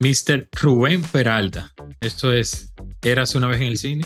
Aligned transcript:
Mr. 0.00 0.48
Rubén 0.52 1.02
Peralta. 1.02 1.72
Esto 2.00 2.32
es 2.32 2.72
Érase 3.02 3.38
una 3.38 3.48
vez 3.48 3.60
en 3.60 3.68
el 3.68 3.78
cine. 3.78 4.04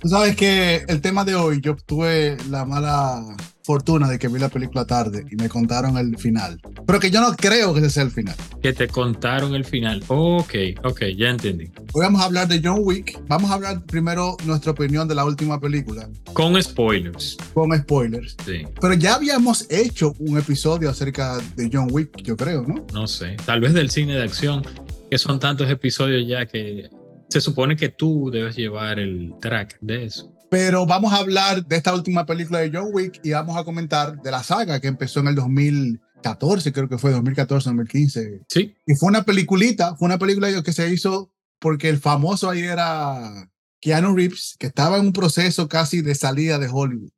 Tú 0.00 0.08
sabes 0.08 0.34
que 0.34 0.82
el 0.88 1.00
tema 1.00 1.24
de 1.24 1.34
hoy, 1.34 1.60
yo 1.60 1.76
tuve 1.76 2.36
la 2.48 2.64
mala 2.64 3.22
fortuna 3.62 4.08
de 4.08 4.18
que 4.18 4.28
vi 4.28 4.38
la 4.38 4.48
película 4.48 4.86
tarde 4.86 5.26
y 5.30 5.36
me 5.36 5.48
contaron 5.48 5.98
el 5.98 6.16
final. 6.16 6.60
Pero 6.86 6.98
que 6.98 7.10
yo 7.10 7.20
no 7.20 7.36
creo 7.36 7.74
que 7.74 7.80
ese 7.80 7.90
sea 7.90 8.02
el 8.02 8.10
final. 8.10 8.34
Que 8.62 8.72
te 8.72 8.88
contaron 8.88 9.54
el 9.54 9.64
final. 9.64 10.02
Ok, 10.08 10.54
ok, 10.82 11.02
ya 11.16 11.28
entendí. 11.28 11.70
Hoy 11.92 12.02
vamos 12.02 12.22
a 12.22 12.24
hablar 12.24 12.48
de 12.48 12.60
John 12.64 12.80
Wick. 12.80 13.20
Vamos 13.28 13.50
a 13.50 13.54
hablar 13.54 13.84
primero 13.84 14.36
nuestra 14.44 14.72
opinión 14.72 15.06
de 15.06 15.14
la 15.14 15.24
última 15.24 15.60
película. 15.60 16.08
Con 16.32 16.60
spoilers. 16.60 17.36
Con 17.52 17.76
spoilers. 17.78 18.36
Sí. 18.44 18.62
Pero 18.80 18.94
ya 18.94 19.16
habíamos 19.16 19.66
hecho 19.70 20.14
un 20.18 20.38
episodio 20.38 20.88
acerca 20.88 21.38
de 21.56 21.68
John 21.70 21.88
Wick, 21.90 22.22
yo 22.22 22.36
creo, 22.36 22.62
¿no? 22.66 22.86
No 22.92 23.06
sé. 23.06 23.36
Tal 23.44 23.60
vez 23.60 23.74
del 23.74 23.90
cine 23.90 24.14
de 24.14 24.24
acción, 24.24 24.62
que 25.10 25.18
son 25.18 25.40
tantos 25.40 25.68
episodios 25.68 26.26
ya 26.26 26.46
que 26.46 26.88
se 27.28 27.40
supone 27.40 27.76
que 27.76 27.88
tú 27.88 28.30
debes 28.32 28.56
llevar 28.56 28.98
el 28.98 29.34
track 29.40 29.78
de 29.80 30.04
eso. 30.04 30.32
Pero 30.50 30.86
vamos 30.86 31.12
a 31.12 31.18
hablar 31.18 31.66
de 31.66 31.76
esta 31.76 31.94
última 31.94 32.26
película 32.26 32.60
de 32.60 32.70
John 32.72 32.90
Wick 32.92 33.20
y 33.22 33.30
vamos 33.30 33.56
a 33.56 33.64
comentar 33.64 34.20
de 34.20 34.30
la 34.30 34.42
saga 34.42 34.80
que 34.80 34.88
empezó 34.88 35.20
en 35.20 35.28
el 35.28 35.34
2014, 35.34 36.72
creo 36.72 36.88
que 36.88 36.98
fue 36.98 37.12
2014, 37.12 37.70
2015. 37.70 38.42
Sí. 38.48 38.74
Y 38.86 38.94
fue 38.94 39.08
una 39.08 39.24
peliculita, 39.24 39.96
fue 39.96 40.06
una 40.06 40.18
película 40.18 40.62
que 40.62 40.72
se 40.72 40.92
hizo 40.92 41.32
porque 41.60 41.88
el 41.88 41.98
famoso 41.98 42.48
ahí 42.48 42.60
era 42.60 43.50
Keanu 43.80 44.14
Reeves, 44.16 44.56
que 44.58 44.66
estaba 44.66 44.98
en 44.98 45.06
un 45.06 45.12
proceso 45.12 45.68
casi 45.68 46.02
de 46.02 46.14
salida 46.14 46.58
de 46.58 46.68
Hollywood, 46.68 47.12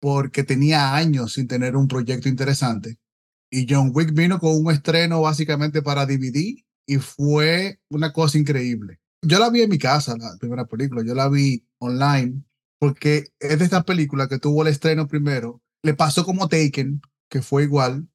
porque 0.00 0.44
tenía 0.44 0.94
años 0.94 1.34
sin 1.34 1.46
tener 1.46 1.76
un 1.76 1.88
proyecto 1.88 2.28
interesante. 2.28 2.98
Y 3.50 3.66
John 3.68 3.92
Wick 3.94 4.12
vino 4.12 4.38
con 4.38 4.56
un 4.56 4.72
estreno 4.72 5.20
básicamente 5.20 5.82
para 5.82 6.06
DVD 6.06 6.56
y 6.86 6.98
fue 6.98 7.80
una 7.90 8.12
cosa 8.12 8.38
increíble. 8.38 9.00
Yo 9.22 9.38
la 9.38 9.50
vi 9.50 9.62
en 9.62 9.70
mi 9.70 9.78
casa, 9.78 10.16
la 10.16 10.36
primera 10.38 10.66
película, 10.66 11.04
yo 11.04 11.14
la 11.14 11.28
vi 11.28 11.64
online, 11.78 12.42
porque 12.78 13.28
es 13.38 13.58
de 13.58 13.64
esta 13.64 13.84
película 13.84 14.28
que 14.28 14.38
tuvo 14.38 14.62
el 14.62 14.68
estreno 14.68 15.06
primero. 15.06 15.62
Le 15.84 15.94
pasó 15.94 16.24
como 16.24 16.48
Taken, 16.48 17.00
que 17.30 17.42
fue 17.42 17.64
igual. 17.64 18.08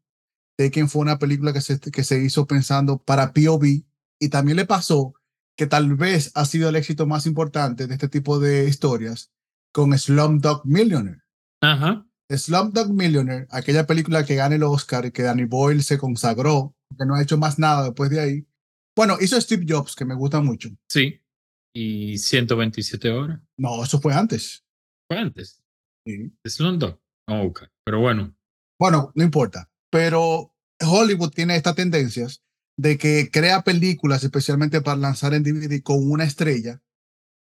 Taken 0.57 0.89
fue 0.89 1.01
una 1.01 1.17
película 1.17 1.53
que 1.53 1.61
se, 1.61 1.79
que 1.79 2.03
se 2.03 2.21
hizo 2.21 2.45
pensando 2.45 2.97
para 2.97 3.31
POV, 3.31 3.85
y 4.19 4.29
también 4.29 4.57
le 4.57 4.65
pasó 4.65 5.13
que 5.57 5.67
tal 5.67 5.95
vez 5.95 6.31
ha 6.35 6.45
sido 6.45 6.69
el 6.69 6.75
éxito 6.75 7.07
más 7.07 7.25
importante 7.25 7.87
de 7.87 7.93
este 7.93 8.09
tipo 8.09 8.39
de 8.39 8.67
historias 8.67 9.31
con 9.73 9.97
Slumdog 9.97 10.65
Millionaire. 10.65 11.21
Ajá. 11.61 12.05
Slumdog 12.29 12.93
Millionaire, 12.93 13.47
aquella 13.49 13.87
película 13.87 14.25
que 14.25 14.35
gana 14.35 14.55
el 14.55 14.63
Oscar 14.63 15.05
y 15.05 15.11
que 15.11 15.23
Danny 15.23 15.45
Boyle 15.45 15.83
se 15.83 15.97
consagró, 15.97 16.75
que 16.97 17.05
no 17.05 17.15
ha 17.15 17.21
hecho 17.21 17.37
más 17.37 17.57
nada 17.57 17.85
después 17.85 18.09
de 18.09 18.19
ahí, 18.19 18.47
bueno, 18.97 19.17
hizo 19.21 19.39
Steve 19.39 19.63
Jobs, 19.69 19.95
que 19.95 20.05
me 20.05 20.15
gusta 20.15 20.41
mucho. 20.41 20.69
Sí. 20.89 21.21
¿Y 21.73 22.17
127 22.17 23.11
horas? 23.11 23.39
No, 23.55 23.83
eso 23.83 24.01
fue 24.01 24.13
antes. 24.13 24.65
¿Fue 25.07 25.19
antes? 25.19 25.61
Sí. 26.05 26.33
Es 26.43 26.59
London. 26.59 26.99
Oh, 27.27 27.43
ok. 27.43 27.61
Pero 27.85 27.99
bueno. 27.99 28.35
Bueno, 28.79 29.11
no 29.13 29.23
importa. 29.23 29.69
Pero 29.91 30.51
Hollywood 30.81 31.29
tiene 31.29 31.55
estas 31.55 31.75
tendencias 31.75 32.43
de 32.75 32.97
que 32.97 33.29
crea 33.31 33.61
películas 33.61 34.23
especialmente 34.23 34.81
para 34.81 34.97
lanzar 34.97 35.35
en 35.35 35.43
DVD 35.43 35.81
con 35.83 36.09
una 36.09 36.23
estrella 36.23 36.81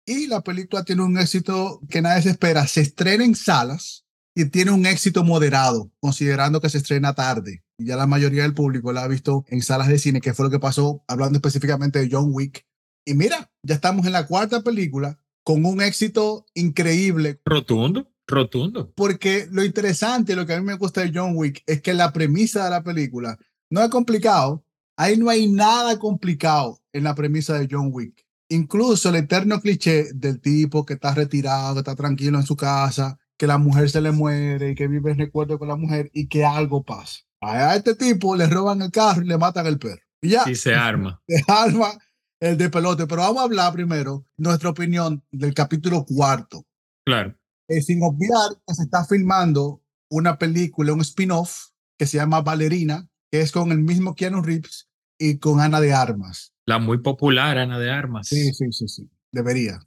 y 0.05 0.27
la 0.27 0.41
película 0.41 0.83
tiene 0.83 1.03
un 1.03 1.17
éxito 1.17 1.79
que 1.89 2.01
nadie 2.01 2.23
se 2.23 2.31
espera. 2.31 2.67
Se 2.67 2.81
estrena 2.81 3.23
en 3.23 3.35
salas 3.35 4.05
y 4.35 4.45
tiene 4.45 4.71
un 4.71 4.85
éxito 4.85 5.23
moderado, 5.23 5.91
considerando 6.01 6.59
que 6.59 6.69
se 6.69 6.79
estrena 6.79 7.13
tarde. 7.13 7.63
Y 7.79 7.85
ya 7.85 7.95
la 7.95 8.07
mayoría 8.07 8.43
del 8.43 8.53
público 8.53 8.91
la 8.91 9.03
ha 9.03 9.07
visto 9.07 9.45
en 9.47 9.61
salas 9.61 9.87
de 9.87 9.97
cine, 9.97 10.19
que 10.19 10.33
fue 10.33 10.45
lo 10.45 10.51
que 10.51 10.59
pasó 10.59 11.01
hablando 11.07 11.37
específicamente 11.37 11.99
de 11.99 12.09
John 12.11 12.29
Wick. 12.31 12.67
Y 13.05 13.13
mira, 13.13 13.49
ya 13.63 13.75
estamos 13.75 14.05
en 14.05 14.11
la 14.11 14.27
cuarta 14.27 14.61
película 14.61 15.17
con 15.43 15.65
un 15.65 15.81
éxito 15.81 16.45
increíble. 16.53 17.39
Rotundo, 17.45 18.11
rotundo. 18.27 18.91
Porque 18.95 19.47
lo 19.49 19.63
interesante, 19.63 20.35
lo 20.35 20.45
que 20.45 20.53
a 20.53 20.59
mí 20.59 20.65
me 20.65 20.75
gusta 20.75 21.01
de 21.01 21.11
John 21.13 21.31
Wick 21.35 21.63
es 21.65 21.81
que 21.81 21.93
la 21.93 22.11
premisa 22.11 22.65
de 22.65 22.69
la 22.69 22.83
película 22.83 23.39
no 23.69 23.81
es 23.81 23.89
complicado. 23.89 24.65
Ahí 24.97 25.15
no 25.15 25.29
hay 25.29 25.49
nada 25.49 25.97
complicado 25.97 26.81
en 26.91 27.05
la 27.05 27.15
premisa 27.15 27.57
de 27.57 27.69
John 27.71 27.91
Wick. 27.93 28.25
Incluso 28.49 29.07
el 29.07 29.15
eterno 29.15 29.61
cliché 29.61 30.11
del 30.13 30.41
tipo 30.41 30.85
que 30.85 30.95
está 30.95 31.13
retirado, 31.13 31.75
que 31.75 31.79
está 31.79 31.95
tranquilo 31.95 32.37
en 32.37 32.45
su 32.45 32.57
casa, 32.57 33.17
que 33.37 33.47
la 33.47 33.57
mujer 33.57 33.89
se 33.89 34.01
le 34.01 34.11
muere 34.11 34.71
y 34.71 34.75
que 34.75 34.89
vive 34.89 35.11
en 35.11 35.17
recuerdo 35.17 35.57
con 35.57 35.69
la 35.69 35.77
mujer 35.77 36.11
y 36.13 36.27
que 36.27 36.43
algo 36.43 36.83
pasa. 36.83 37.21
A 37.41 37.75
este 37.75 37.95
tipo 37.95 38.35
le 38.35 38.47
roban 38.47 38.81
el 38.81 38.91
carro 38.91 39.21
y 39.21 39.27
le 39.27 39.37
matan 39.37 39.65
el 39.65 39.79
perro. 39.79 40.01
Y 40.21 40.29
ya. 40.29 40.43
Y 40.49 40.55
se 40.55 40.75
arma. 40.75 41.21
Se 41.27 41.43
arma 41.47 41.91
el 42.39 42.57
de 42.57 42.69
pelote. 42.69 43.07
Pero 43.07 43.21
vamos 43.21 43.41
a 43.41 43.45
hablar 43.45 43.73
primero 43.73 44.25
nuestra 44.37 44.69
opinión 44.69 45.23
del 45.31 45.53
capítulo 45.53 46.05
cuarto. 46.05 46.65
Claro. 47.05 47.35
Eh, 47.67 47.81
sin 47.81 48.01
olvidar 48.03 48.57
que 48.67 48.73
se 48.73 48.83
está 48.83 49.05
filmando 49.05 49.81
una 50.09 50.37
película, 50.37 50.91
un 50.91 51.01
spin-off 51.01 51.67
que 51.97 52.07
se 52.07 52.17
llama 52.17 52.41
Valerina, 52.41 53.07
que 53.31 53.41
es 53.41 53.51
con 53.51 53.71
el 53.71 53.79
mismo 53.79 54.15
Keanu 54.15 54.41
Reeves 54.41 54.89
y 55.19 55.37
con 55.37 55.59
Ana 55.59 55.79
de 55.79 55.93
Armas. 55.93 56.53
La 56.65 56.79
muy 56.79 56.99
popular 56.99 57.57
Ana 57.57 57.77
de 57.79 57.91
Armas. 57.91 58.27
Sí, 58.27 58.53
sí, 58.53 58.71
sí, 58.71 58.87
sí. 58.87 59.09
Debería. 59.31 59.79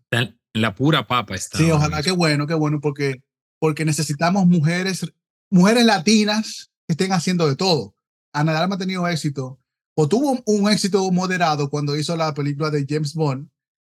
La 0.52 0.74
pura 0.74 1.06
papa 1.06 1.34
está. 1.34 1.58
Sí, 1.58 1.70
ojalá, 1.70 2.02
qué 2.02 2.12
bueno, 2.12 2.46
qué 2.46 2.54
bueno, 2.54 2.80
porque, 2.80 3.22
porque 3.58 3.84
necesitamos 3.84 4.46
mujeres, 4.46 5.12
mujeres 5.50 5.84
latinas 5.84 6.71
estén 6.92 7.12
haciendo 7.12 7.48
de 7.48 7.56
todo. 7.56 7.94
Ana 8.32 8.52
de 8.52 8.58
Armas 8.58 8.76
ha 8.76 8.80
tenido 8.80 9.06
éxito, 9.08 9.60
o 9.94 10.08
tuvo 10.08 10.42
un 10.46 10.70
éxito 10.70 11.10
moderado 11.10 11.68
cuando 11.68 11.96
hizo 11.96 12.16
la 12.16 12.32
película 12.32 12.70
de 12.70 12.86
James 12.88 13.14
Bond, 13.14 13.48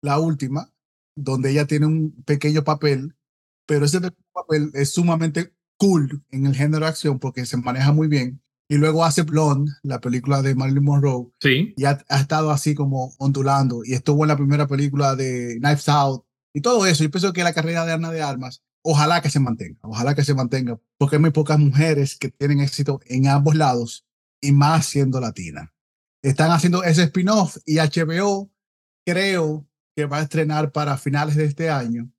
la 0.02 0.20
última, 0.20 0.74
donde 1.16 1.52
ella 1.52 1.66
tiene 1.66 1.86
un 1.86 2.12
pequeño 2.24 2.64
papel, 2.64 3.16
pero 3.66 3.86
ese 3.86 4.02
papel 4.34 4.72
es 4.74 4.92
sumamente 4.92 5.54
cool 5.78 6.24
en 6.32 6.46
el 6.46 6.56
género 6.56 6.86
de 6.86 6.90
acción 6.90 7.20
porque 7.20 7.46
se 7.46 7.58
maneja 7.58 7.92
muy 7.94 8.08
bien. 8.08 8.42
Y 8.68 8.78
luego 8.78 9.06
hace 9.06 9.22
Blonde, 9.22 9.72
la 9.84 10.02
película 10.02 10.42
de 10.42 10.56
Marilyn 10.56 10.84
Monroe. 10.84 11.28
Sí. 11.40 11.74
Y 11.78 11.86
ha, 11.86 12.04
ha, 12.10 12.20
estado 12.20 12.50
así 12.50 12.74
como 12.74 13.14
ondulando. 13.20 13.84
Y 13.86 13.94
estuvo 13.94 14.24
en 14.24 14.30
la 14.30 14.38
primera 14.38 14.68
película 14.68 15.16
de 15.16 15.58
Knives 15.60 15.88
Out. 15.88 16.26
Y 16.52 16.62
todo 16.62 16.88
eso. 16.88 17.04
Yo 17.04 17.12
pienso 17.12 17.32
que 17.32 17.44
la 17.44 17.54
carrera 17.54 17.86
de 17.86 17.94
Ana 17.94 18.12
de 18.12 18.24
Armas, 18.24 18.64
ojalá 18.86 19.22
que 19.22 19.30
se 19.30 19.40
mantenga. 19.40 19.80
Ojalá 19.82 20.16
que 20.16 20.24
se 20.24 20.34
mantenga. 20.34 20.80
Porque 20.98 21.16
hay 21.16 21.22
muy 21.22 21.32
pocas 21.32 21.60
mujeres 21.60 22.16
que 22.16 22.30
tienen 22.30 22.60
éxito 22.60 23.02
en 23.08 23.28
ambos 23.28 23.56
lados. 23.56 24.06
Y 24.42 24.52
más 24.52 24.86
siendo 24.86 25.20
latina. 25.20 25.74
Están 26.22 26.52
haciendo 26.52 26.84
ese 26.84 27.04
spin-off. 27.04 27.58
Y 27.66 27.78
HBO, 27.78 28.52
creo 29.06 29.68
que 29.96 30.06
va 30.06 30.20
a 30.20 30.22
estrenar 30.22 30.72
para 30.72 30.98
finales 30.98 31.36
de 31.36 31.46
este 31.46 31.70
año 31.70 32.12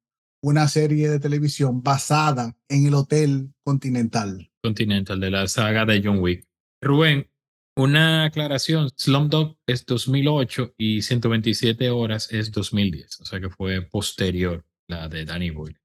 una 0.43 0.69
serie 0.69 1.09
de 1.09 1.21
televisión 1.21 1.83
basada 1.83 2.57
en 2.69 2.87
el 2.87 2.95
Hotel 2.95 3.53
Continental. 3.65 4.51
Continental 4.63 5.21
de 5.21 5.31
la 5.31 5.47
saga 5.49 5.85
de 5.85 6.03
John 6.05 6.19
Wick. 6.19 6.47
Rubén, 6.81 7.29
una 7.77 8.25
aclaración, 8.25 8.91
Slumdog 8.97 9.57
es 9.67 9.85
2008 9.87 10.75
y 10.77 11.03
127 11.03 11.91
horas 11.91 12.33
es 12.33 12.51
2010, 12.53 13.21
o 13.21 13.25
sea 13.25 13.41
que 13.41 13.51
fue 13.51 13.83
posterior 13.83 14.65
la 14.89 15.09
de 15.09 15.25
Danny 15.25 15.51
Boyle. 15.51 15.79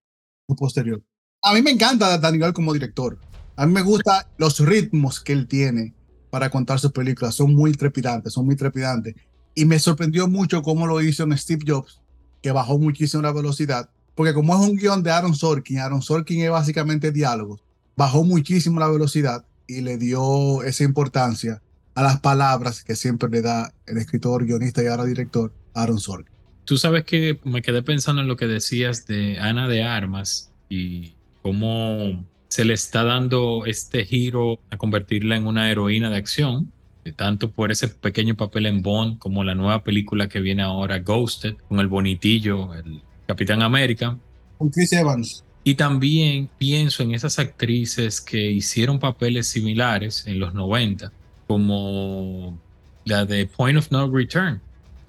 Posterior. 0.47 1.01
A 1.43 1.53
mí 1.53 1.61
me 1.61 1.71
encanta 1.71 2.17
Boyle 2.17 2.53
como 2.53 2.73
director. 2.73 3.17
A 3.55 3.65
mí 3.65 3.73
me 3.73 3.81
gustan 3.81 4.25
los 4.37 4.59
ritmos 4.59 5.19
que 5.21 5.33
él 5.33 5.47
tiene 5.47 5.93
para 6.29 6.49
contar 6.49 6.79
sus 6.79 6.91
películas. 6.91 7.35
Son 7.35 7.53
muy 7.53 7.71
trepidantes, 7.73 8.33
son 8.33 8.45
muy 8.45 8.55
trepidantes. 8.55 9.15
Y 9.55 9.65
me 9.65 9.79
sorprendió 9.79 10.27
mucho 10.27 10.61
cómo 10.61 10.87
lo 10.87 11.01
hizo 11.01 11.23
en 11.23 11.37
Steve 11.37 11.63
Jobs, 11.67 12.01
que 12.41 12.51
bajó 12.51 12.77
muchísimo 12.77 13.23
la 13.23 13.31
velocidad. 13.31 13.89
Porque 14.15 14.33
como 14.33 14.53
es 14.53 14.69
un 14.69 14.77
guion 14.77 15.03
de 15.03 15.11
Aaron 15.11 15.35
Sorkin, 15.35 15.79
Aaron 15.79 16.01
Sorkin 16.01 16.41
es 16.41 16.51
básicamente 16.51 17.11
diálogos 17.11 17.63
bajó 18.01 18.23
muchísimo 18.23 18.79
la 18.79 18.87
velocidad 18.87 19.45
y 19.67 19.81
le 19.81 19.97
dio 19.97 20.63
esa 20.63 20.83
importancia 20.83 21.61
a 21.93 22.01
las 22.01 22.19
palabras 22.19 22.83
que 22.83 22.95
siempre 22.95 23.29
le 23.29 23.41
da 23.41 23.73
el 23.85 23.97
escritor, 23.97 24.45
guionista 24.45 24.81
y 24.81 24.87
ahora 24.87 25.05
director 25.05 25.53
Aaron 25.73 25.99
Sorkin. 25.99 26.30
Tú 26.71 26.77
sabes 26.77 27.03
que 27.03 27.37
me 27.43 27.61
quedé 27.61 27.83
pensando 27.83 28.21
en 28.21 28.29
lo 28.29 28.37
que 28.37 28.47
decías 28.47 29.05
de 29.05 29.37
Ana 29.39 29.67
de 29.67 29.83
Armas 29.83 30.53
y 30.69 31.15
cómo 31.41 32.25
se 32.47 32.63
le 32.63 32.73
está 32.73 33.03
dando 33.03 33.65
este 33.65 34.05
giro 34.05 34.57
a 34.69 34.77
convertirla 34.77 35.35
en 35.35 35.47
una 35.47 35.69
heroína 35.69 36.09
de 36.09 36.15
acción, 36.15 36.71
tanto 37.17 37.51
por 37.51 37.73
ese 37.73 37.89
pequeño 37.89 38.37
papel 38.37 38.67
en 38.67 38.81
Bond 38.81 39.19
como 39.19 39.43
la 39.43 39.53
nueva 39.53 39.83
película 39.83 40.29
que 40.29 40.39
viene 40.39 40.61
ahora, 40.61 40.99
Ghosted, 40.99 41.55
con 41.67 41.81
el 41.81 41.87
bonitillo, 41.87 42.73
el 42.73 43.01
Capitán 43.27 43.61
América. 43.63 44.17
Con 44.57 44.69
Chris 44.69 44.93
Evans. 44.93 45.43
Y 45.65 45.75
también 45.75 46.49
pienso 46.57 47.03
en 47.03 47.13
esas 47.13 47.37
actrices 47.37 48.21
que 48.21 48.49
hicieron 48.49 48.97
papeles 48.97 49.47
similares 49.47 50.25
en 50.25 50.39
los 50.39 50.53
90, 50.53 51.11
como 51.47 52.57
la 53.03 53.25
de 53.25 53.45
Point 53.45 53.77
of 53.77 53.91
No 53.91 54.09
Return. 54.09 54.61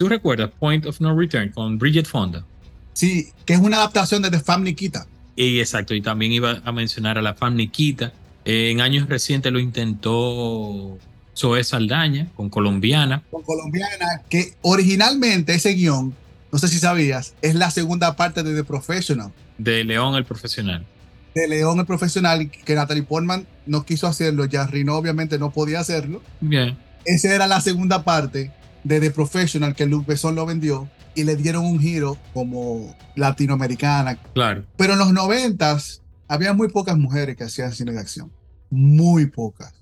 ¿Tú 0.02 0.08
recuerdas 0.08 0.50
Point 0.58 0.84
of 0.86 1.00
No 1.00 1.16
Return 1.16 1.50
con 1.50 1.78
Bridget 1.78 2.06
Fonda? 2.06 2.44
Sí, 2.92 3.28
que 3.46 3.52
es 3.52 3.60
una 3.60 3.76
adaptación 3.76 4.20
de 4.20 4.32
The 4.32 4.40
Fam 4.40 4.64
Nikita. 4.64 5.06
Y 5.36 5.60
exacto, 5.60 5.94
y 5.94 6.02
también 6.02 6.32
iba 6.32 6.60
a 6.64 6.72
mencionar 6.72 7.18
a 7.18 7.22
la 7.22 7.34
Fam 7.34 7.54
Nikita. 7.54 8.12
Eh, 8.44 8.72
en 8.72 8.80
años 8.80 9.08
recientes 9.08 9.52
lo 9.52 9.60
intentó 9.60 10.98
Zoe 11.36 11.62
Saldaña 11.62 12.26
con 12.34 12.50
Colombiana. 12.50 13.22
Con 13.30 13.44
Colombiana, 13.44 14.22
que 14.28 14.54
originalmente 14.62 15.54
ese 15.54 15.72
guion, 15.74 16.12
no 16.50 16.58
sé 16.58 16.66
si 16.66 16.80
sabías, 16.80 17.34
es 17.40 17.54
la 17.54 17.70
segunda 17.70 18.16
parte 18.16 18.42
de 18.42 18.56
The 18.56 18.64
Professional. 18.64 19.30
De 19.56 19.84
León 19.84 20.16
el 20.16 20.24
Profesional. 20.24 20.84
De 21.32 21.46
León 21.46 21.78
el 21.78 21.86
Profesional, 21.86 22.50
que 22.50 22.74
Natalie 22.74 23.04
Portman 23.04 23.46
no 23.66 23.84
quiso 23.84 24.08
hacerlo, 24.08 24.46
ya 24.46 24.66
Rino 24.66 24.96
obviamente 24.96 25.38
no 25.38 25.52
podía 25.52 25.78
hacerlo. 25.78 26.20
Bien. 26.40 26.76
Esa 27.04 27.32
era 27.32 27.46
la 27.46 27.60
segunda 27.60 28.02
parte 28.02 28.50
de 28.84 29.00
The 29.00 29.10
Professional 29.10 29.74
que 29.74 29.86
Luke 29.86 30.06
Besson 30.08 30.34
lo 30.34 30.46
vendió 30.46 30.88
y 31.14 31.24
le 31.24 31.36
dieron 31.36 31.64
un 31.64 31.78
giro 31.78 32.16
como 32.32 32.94
latinoamericana. 33.16 34.16
Claro. 34.34 34.64
Pero 34.76 34.94
en 34.94 34.98
los 34.98 35.12
noventas 35.12 36.02
había 36.28 36.52
muy 36.52 36.68
pocas 36.68 36.96
mujeres 36.96 37.36
que 37.36 37.44
hacían 37.44 37.72
cine 37.72 37.92
de 37.92 38.00
acción. 38.00 38.32
Muy 38.70 39.26
pocas. 39.26 39.74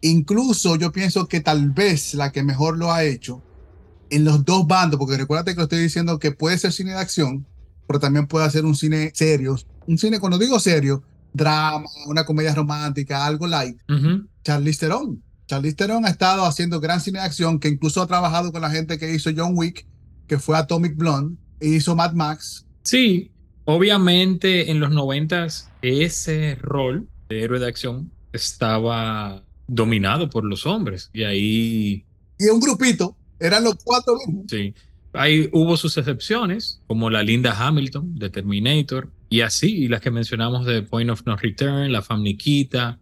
Incluso 0.00 0.76
yo 0.76 0.90
pienso 0.90 1.28
que 1.28 1.40
tal 1.40 1.70
vez 1.70 2.14
la 2.14 2.32
que 2.32 2.42
mejor 2.42 2.76
lo 2.76 2.92
ha 2.92 3.04
hecho 3.04 3.42
en 4.10 4.24
los 4.24 4.44
dos 4.44 4.66
bandos, 4.66 4.98
porque 4.98 5.16
recuérdate 5.16 5.52
que 5.52 5.58
lo 5.58 5.62
estoy 5.62 5.78
diciendo 5.78 6.18
que 6.18 6.32
puede 6.32 6.58
ser 6.58 6.72
cine 6.72 6.90
de 6.90 6.98
acción, 6.98 7.46
pero 7.86 8.00
también 8.00 8.26
puede 8.26 8.50
ser 8.50 8.64
un 8.64 8.74
cine 8.74 9.12
serio. 9.14 9.56
Un 9.86 9.96
cine, 9.96 10.20
cuando 10.20 10.38
digo 10.38 10.58
serio, 10.58 11.02
drama, 11.32 11.86
una 12.06 12.24
comedia 12.24 12.54
romántica, 12.54 13.24
algo 13.24 13.46
light. 13.46 13.78
Charlize 14.44 14.80
Theron. 14.80 15.22
Charlize 15.46 15.76
Theron 15.76 16.04
ha 16.06 16.08
estado 16.08 16.44
haciendo 16.44 16.80
gran 16.80 17.00
cine 17.00 17.18
de 17.18 17.24
acción, 17.24 17.58
que 17.58 17.68
incluso 17.68 18.00
ha 18.02 18.06
trabajado 18.06 18.52
con 18.52 18.62
la 18.62 18.70
gente 18.70 18.98
que 18.98 19.12
hizo 19.12 19.30
John 19.36 19.52
Wick, 19.54 19.86
que 20.26 20.38
fue 20.38 20.56
Atomic 20.56 20.96
Blonde, 20.96 21.36
e 21.60 21.68
hizo 21.68 21.94
Mad 21.94 22.12
Max. 22.14 22.66
Sí, 22.82 23.30
obviamente 23.64 24.70
en 24.70 24.80
los 24.80 24.90
noventas 24.90 25.70
ese 25.82 26.56
rol 26.60 27.08
de 27.28 27.42
héroe 27.42 27.58
de 27.58 27.66
acción 27.66 28.10
estaba 28.32 29.44
dominado 29.66 30.30
por 30.30 30.44
los 30.44 30.66
hombres 30.66 31.10
y 31.12 31.24
ahí... 31.24 32.04
Y 32.38 32.48
un 32.48 32.60
grupito, 32.60 33.16
eran 33.38 33.64
los 33.64 33.76
cuatro 33.84 34.16
Sí, 34.48 34.74
ahí 35.12 35.48
hubo 35.52 35.76
sus 35.76 35.96
excepciones, 35.96 36.80
como 36.86 37.10
la 37.10 37.22
Linda 37.22 37.54
Hamilton 37.56 38.18
de 38.18 38.30
Terminator, 38.30 39.10
y 39.28 39.40
así, 39.40 39.84
y 39.84 39.88
las 39.88 40.00
que 40.00 40.10
mencionamos 40.10 40.66
de 40.66 40.82
Point 40.82 41.10
of 41.10 41.22
No 41.24 41.36
Return, 41.36 41.90
La 41.90 42.02
Fam 42.02 42.22
Nikita. 42.22 42.98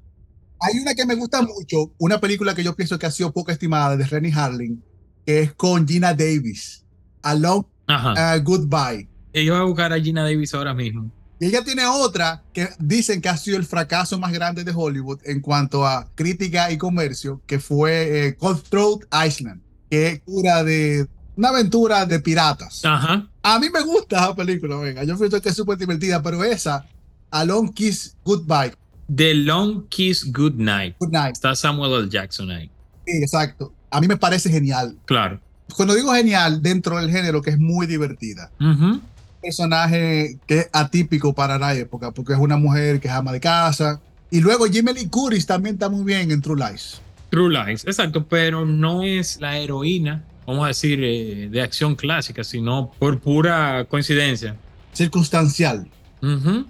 Hay 0.60 0.78
una 0.78 0.94
que 0.94 1.06
me 1.06 1.14
gusta 1.14 1.40
mucho, 1.42 1.92
una 1.98 2.20
película 2.20 2.54
que 2.54 2.62
yo 2.62 2.76
pienso 2.76 2.98
que 2.98 3.06
ha 3.06 3.10
sido 3.10 3.32
poco 3.32 3.50
estimada, 3.50 3.96
de 3.96 4.04
Rennie 4.04 4.32
Harling, 4.32 4.82
que 5.24 5.40
es 5.40 5.52
con 5.54 5.88
Gina 5.88 6.12
Davis, 6.12 6.84
A 7.22 7.34
Long 7.34 7.64
uh, 7.88 8.42
Goodbye. 8.42 9.08
Yo 9.32 9.54
voy 9.54 9.62
a 9.62 9.64
buscar 9.64 9.92
a 9.92 10.00
Gina 10.00 10.22
Davis 10.22 10.52
ahora 10.54 10.74
mismo. 10.74 11.10
Y 11.38 11.46
ella 11.46 11.64
tiene 11.64 11.86
otra 11.86 12.42
que 12.52 12.68
dicen 12.78 13.22
que 13.22 13.30
ha 13.30 13.36
sido 13.38 13.56
el 13.56 13.64
fracaso 13.64 14.18
más 14.18 14.32
grande 14.32 14.62
de 14.62 14.72
Hollywood 14.76 15.20
en 15.24 15.40
cuanto 15.40 15.86
a 15.86 16.10
crítica 16.14 16.70
y 16.70 16.76
comercio, 16.76 17.40
que 17.46 17.58
fue 17.58 18.26
eh, 18.26 18.36
Cutthroat 18.36 19.04
Island, 19.26 19.62
que 19.88 20.08
es 20.08 20.22
una 20.26 20.62
de 20.62 21.08
una 21.36 21.48
aventura 21.48 22.04
de 22.04 22.20
piratas. 22.20 22.84
Ajá. 22.84 23.26
A 23.42 23.58
mí 23.58 23.70
me 23.70 23.80
gusta 23.80 24.18
esa 24.18 24.36
película, 24.36 24.76
venga. 24.76 25.04
Yo 25.04 25.16
pienso 25.16 25.40
que 25.40 25.48
es 25.48 25.56
súper 25.56 25.78
divertida, 25.78 26.22
pero 26.22 26.44
esa, 26.44 26.84
A 27.30 27.44
Long 27.46 27.72
Kiss 27.72 28.14
Goodbye. 28.22 28.74
The 29.14 29.34
Long 29.34 29.86
Kiss 29.88 30.30
Goodnight. 30.32 30.96
Good 30.98 31.10
Night. 31.12 31.32
Está 31.32 31.54
Samuel 31.54 31.92
L. 32.04 32.08
Jackson 32.10 32.50
ahí. 32.50 32.70
Sí, 33.06 33.16
exacto. 33.16 33.72
A 33.90 34.00
mí 34.00 34.06
me 34.06 34.16
parece 34.16 34.50
genial. 34.50 34.96
Claro. 35.04 35.40
Cuando 35.76 35.94
digo 35.94 36.12
genial, 36.14 36.62
dentro 36.62 36.96
del 36.98 37.10
género, 37.10 37.42
que 37.42 37.50
es 37.50 37.58
muy 37.58 37.86
divertida. 37.86 38.50
Ujú. 38.60 39.00
personaje 39.42 40.38
que 40.46 40.58
es 40.60 40.70
atípico 40.72 41.32
para 41.32 41.58
la 41.58 41.74
época, 41.74 42.10
porque 42.10 42.34
es 42.34 42.38
una 42.38 42.56
mujer 42.58 43.00
que 43.00 43.08
es 43.08 43.14
ama 43.14 43.32
de 43.32 43.40
casa. 43.40 43.98
Y 44.30 44.40
luego 44.40 44.66
Jimmy 44.66 44.92
Lee 44.92 45.08
Curtis 45.08 45.46
también 45.46 45.76
está 45.76 45.88
muy 45.88 46.04
bien 46.04 46.30
en 46.30 46.40
True 46.42 46.56
Lies. 46.56 47.00
True 47.30 47.48
Lies, 47.48 47.84
exacto, 47.86 48.26
pero 48.26 48.66
no 48.66 49.02
es 49.02 49.40
la 49.40 49.56
heroína, 49.56 50.22
vamos 50.46 50.64
a 50.64 50.68
decir, 50.68 51.00
eh, 51.02 51.48
de 51.50 51.62
acción 51.62 51.96
clásica, 51.96 52.44
sino 52.44 52.92
por 52.98 53.18
pura 53.18 53.86
coincidencia. 53.88 54.56
Circunstancial. 54.92 55.88
Ujú. 56.22 56.66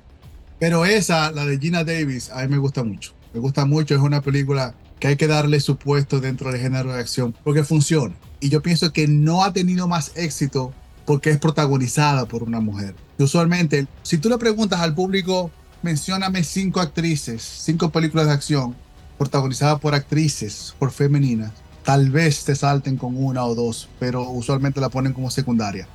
Pero 0.60 0.84
esa, 0.84 1.32
la 1.32 1.46
de 1.46 1.58
Gina 1.58 1.84
Davis, 1.84 2.30
a 2.30 2.42
mí 2.42 2.48
me 2.48 2.58
gusta 2.58 2.84
mucho. 2.84 3.12
Me 3.32 3.40
gusta 3.40 3.64
mucho, 3.64 3.94
es 3.94 4.00
una 4.00 4.20
película 4.20 4.74
que 5.00 5.08
hay 5.08 5.16
que 5.16 5.26
darle 5.26 5.58
su 5.58 5.76
puesto 5.76 6.20
dentro 6.20 6.52
del 6.52 6.60
género 6.60 6.92
de 6.92 7.00
acción, 7.00 7.34
porque 7.42 7.64
funciona. 7.64 8.14
Y 8.40 8.50
yo 8.50 8.60
pienso 8.60 8.92
que 8.92 9.08
no 9.08 9.42
ha 9.42 9.54
tenido 9.54 9.88
más 9.88 10.12
éxito 10.16 10.74
porque 11.06 11.30
es 11.30 11.38
protagonizada 11.38 12.26
por 12.26 12.42
una 12.42 12.60
mujer. 12.60 12.94
Y 13.18 13.22
usualmente, 13.22 13.86
si 14.02 14.18
tú 14.18 14.28
le 14.28 14.36
preguntas 14.36 14.80
al 14.80 14.94
público, 14.94 15.50
mencióname 15.82 16.44
cinco 16.44 16.80
actrices, 16.80 17.42
cinco 17.42 17.90
películas 17.90 18.26
de 18.26 18.34
acción 18.34 18.76
protagonizadas 19.16 19.80
por 19.80 19.94
actrices, 19.94 20.74
por 20.78 20.90
femeninas, 20.90 21.52
tal 21.84 22.10
vez 22.10 22.44
te 22.44 22.54
salten 22.54 22.98
con 22.98 23.16
una 23.16 23.44
o 23.46 23.54
dos, 23.54 23.88
pero 23.98 24.28
usualmente 24.28 24.80
la 24.80 24.90
ponen 24.90 25.14
como 25.14 25.30
secundaria. 25.30 25.88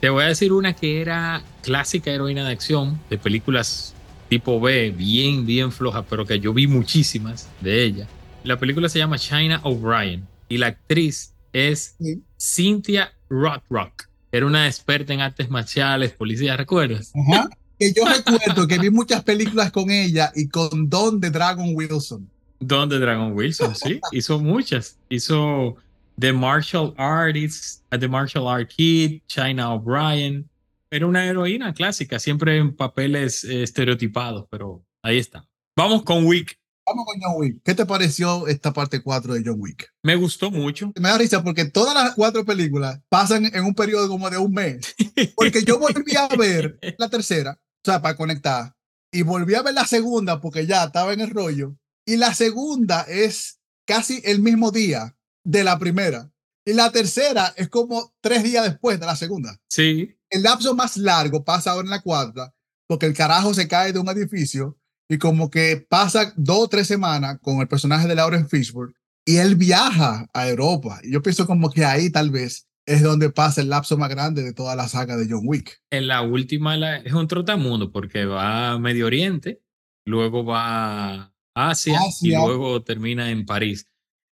Te 0.00 0.08
voy 0.08 0.24
a 0.24 0.28
decir 0.28 0.52
una 0.52 0.72
que 0.74 1.00
era 1.00 1.42
clásica 1.62 2.10
heroína 2.10 2.44
de 2.46 2.52
acción, 2.52 2.98
de 3.10 3.18
películas 3.18 3.94
tipo 4.28 4.60
B, 4.60 4.90
bien, 4.90 5.46
bien 5.46 5.72
floja, 5.72 6.02
pero 6.02 6.24
que 6.26 6.38
yo 6.40 6.52
vi 6.52 6.66
muchísimas 6.66 7.48
de 7.60 7.84
ella. 7.84 8.06
La 8.44 8.58
película 8.58 8.88
se 8.88 8.98
llama 8.98 9.18
China 9.18 9.60
O'Brien 9.64 10.26
y 10.48 10.58
la 10.58 10.68
actriz 10.68 11.34
es 11.52 11.96
Sí. 11.98 12.22
Cynthia 12.38 13.12
Rothrock. 13.28 14.08
Era 14.30 14.46
una 14.46 14.66
experta 14.66 15.12
en 15.12 15.20
artes 15.20 15.48
marciales, 15.50 16.12
policía, 16.12 16.56
¿recuerdas? 16.56 17.12
Ajá. 17.14 17.48
Que 17.78 17.92
yo 17.92 18.02
recuerdo 18.04 18.66
que 18.66 18.76
vi 18.76 18.90
muchas 18.90 19.22
películas 19.22 19.70
con 19.70 19.88
ella 19.88 20.32
y 20.34 20.48
con 20.48 20.90
Don 20.90 21.20
de 21.20 21.30
Dragon 21.30 21.70
Wilson. 21.76 22.28
Don 22.58 22.88
de 22.88 22.98
Dragon 22.98 23.30
Wilson, 23.32 23.72
sí. 23.76 24.00
Hizo 24.10 24.40
muchas. 24.40 24.96
Hizo 25.08 25.76
The 26.18 26.32
Martial 26.32 26.92
Artist, 26.96 27.84
The 27.96 28.08
Martial 28.08 28.48
Art 28.48 28.68
Kid, 28.68 29.20
China 29.28 29.74
O'Brien. 29.74 30.48
Era 30.90 31.06
una 31.06 31.26
heroína 31.26 31.74
clásica, 31.74 32.18
siempre 32.18 32.56
en 32.56 32.74
papeles 32.74 33.44
eh, 33.44 33.62
estereotipados, 33.62 34.46
pero 34.50 34.86
ahí 35.02 35.18
está. 35.18 35.46
Vamos 35.76 36.02
con 36.02 36.24
Wick. 36.24 36.58
Vamos 36.86 37.04
con 37.04 37.20
John 37.20 37.34
Wick. 37.36 37.60
¿Qué 37.62 37.74
te 37.74 37.84
pareció 37.84 38.46
esta 38.48 38.72
parte 38.72 39.02
4 39.02 39.34
de 39.34 39.42
John 39.44 39.56
Wick? 39.58 39.92
Me 40.02 40.16
gustó 40.16 40.50
mucho. 40.50 40.90
Me 40.98 41.10
da 41.10 41.18
risa 41.18 41.44
porque 41.44 41.66
todas 41.66 41.94
las 41.94 42.14
cuatro 42.14 42.46
películas 42.46 42.98
pasan 43.10 43.44
en 43.44 43.64
un 43.64 43.74
periodo 43.74 44.08
como 44.08 44.30
de 44.30 44.38
un 44.38 44.52
mes. 44.52 44.94
Porque 45.36 45.62
yo 45.64 45.78
volví 45.78 46.16
a 46.16 46.28
ver 46.34 46.78
la 46.96 47.10
tercera, 47.10 47.58
o 47.60 47.80
sea, 47.84 48.00
para 48.00 48.16
conectar, 48.16 48.74
y 49.12 49.22
volví 49.22 49.54
a 49.54 49.62
ver 49.62 49.74
la 49.74 49.86
segunda 49.86 50.40
porque 50.40 50.66
ya 50.66 50.84
estaba 50.84 51.12
en 51.12 51.20
el 51.20 51.30
rollo. 51.30 51.76
Y 52.06 52.16
la 52.16 52.32
segunda 52.32 53.02
es 53.02 53.60
casi 53.86 54.22
el 54.24 54.40
mismo 54.40 54.70
día 54.70 55.14
de 55.44 55.64
la 55.64 55.78
primera. 55.78 56.30
Y 56.64 56.72
la 56.72 56.90
tercera 56.90 57.52
es 57.56 57.68
como 57.68 58.14
tres 58.20 58.42
días 58.42 58.64
después 58.64 58.98
de 58.98 59.06
la 59.06 59.16
segunda. 59.16 59.58
Sí, 59.68 60.17
El 60.30 60.42
lapso 60.42 60.74
más 60.74 60.96
largo 60.96 61.44
pasa 61.44 61.70
ahora 61.72 61.86
en 61.86 61.90
la 61.90 62.02
cuarta, 62.02 62.54
porque 62.86 63.06
el 63.06 63.14
carajo 63.14 63.54
se 63.54 63.68
cae 63.68 63.92
de 63.92 63.98
un 63.98 64.08
edificio 64.08 64.78
y 65.08 65.18
como 65.18 65.50
que 65.50 65.84
pasa 65.88 66.32
dos 66.36 66.58
o 66.64 66.68
tres 66.68 66.86
semanas 66.86 67.38
con 67.40 67.60
el 67.60 67.68
personaje 67.68 68.06
de 68.06 68.14
Lauren 68.14 68.48
Fishburne 68.48 68.94
y 69.26 69.36
él 69.36 69.56
viaja 69.56 70.26
a 70.32 70.48
Europa. 70.48 71.00
Y 71.02 71.12
yo 71.12 71.22
pienso 71.22 71.46
como 71.46 71.70
que 71.70 71.84
ahí 71.84 72.10
tal 72.10 72.30
vez 72.30 72.66
es 72.86 73.02
donde 73.02 73.30
pasa 73.30 73.60
el 73.60 73.68
lapso 73.68 73.96
más 73.98 74.08
grande 74.08 74.42
de 74.42 74.54
toda 74.54 74.74
la 74.76 74.88
saga 74.88 75.16
de 75.16 75.26
John 75.28 75.42
Wick. 75.44 75.80
en 75.90 76.08
la 76.08 76.22
última 76.22 76.76
la- 76.76 76.96
es 76.98 77.12
un 77.12 77.28
trotamundo 77.28 77.90
porque 77.92 78.24
va 78.24 78.72
a 78.72 78.78
Medio 78.78 79.06
Oriente, 79.06 79.60
luego 80.06 80.44
va 80.44 81.12
a 81.14 81.32
Asia, 81.54 81.92
y 81.92 82.08
Asia. 82.08 82.38
luego 82.46 82.82
termina 82.82 83.30
en 83.30 83.44
París. 83.44 83.86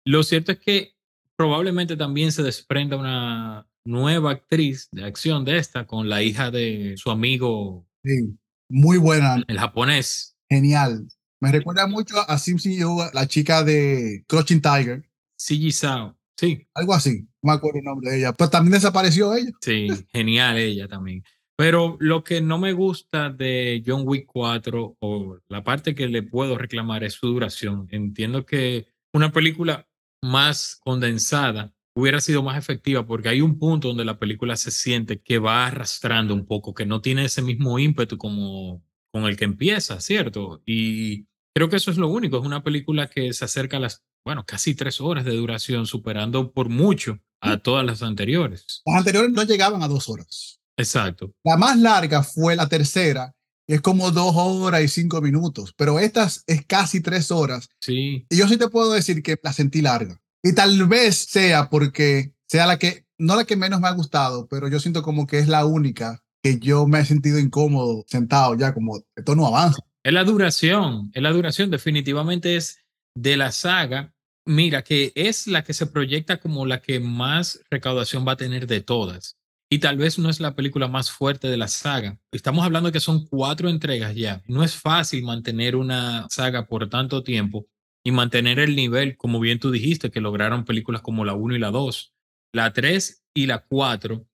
Lo 0.05 0.23
cierto 0.23 0.51
es 0.53 0.59
que 0.59 0.93
probablemente 1.37 1.97
también 1.97 2.31
se 2.31 2.43
desprenda 2.43 2.95
una 2.95 3.67
nueva 3.85 4.31
actriz 4.31 4.89
de 4.91 5.05
acción 5.05 5.45
de 5.45 5.57
esta 5.57 5.85
con 5.85 6.09
la 6.09 6.23
hija 6.23 6.51
de 6.51 6.95
su 6.97 7.11
amigo, 7.11 7.87
Sí, 8.03 8.37
muy 8.69 8.97
buena, 8.99 9.43
el 9.47 9.57
japonés, 9.57 10.37
genial. 10.47 11.07
Me 11.41 11.51
recuerda 11.51 11.87
mucho 11.87 12.17
a 12.29 12.37
Simpson 12.37 12.73
Yu, 12.73 12.97
la 13.13 13.27
chica 13.27 13.63
de 13.63 14.23
Crouching 14.27 14.61
Tiger, 14.61 15.09
Siji 15.37 15.71
Sao. 15.71 16.15
Sí, 16.37 16.67
algo 16.75 16.93
así. 16.93 17.21
No 17.41 17.51
me 17.51 17.53
acuerdo 17.53 17.79
el 17.79 17.85
nombre 17.85 18.11
de 18.11 18.19
ella, 18.19 18.33
pero 18.33 18.49
también 18.49 18.73
desapareció 18.73 19.33
ella. 19.33 19.51
sí, 19.61 19.87
genial 20.11 20.57
ella 20.57 20.87
también. 20.87 21.23
Pero 21.57 21.97
lo 21.99 22.23
que 22.23 22.41
no 22.41 22.59
me 22.59 22.73
gusta 22.73 23.29
de 23.29 23.81
John 23.85 24.03
Wick 24.05 24.25
4 24.27 24.97
o 24.99 25.39
la 25.47 25.63
parte 25.63 25.95
que 25.95 26.07
le 26.07 26.21
puedo 26.21 26.57
reclamar 26.57 27.03
es 27.03 27.13
su 27.13 27.27
duración. 27.27 27.87
Entiendo 27.89 28.45
que 28.45 28.87
una 29.13 29.31
película 29.31 29.87
más 30.21 30.79
condensada 30.83 31.73
hubiera 31.95 32.19
sido 32.19 32.43
más 32.43 32.57
efectiva 32.57 33.07
porque 33.07 33.29
hay 33.29 33.41
un 33.41 33.57
punto 33.57 33.87
donde 33.87 34.05
la 34.05 34.19
película 34.19 34.55
se 34.57 34.69
siente 34.69 35.21
que 35.21 35.39
va 35.39 35.67
arrastrando 35.67 36.33
un 36.33 36.45
poco, 36.45 36.73
que 36.73 36.85
no 36.85 37.01
tiene 37.01 37.25
ese 37.25 37.41
mismo 37.41 37.79
ímpetu 37.79 38.17
como, 38.17 38.83
con 39.11 39.23
el 39.23 39.37
que 39.37 39.45
empieza, 39.45 39.99
¿cierto? 40.01 40.61
Y 40.65 41.25
creo 41.55 41.69
que 41.69 41.77
eso 41.77 41.89
es 41.89 41.97
lo 41.97 42.09
único, 42.09 42.37
es 42.37 42.45
una 42.45 42.63
película 42.63 43.09
que 43.09 43.31
se 43.33 43.45
acerca 43.45 43.77
a 43.77 43.79
las, 43.79 44.03
bueno, 44.25 44.45
casi 44.45 44.75
tres 44.75 44.99
horas 44.99 45.23
de 45.23 45.35
duración, 45.35 45.87
superando 45.87 46.51
por 46.51 46.69
mucho 46.69 47.19
a 47.39 47.57
todas 47.57 47.85
las 47.85 48.01
anteriores. 48.01 48.81
Las 48.85 48.97
anteriores 48.97 49.31
no 49.31 49.43
llegaban 49.43 49.81
a 49.81 49.87
dos 49.87 50.09
horas. 50.09 50.59
Exacto. 50.77 51.31
La 51.43 51.55
más 51.55 51.79
larga 51.79 52.23
fue 52.23 52.57
la 52.57 52.67
tercera, 52.67 53.33
es 53.67 53.79
como 53.79 54.11
dos 54.11 54.33
horas 54.35 54.83
y 54.83 54.89
cinco 54.89 55.21
minutos, 55.21 55.73
pero 55.77 55.99
esta 55.99 56.29
es 56.47 56.65
casi 56.65 57.01
tres 57.01 57.31
horas. 57.31 57.69
Sí. 57.79 58.25
Y 58.29 58.37
yo 58.37 58.47
sí 58.49 58.57
te 58.57 58.67
puedo 58.67 58.91
decir 58.91 59.23
que 59.23 59.39
la 59.41 59.53
sentí 59.53 59.81
larga. 59.81 60.19
Y 60.45 60.53
tal 60.53 60.87
vez 60.87 61.17
sea 61.17 61.71
porque 61.71 62.31
sea 62.47 62.67
la 62.67 62.77
que, 62.77 63.03
no 63.17 63.35
la 63.35 63.45
que 63.45 63.55
menos 63.55 63.81
me 63.81 63.87
ha 63.87 63.93
gustado, 63.93 64.47
pero 64.47 64.67
yo 64.67 64.79
siento 64.79 65.01
como 65.01 65.25
que 65.25 65.39
es 65.39 65.47
la 65.47 65.65
única 65.65 66.21
que 66.43 66.59
yo 66.59 66.85
me 66.85 66.99
he 66.99 67.05
sentido 67.05 67.39
incómodo 67.39 68.05
sentado 68.07 68.55
ya, 68.55 68.71
como 68.71 69.01
esto 69.15 69.35
no 69.35 69.47
avanza. 69.47 69.79
Es 70.03 70.13
la 70.13 70.23
duración, 70.23 71.09
es 71.15 71.23
la 71.23 71.31
duración, 71.31 71.71
definitivamente 71.71 72.57
es 72.57 72.77
de 73.15 73.37
la 73.37 73.51
saga. 73.51 74.13
Mira, 74.45 74.83
que 74.83 75.11
es 75.15 75.47
la 75.47 75.63
que 75.63 75.73
se 75.73 75.87
proyecta 75.87 76.37
como 76.39 76.67
la 76.67 76.79
que 76.79 76.99
más 76.99 77.61
recaudación 77.71 78.23
va 78.27 78.33
a 78.33 78.37
tener 78.37 78.67
de 78.67 78.81
todas 78.81 79.39
y 79.67 79.79
tal 79.79 79.97
vez 79.97 80.19
no 80.19 80.29
es 80.29 80.39
la 80.39 80.55
película 80.55 80.87
más 80.87 81.09
fuerte 81.09 81.47
de 81.47 81.57
la 81.57 81.67
saga. 81.67 82.19
Estamos 82.31 82.63
hablando 82.63 82.91
que 82.91 82.99
son 82.99 83.25
cuatro 83.25 83.67
entregas 83.67 84.13
ya. 84.13 84.43
No 84.47 84.63
es 84.63 84.75
fácil 84.75 85.23
mantener 85.23 85.75
una 85.75 86.27
saga 86.29 86.67
por 86.67 86.87
tanto 86.87 87.23
tiempo 87.23 87.65
y 88.05 88.11
mantener 88.11 88.59
el 88.59 88.75
nivel, 88.75 89.17
como 89.17 89.39
bien 89.39 89.59
tú 89.59 89.71
dijiste, 89.71 90.11
que 90.11 90.21
lograron 90.21 90.63
películas 90.63 91.01
como 91.01 91.25
la 91.25 91.33
1 91.33 91.55
y 91.55 91.59
la 91.59 91.71
2. 91.71 92.13
La 92.53 92.71
3 92.71 93.23
y 93.33 93.47
la 93.47 93.65
4, 93.65 94.25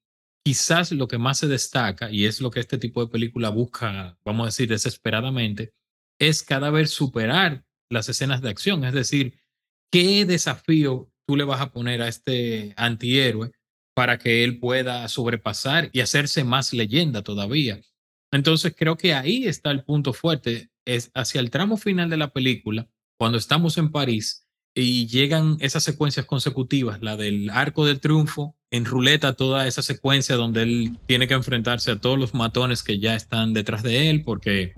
quizás 0.45 0.91
lo 0.91 1.07
que 1.07 1.17
más 1.17 1.39
se 1.39 1.47
destaca, 1.47 2.11
y 2.11 2.25
es 2.25 2.41
lo 2.41 2.51
que 2.51 2.59
este 2.59 2.77
tipo 2.77 3.03
de 3.03 3.11
película 3.11 3.49
busca, 3.49 4.17
vamos 4.25 4.43
a 4.43 4.47
decir, 4.47 4.69
desesperadamente, 4.69 5.73
es 6.19 6.43
cada 6.43 6.69
vez 6.69 6.91
superar 6.91 7.65
las 7.89 8.09
escenas 8.09 8.41
de 8.41 8.49
acción. 8.49 8.83
Es 8.83 8.93
decir, 8.93 9.39
¿qué 9.91 10.25
desafío 10.25 11.11
tú 11.25 11.37
le 11.37 11.43
vas 11.45 11.61
a 11.61 11.71
poner 11.71 12.01
a 12.01 12.09
este 12.09 12.73
antihéroe 12.75 13.51
para 13.93 14.17
que 14.17 14.43
él 14.43 14.59
pueda 14.59 15.07
sobrepasar 15.07 15.89
y 15.93 15.99
hacerse 15.99 16.43
más 16.43 16.73
leyenda 16.73 17.21
todavía. 17.21 17.81
Entonces 18.31 18.73
creo 18.77 18.97
que 18.97 19.13
ahí 19.13 19.45
está 19.45 19.71
el 19.71 19.83
punto 19.83 20.13
fuerte, 20.13 20.69
es 20.85 21.11
hacia 21.13 21.41
el 21.41 21.49
tramo 21.49 21.77
final 21.77 22.09
de 22.09 22.17
la 22.17 22.31
película, 22.31 22.89
cuando 23.21 23.37
estamos 23.37 23.77
en 23.77 23.91
París 23.91 24.47
y 24.73 25.05
llegan 25.05 25.57
esas 25.59 25.83
secuencias 25.83 26.25
consecutivas, 26.25 27.03
la 27.03 27.17
del 27.17 27.51
arco 27.51 27.85
del 27.85 27.99
triunfo, 27.99 28.55
en 28.71 28.83
ruleta 28.83 29.33
toda 29.33 29.67
esa 29.67 29.83
secuencia 29.83 30.37
donde 30.37 30.63
él 30.63 30.97
tiene 31.05 31.27
que 31.27 31.35
enfrentarse 31.35 31.91
a 31.91 31.99
todos 31.99 32.17
los 32.17 32.33
matones 32.33 32.81
que 32.81 32.97
ya 32.97 33.13
están 33.13 33.53
detrás 33.53 33.83
de 33.83 34.09
él 34.09 34.23
porque 34.23 34.73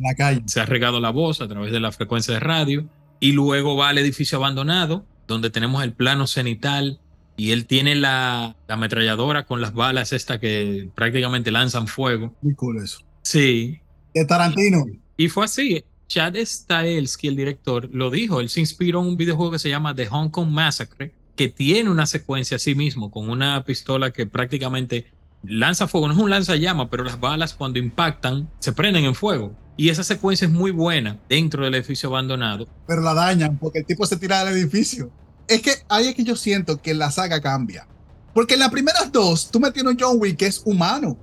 se 0.45 0.59
ha 0.59 0.65
regado 0.65 1.00
la 1.00 1.12
voz 1.12 1.39
a 1.39 1.47
través 1.47 1.71
de 1.71 1.79
la 1.79 1.93
frecuencia 1.93 2.33
de 2.33 2.41
radio 2.41 2.85
y 3.21 3.31
luego 3.31 3.77
va 3.77 3.88
al 3.88 3.97
edificio 3.97 4.39
abandonado 4.39 5.05
donde 5.25 5.50
tenemos 5.50 5.81
el 5.81 5.93
plano 5.93 6.27
cenital 6.27 7.00
y 7.38 7.51
él 7.51 7.65
tiene 7.65 7.95
la, 7.95 8.57
ametralladora 8.67 9.45
con 9.45 9.62
las 9.62 9.73
balas 9.73 10.12
esta 10.12 10.38
que 10.41 10.89
prácticamente 10.95 11.50
lanzan 11.50 11.88
fuego. 11.88 12.35
Muy 12.41 12.55
cool 12.55 12.83
eso. 12.83 13.05
Sí. 13.21 13.79
De 14.13 14.25
Tarantino. 14.25 14.83
Y 15.15 15.29
fue 15.29 15.45
así. 15.45 15.85
Chad 16.13 16.36
Stahelski, 16.36 17.27
el 17.27 17.36
director, 17.36 17.89
lo 17.91 18.12
dijo. 18.12 18.39
Él 18.39 18.50
se 18.50 18.60
inspiró 18.60 19.01
en 19.01 19.08
un 19.08 19.17
videojuego 19.17 19.53
que 19.53 19.58
se 19.58 19.70
llama 19.70 19.96
The 19.96 20.05
Hong 20.05 20.29
Kong 20.29 20.48
Massacre, 20.48 21.12
que 21.36 21.48
tiene 21.48 21.89
una 21.89 22.05
secuencia 22.05 22.58
así 22.58 22.75
mismo, 22.75 23.10
con 23.10 23.32
una 23.32 23.63
pistola 23.63 24.12
que 24.12 24.27
prácticamente 24.27 25.08
lanza 25.41 25.88
fuego. 25.88 26.08
No 26.08 26.13
es 26.13 26.20
un 26.20 26.29
lanzallamas, 26.29 26.89
pero 26.91 27.03
las 27.03 27.20
balas 27.20 27.55
cuando 27.55 27.79
impactan 27.79 28.48
se 28.60 28.74
prenden 28.74 29.05
en 29.05 29.15
fuego. 29.15 29.55
Y 29.75 29.89
esa 29.89 30.03
secuencia 30.03 30.46
es 30.46 30.53
muy 30.53 30.70
buena 30.70 31.17
dentro 31.27 31.65
del 31.65 31.74
edificio 31.74 32.10
abandonado. 32.10 32.67
Pero 32.86 33.01
la 33.01 33.15
dañan 33.15 33.58
porque 33.58 33.79
el 33.79 33.86
tipo 33.88 34.05
se 34.05 34.17
tira 34.17 34.46
del 34.46 34.55
edificio 34.55 35.12
es 35.48 35.63
que 35.63 35.72
ahí 35.89 36.10
es 36.10 36.15
que 36.15 36.24
yo 36.24 36.36
siento 36.36 36.79
que 36.79 36.93
la 36.93 37.10
saga 37.10 37.41
cambia. 37.41 37.88
Porque 38.36 38.53
en 38.53 38.60
las 38.60 38.70
primeras 38.70 39.12
dos, 39.12 39.50
tú 39.50 39.60
me 39.60 39.72
tienes 39.72 39.93
un 39.93 40.00
John 40.00 40.17
Wick 40.20 40.38
que 40.38 40.46
es 40.46 40.62
humano. 40.63 41.17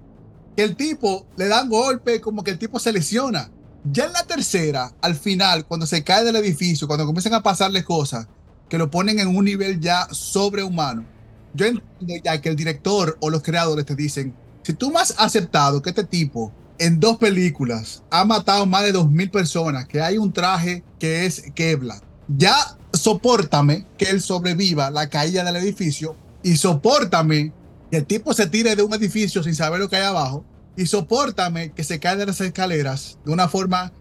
Que 0.57 0.65
el 0.65 0.75
tipo 0.75 1.29
le 1.37 1.47
dan 1.47 1.69
golpe, 1.69 2.21
como 2.21 2.43
que 2.43 2.51
el 2.51 2.59
tipo 2.59 2.81
se 2.81 2.93
lesiona. 2.93 3.53
Ya 3.85 4.05
en 4.05 4.13
la 4.13 4.25
tercera, 4.25 4.93
al 5.01 5.15
final, 5.15 5.65
cuando 5.65 5.87
se 5.87 6.05
cae 6.05 6.25
del 6.25 6.37
edificio, 6.37 6.87
cuando 6.87 7.07
comienzan 7.07 7.35
a 7.35 7.43
pasarle 7.43 7.83
cosas 7.83 8.27
que 8.69 8.77
lo 8.77 8.91
ponen 8.91 9.19
en 9.19 9.29
un 9.29 9.45
nivel 9.45 9.81
ya 9.81 10.07
sobrehumano, 10.11 11.07
yo 11.55 11.67
entiendo 11.67 12.15
ya 12.23 12.41
que 12.41 12.51
el 12.51 12.57
director 12.57 13.17
o 13.21 13.31
los 13.31 13.43
creadores 13.43 13.87
te 13.87 13.97
dicen, 13.97 14.35
si 14.63 14.75
tú 14.75 14.91
me 14.91 15.01
has 15.01 15.15
aceptado 15.19 15.81
que 15.81 15.91
este 15.91 16.05
tipo 16.05 16.53
en 16.79 17.01
dos 17.01 17.17
películas 17.17 18.03
ha 18.11 18.25
matado 18.25 18.67
más 18.67 18.85
de 18.85 18.95
2.000 18.95 19.31
personas, 19.31 19.87
que 19.87 20.01
hay 20.01 20.19
un 20.19 20.33
traje 20.33 20.85
que 20.99 21.25
es 21.25 21.45
Kevlar, 21.55 22.03
ya 22.29 22.77
soportame 22.93 23.87
que 23.97 24.11
él 24.11 24.21
sobreviva 24.21 24.91
la 24.91 25.09
caída 25.09 25.43
del 25.43 25.57
edificio 25.57 26.17
y 26.43 26.57
soportame 26.57 27.53
que 27.91 27.97
el 27.97 28.07
tipo 28.07 28.35
se 28.35 28.47
tire 28.47 28.77
de 28.77 28.83
un 28.83 28.95
edificio 28.95 29.43
sin 29.43 29.55
saber 29.55 29.81
lo 29.81 29.89
que 29.89 29.97
hay 29.97 30.05
abajo 30.05 30.45
y 30.77 30.87
soportame 30.87 31.73
que 31.73 31.85
se 31.85 31.99
cae 31.99 32.17
de 32.17 32.27
las 32.27 32.41
escaleras 32.41 33.19
de 33.25 33.33
una 33.33 33.49
forma 33.49 33.93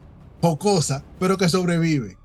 jocosa, 0.41 1.03
pero 1.19 1.37
que 1.37 1.49
sobrevive. 1.49 2.17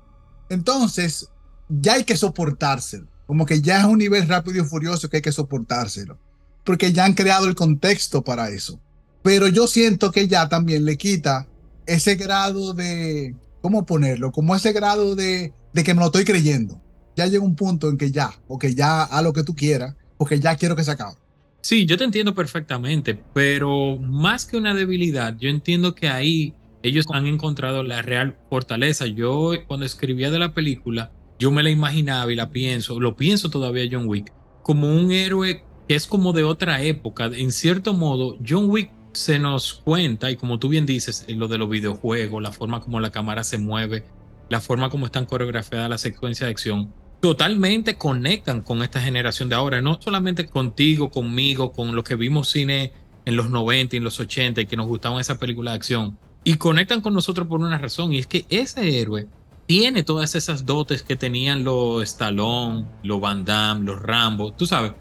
Entonces, 0.49 1.29
ya 1.69 1.93
hay 1.93 2.03
que 2.03 2.17
soportárselo. 2.17 3.07
Como 3.25 3.45
que 3.45 3.61
ya 3.61 3.79
es 3.79 3.85
un 3.85 3.97
nivel 3.97 4.27
rápido 4.27 4.63
y 4.63 4.67
furioso 4.67 5.09
que 5.09 5.17
hay 5.17 5.23
que 5.23 5.31
soportárselo. 5.31 6.19
Porque 6.63 6.93
ya 6.93 7.05
han 7.05 7.13
creado 7.13 7.47
el 7.47 7.55
contexto 7.55 8.23
para 8.23 8.49
eso. 8.49 8.79
Pero 9.23 9.47
yo 9.47 9.67
siento 9.67 10.11
que 10.11 10.27
ya 10.27 10.47
también 10.47 10.85
le 10.85 10.97
quita 10.97 11.47
ese 11.87 12.15
grado 12.15 12.73
de, 12.73 13.35
¿cómo 13.61 13.85
ponerlo? 13.85 14.31
Como 14.31 14.55
ese 14.55 14.71
grado 14.71 15.15
de 15.15 15.53
de 15.75 15.83
que 15.83 15.93
me 15.93 15.99
lo 15.99 16.05
estoy 16.05 16.23
creyendo. 16.23 16.81
Ya 17.17 17.27
llega 17.27 17.43
un 17.43 17.55
punto 17.55 17.89
en 17.89 17.97
que 17.97 18.09
ya, 18.09 18.33
o 18.47 18.57
que 18.57 18.73
ya 18.73 19.03
a 19.03 19.21
lo 19.21 19.33
que 19.33 19.43
tú 19.43 19.53
quieras, 19.55 19.93
porque 20.17 20.39
ya 20.39 20.55
quiero 20.55 20.75
que 20.75 20.85
se 20.85 20.91
acabe. 20.91 21.17
Sí, 21.65 21.87
yo 21.87 21.97
te 21.97 22.03
entiendo 22.03 22.35
perfectamente, 22.35 23.19
pero 23.33 23.97
más 23.97 24.45
que 24.45 24.55
una 24.55 24.75
debilidad, 24.75 25.35
yo 25.39 25.49
entiendo 25.49 25.95
que 25.95 26.07
ahí 26.07 26.53
ellos 26.83 27.07
han 27.11 27.25
encontrado 27.25 27.81
la 27.81 28.03
real 28.03 28.37
fortaleza. 28.51 29.07
Yo 29.07 29.53
cuando 29.65 29.83
escribía 29.83 30.29
de 30.29 30.37
la 30.37 30.53
película, 30.53 31.11
yo 31.39 31.49
me 31.49 31.63
la 31.63 31.71
imaginaba 31.71 32.31
y 32.31 32.35
la 32.35 32.51
pienso, 32.51 32.99
lo 32.99 33.15
pienso 33.15 33.49
todavía 33.49 33.89
John 33.91 34.07
Wick, 34.07 34.31
como 34.61 34.95
un 34.95 35.11
héroe 35.11 35.63
que 35.87 35.95
es 35.95 36.05
como 36.05 36.33
de 36.33 36.43
otra 36.43 36.83
época. 36.83 37.31
En 37.33 37.51
cierto 37.51 37.95
modo, 37.95 38.37
John 38.47 38.69
Wick 38.69 38.91
se 39.13 39.39
nos 39.39 39.73
cuenta, 39.73 40.29
y 40.29 40.35
como 40.35 40.59
tú 40.59 40.69
bien 40.69 40.85
dices, 40.85 41.25
lo 41.29 41.47
de 41.47 41.57
los 41.57 41.67
videojuegos, 41.67 42.43
la 42.43 42.51
forma 42.51 42.79
como 42.79 42.99
la 42.99 43.09
cámara 43.09 43.43
se 43.43 43.57
mueve, 43.57 44.05
la 44.49 44.61
forma 44.61 44.91
como 44.91 45.07
están 45.07 45.25
coreografiadas 45.25 45.89
las 45.89 46.01
secuencias 46.01 46.45
de 46.45 46.51
acción, 46.51 46.93
totalmente 47.19 47.97
conectan 47.97 48.61
con 48.61 48.81
esta 48.83 49.01
generación 49.01 49.49
de 49.49 49.55
ahora, 49.55 49.81
no 49.81 49.99
solamente 50.01 50.47
contigo, 50.47 51.09
conmigo, 51.09 51.71
con 51.71 51.95
los 51.95 52.03
que 52.03 52.15
vimos 52.15 52.49
cine 52.49 52.93
en 53.25 53.35
los 53.35 53.49
90 53.49 53.95
y 53.95 53.97
en 53.97 54.03
los 54.03 54.19
80 54.19 54.61
y 54.61 54.65
que 54.65 54.77
nos 54.77 54.87
gustaban 54.87 55.19
esas 55.19 55.37
películas 55.37 55.73
de 55.73 55.77
acción, 55.77 56.17
y 56.43 56.55
conectan 56.57 57.01
con 57.01 57.13
nosotros 57.13 57.47
por 57.47 57.59
una 57.59 57.77
razón, 57.77 58.13
y 58.13 58.19
es 58.19 58.27
que 58.27 58.45
ese 58.49 58.99
héroe 58.99 59.27
tiene 59.65 60.03
todas 60.03 60.35
esas 60.35 60.65
dotes 60.65 61.01
que 61.01 61.15
tenían 61.15 61.63
los 61.63 62.03
Stallone, 62.03 62.85
los 63.03 63.19
Van 63.19 63.43
Damme, 63.43 63.85
los 63.85 63.99
Rambo, 63.99 64.53
tú 64.53 64.67
sabes, 64.67 64.91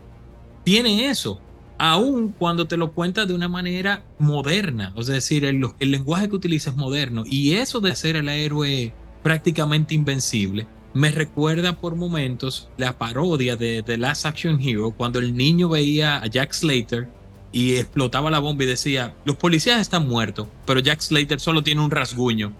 tiene 0.64 1.11
eso, 1.11 1.38
aun 1.76 2.33
cuando 2.33 2.66
te 2.66 2.78
lo 2.78 2.92
cuentas 2.92 3.28
de 3.28 3.35
una 3.35 3.49
manera 3.49 4.04
moderna, 4.18 4.94
es 4.97 5.06
decir, 5.06 5.44
el, 5.44 5.61
lenguaje 5.78 6.28
que 6.30 6.37
utiliza 6.37 6.71
es 6.71 6.76
moderno, 6.76 7.25
y 7.26 7.54
eso 7.54 7.80
de 7.80 7.94
ser 7.94 8.16
el 8.16 8.28
héroe 8.28 8.94
prácticamente 9.23 9.94
invencible. 9.94 10.66
Me 10.94 11.10
recuerda 11.10 11.72
por 11.72 11.96
momentos 11.96 12.68
la 12.76 12.96
parodia 12.96 13.56
de 13.56 13.82
The 13.82 13.98
Last 13.98 14.26
Action 14.26 14.60
Hero 14.60 14.92
cuando 14.96 15.18
el 15.18 15.36
niño 15.36 15.68
veía 15.68 16.22
a 16.22 16.26
Jack 16.28 16.52
Slater 16.52 17.08
y 17.50 17.74
explotaba 17.74 18.30
la 18.30 18.38
bomba 18.38 18.62
y 18.62 18.68
decía, 18.68 19.12
los 19.24 19.34
policías 19.34 19.80
están 19.80 20.06
muertos, 20.06 20.46
pero 20.64 20.78
Jack 20.78 21.00
Slater 21.00 21.40
solo 21.40 21.64
tiene 21.64 21.80
un 21.80 21.90
rasguño. 21.90 22.52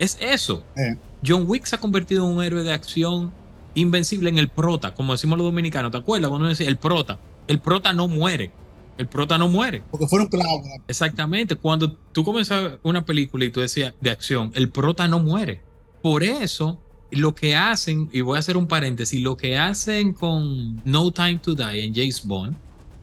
Es 0.00 0.18
eso. 0.20 0.64
Eh. 0.76 0.96
John 1.24 1.44
Wick 1.46 1.64
se 1.64 1.76
ha 1.76 1.78
convertido 1.80 2.28
en 2.28 2.36
un 2.36 2.42
héroe 2.42 2.64
de 2.64 2.72
acción 2.72 3.32
invencible 3.74 4.30
en 4.30 4.38
el 4.38 4.48
prota, 4.48 4.92
como 4.92 5.12
decimos 5.12 5.38
los 5.38 5.46
dominicanos. 5.46 5.92
¿Te 5.92 5.98
acuerdas 5.98 6.28
cuando 6.28 6.48
decía 6.48 6.66
el 6.66 6.78
prota? 6.78 7.20
El 7.46 7.60
prota 7.60 7.92
no 7.92 8.08
muere. 8.08 8.50
El 8.98 9.06
prota 9.06 9.38
no 9.38 9.48
muere. 9.48 9.84
Porque 9.92 10.08
fueron 10.08 10.26
clavos. 10.26 10.66
Exactamente. 10.88 11.54
Cuando 11.54 11.92
tú 11.92 12.24
comienzas 12.24 12.78
una 12.82 13.04
película 13.04 13.44
y 13.44 13.50
tú 13.50 13.60
decías 13.60 13.94
de 14.00 14.10
acción, 14.10 14.50
el 14.54 14.70
prota 14.70 15.06
no 15.06 15.20
muere. 15.20 15.60
Por 16.02 16.24
eso, 16.24 16.80
lo 17.10 17.34
que 17.34 17.56
hacen, 17.56 18.08
y 18.12 18.20
voy 18.20 18.36
a 18.36 18.40
hacer 18.40 18.56
un 18.56 18.66
paréntesis, 18.66 19.20
lo 19.20 19.36
que 19.36 19.58
hacen 19.58 20.12
con 20.12 20.82
No 20.84 21.10
Time 21.10 21.38
to 21.38 21.54
Die 21.54 21.84
en 21.84 21.94
James 21.94 22.24
Bond, 22.24 22.56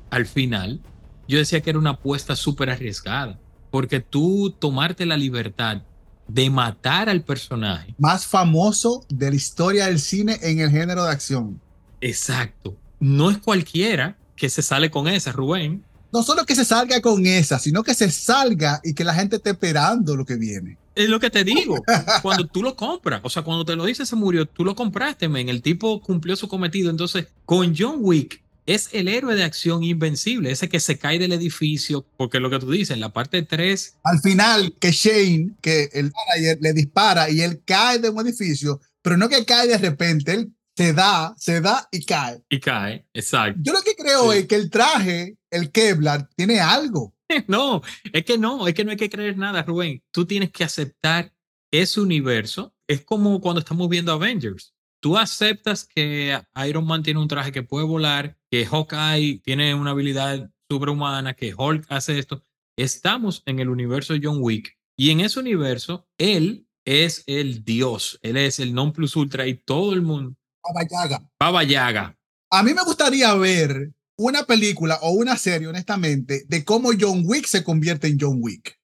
al 0.09 0.25
final, 0.25 0.79
yo 1.27 1.37
decía 1.37 1.61
que 1.61 1.69
era 1.69 1.79
una 1.79 1.91
apuesta 1.91 2.35
súper 2.35 2.69
arriesgada, 2.69 3.39
porque 3.71 3.99
tú 3.99 4.53
tomarte 4.59 5.05
la 5.05 5.17
libertad 5.17 5.81
de 6.27 6.49
matar 6.49 7.09
al 7.09 7.23
personaje. 7.23 7.95
Más 7.97 8.25
famoso 8.25 9.05
de 9.09 9.29
la 9.29 9.35
historia 9.35 9.87
del 9.87 9.99
cine 9.99 10.37
en 10.41 10.59
el 10.59 10.69
género 10.69 11.03
de 11.03 11.11
acción. 11.11 11.59
Exacto. 12.01 12.77
No 12.99 13.29
es 13.29 13.37
cualquiera 13.37 14.17
que 14.35 14.49
se 14.49 14.61
sale 14.61 14.89
con 14.89 15.07
esa, 15.07 15.31
Rubén. 15.31 15.83
No 16.11 16.21
solo 16.21 16.45
que 16.45 16.55
se 16.55 16.65
salga 16.65 17.01
con 17.01 17.25
esa, 17.25 17.57
sino 17.59 17.83
que 17.83 17.95
se 17.95 18.11
salga 18.11 18.79
y 18.83 18.93
que 18.93 19.03
la 19.03 19.15
gente 19.15 19.37
esté 19.37 19.51
esperando 19.51 20.15
lo 20.15 20.25
que 20.25 20.35
viene. 20.35 20.77
Es 20.95 21.09
lo 21.09 21.19
que 21.19 21.29
te 21.29 21.43
digo. 21.43 21.83
Cuando 22.21 22.47
tú 22.47 22.61
lo 22.61 22.75
compras, 22.75 23.21
o 23.23 23.29
sea, 23.29 23.43
cuando 23.43 23.65
te 23.65 23.75
lo 23.75 23.85
dice 23.85 24.05
se 24.05 24.15
murió, 24.15 24.45
tú 24.45 24.63
lo 24.63 24.75
compraste, 24.75 25.27
men. 25.27 25.49
El 25.49 25.61
tipo 25.61 26.01
cumplió 26.01 26.35
su 26.35 26.47
cometido. 26.47 26.89
Entonces, 26.89 27.27
con 27.45 27.75
John 27.75 27.97
Wick, 27.99 28.43
es 28.65 28.89
el 28.93 29.07
héroe 29.07 29.35
de 29.35 29.43
acción 29.43 29.83
invencible, 29.83 30.51
ese 30.51 30.69
que 30.69 30.79
se 30.79 30.97
cae 30.97 31.19
del 31.19 31.33
edificio, 31.33 32.05
porque 32.17 32.39
lo 32.39 32.49
que 32.49 32.59
tú 32.59 32.71
dices, 32.71 32.91
en 32.91 33.01
la 33.01 33.11
parte 33.11 33.41
3. 33.43 33.97
Al 34.03 34.19
final, 34.19 34.73
que 34.79 34.91
Shane, 34.91 35.51
que 35.61 35.89
el 35.93 36.11
manager 36.11 36.57
le 36.61 36.73
dispara 36.73 37.29
y 37.29 37.41
él 37.41 37.61
cae 37.65 37.99
de 37.99 38.09
un 38.09 38.25
edificio, 38.25 38.79
pero 39.01 39.17
no 39.17 39.27
que 39.27 39.45
cae 39.45 39.67
de 39.67 39.77
repente, 39.77 40.33
él 40.33 40.53
se 40.75 40.93
da, 40.93 41.35
se 41.37 41.61
da 41.61 41.87
y 41.91 42.03
cae. 42.05 42.41
Y 42.49 42.59
cae, 42.59 43.05
exacto. 43.13 43.59
Yo 43.61 43.73
lo 43.73 43.81
que 43.81 43.95
creo 43.95 44.31
es 44.33 44.47
que 44.47 44.55
el 44.55 44.69
traje, 44.69 45.37
el 45.51 45.71
Kevlar, 45.71 46.29
tiene 46.35 46.59
algo. 46.59 47.12
No, 47.47 47.81
es 48.11 48.25
que 48.25 48.37
no, 48.37 48.67
es 48.67 48.73
que 48.73 48.83
no 48.83 48.91
hay 48.91 48.97
que 48.97 49.09
creer 49.09 49.37
nada, 49.37 49.63
Rubén. 49.63 50.03
Tú 50.11 50.25
tienes 50.25 50.51
que 50.51 50.63
aceptar 50.63 51.33
ese 51.71 52.01
universo. 52.01 52.75
Es 52.87 53.03
como 53.03 53.39
cuando 53.41 53.59
estamos 53.59 53.89
viendo 53.89 54.11
Avengers. 54.11 54.73
Tú 55.01 55.17
aceptas 55.17 55.85
que 55.85 56.39
Iron 56.65 56.85
Man 56.85 57.03
tiene 57.03 57.19
un 57.19 57.27
traje 57.27 57.51
que 57.51 57.63
puede 57.63 57.85
volar, 57.85 58.37
que 58.49 58.65
Hawkeye 58.65 59.39
tiene 59.39 59.75
una 59.75 59.91
habilidad 59.91 60.49
superhumana, 60.69 61.33
que 61.33 61.53
Hulk 61.53 61.85
hace 61.89 62.19
esto. 62.19 62.43
Estamos 62.77 63.43
en 63.45 63.59
el 63.59 63.69
universo 63.69 64.13
de 64.13 64.21
John 64.23 64.37
Wick 64.39 64.77
y 64.97 65.11
en 65.11 65.19
ese 65.19 65.39
universo 65.39 66.07
él 66.17 66.67
es 66.85 67.23
el 67.27 67.63
dios, 67.63 68.19
él 68.21 68.37
es 68.37 68.59
el 68.59 68.73
non 68.73 68.93
plus 68.93 69.15
ultra 69.15 69.45
y 69.47 69.55
todo 69.55 69.93
el 69.93 70.01
mundo. 70.01 70.35
Baba 70.63 70.87
Yaga. 70.89 71.29
Baba 71.39 71.63
Yaga. 71.63 72.17
A 72.49 72.63
mí 72.63 72.73
me 72.73 72.83
gustaría 72.83 73.33
ver 73.35 73.91
una 74.23 74.43
película 74.43 74.99
o 75.01 75.11
una 75.11 75.37
serie, 75.37 75.67
honestamente, 75.67 76.45
de 76.47 76.63
cómo 76.63 76.91
John 76.97 77.23
Wick 77.25 77.45
se 77.45 77.63
convierte 77.63 78.07
en 78.07 78.17
John 78.19 78.37
Wick. 78.39 78.79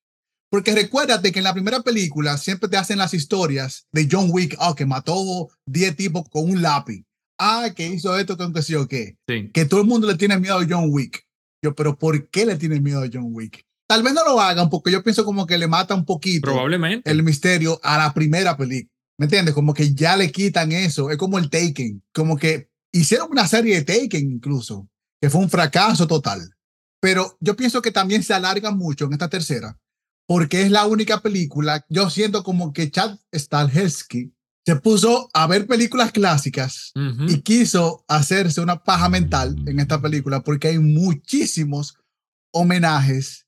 Porque 0.51 0.74
recuérdate 0.74 1.31
que 1.31 1.39
en 1.39 1.43
la 1.46 1.53
primera 1.53 1.81
película 1.81 2.38
siempre 2.38 2.67
te 2.67 2.75
hacen 2.75 2.98
las 2.98 3.13
historias 3.13 3.88
de 3.93 4.08
John 4.12 4.29
Wick, 4.31 4.58
oh, 4.60 4.75
que 4.75 4.86
mató 4.86 5.48
10 5.67 5.96
tipos 5.96 6.27
con 6.29 6.50
un 6.50 6.62
lápiz. 6.62 7.05
Ah, 7.39 7.69
que 7.74 7.88
hizo 7.88 8.17
esto 8.17 8.36
que 8.36 8.62
sí 8.62 8.75
o 8.75 8.88
qué. 8.88 9.15
Que 9.53 9.65
todo 9.65 9.79
el 9.79 9.88
mundo 9.88 10.08
le 10.08 10.15
tiene 10.15 10.38
miedo 10.38 10.58
a 10.58 10.65
John 10.67 10.88
Wick. 10.89 11.24
Yo, 11.63 11.74
pero 11.74 11.98
¿por 11.98 12.29
qué 12.29 12.46
le 12.46 12.58
tiene 12.58 12.81
miedo 12.81 13.01
a 13.01 13.10
John 13.12 13.29
Wick? 13.31 13.63
Tal 13.88 14.03
vez 14.03 14.13
no 14.13 14.25
lo 14.25 14.41
hagan 14.41 14.69
porque 14.69 14.91
yo 14.91 15.01
pienso 15.03 15.24
como 15.24 15.46
que 15.46 15.58
le 15.58 15.67
mata 15.67 15.96
un 15.96 16.05
poquito 16.05 16.51
Probablemente. 16.51 17.10
el 17.10 17.24
misterio 17.24 17.79
a 17.81 17.98
la 17.98 18.13
primera 18.13 18.58
película. 18.58 18.91
¿Me 19.17 19.25
entiendes? 19.25 19.53
Como 19.53 19.74
que 19.74 19.93
ya 19.93 20.17
le 20.17 20.31
quitan 20.31 20.72
eso. 20.74 21.10
Es 21.10 21.17
como 21.17 21.39
el 21.39 21.50
Taken. 21.50 22.03
Como 22.13 22.38
que 22.38 22.69
hicieron 22.91 23.29
una 23.31 23.48
serie 23.48 23.81
de 23.81 23.84
Taken 23.84 24.31
incluso 24.31 24.89
que 25.22 25.30
fue 25.30 25.42
un 25.42 25.50
fracaso 25.50 26.08
total. 26.08 26.56
Pero 27.02 27.38
yo 27.40 27.56
pienso 27.56 27.82
que 27.82 27.92
también 27.92 28.24
se 28.24 28.34
alarga 28.34 28.72
mucho 28.72 29.06
en 29.06 29.14
esta 29.14 29.30
tercera, 29.30 29.80
porque 30.28 30.62
es 30.62 30.72
la 30.72 30.86
única 30.86 31.22
película, 31.22 31.86
yo 31.90 32.10
siento 32.10 32.44
como 32.44 32.74
que 32.74 32.92
Chad 32.92 33.18
Stahelski 33.34 34.34
se 34.66 34.76
puso 34.76 35.30
a 35.34 35.48
ver 35.48 35.66
películas 35.66 36.12
clásicas 36.12 36.92
y 37.28 37.42
quiso 37.42 38.04
hacerse 38.08 38.62
una 38.62 38.84
paja 38.84 39.10
mental 39.10 39.56
en 39.66 39.80
esta 39.80 40.00
película, 40.02 40.42
porque 40.42 40.68
hay 40.68 40.80
muchísimos 40.80 41.98
homenajes 42.52 43.48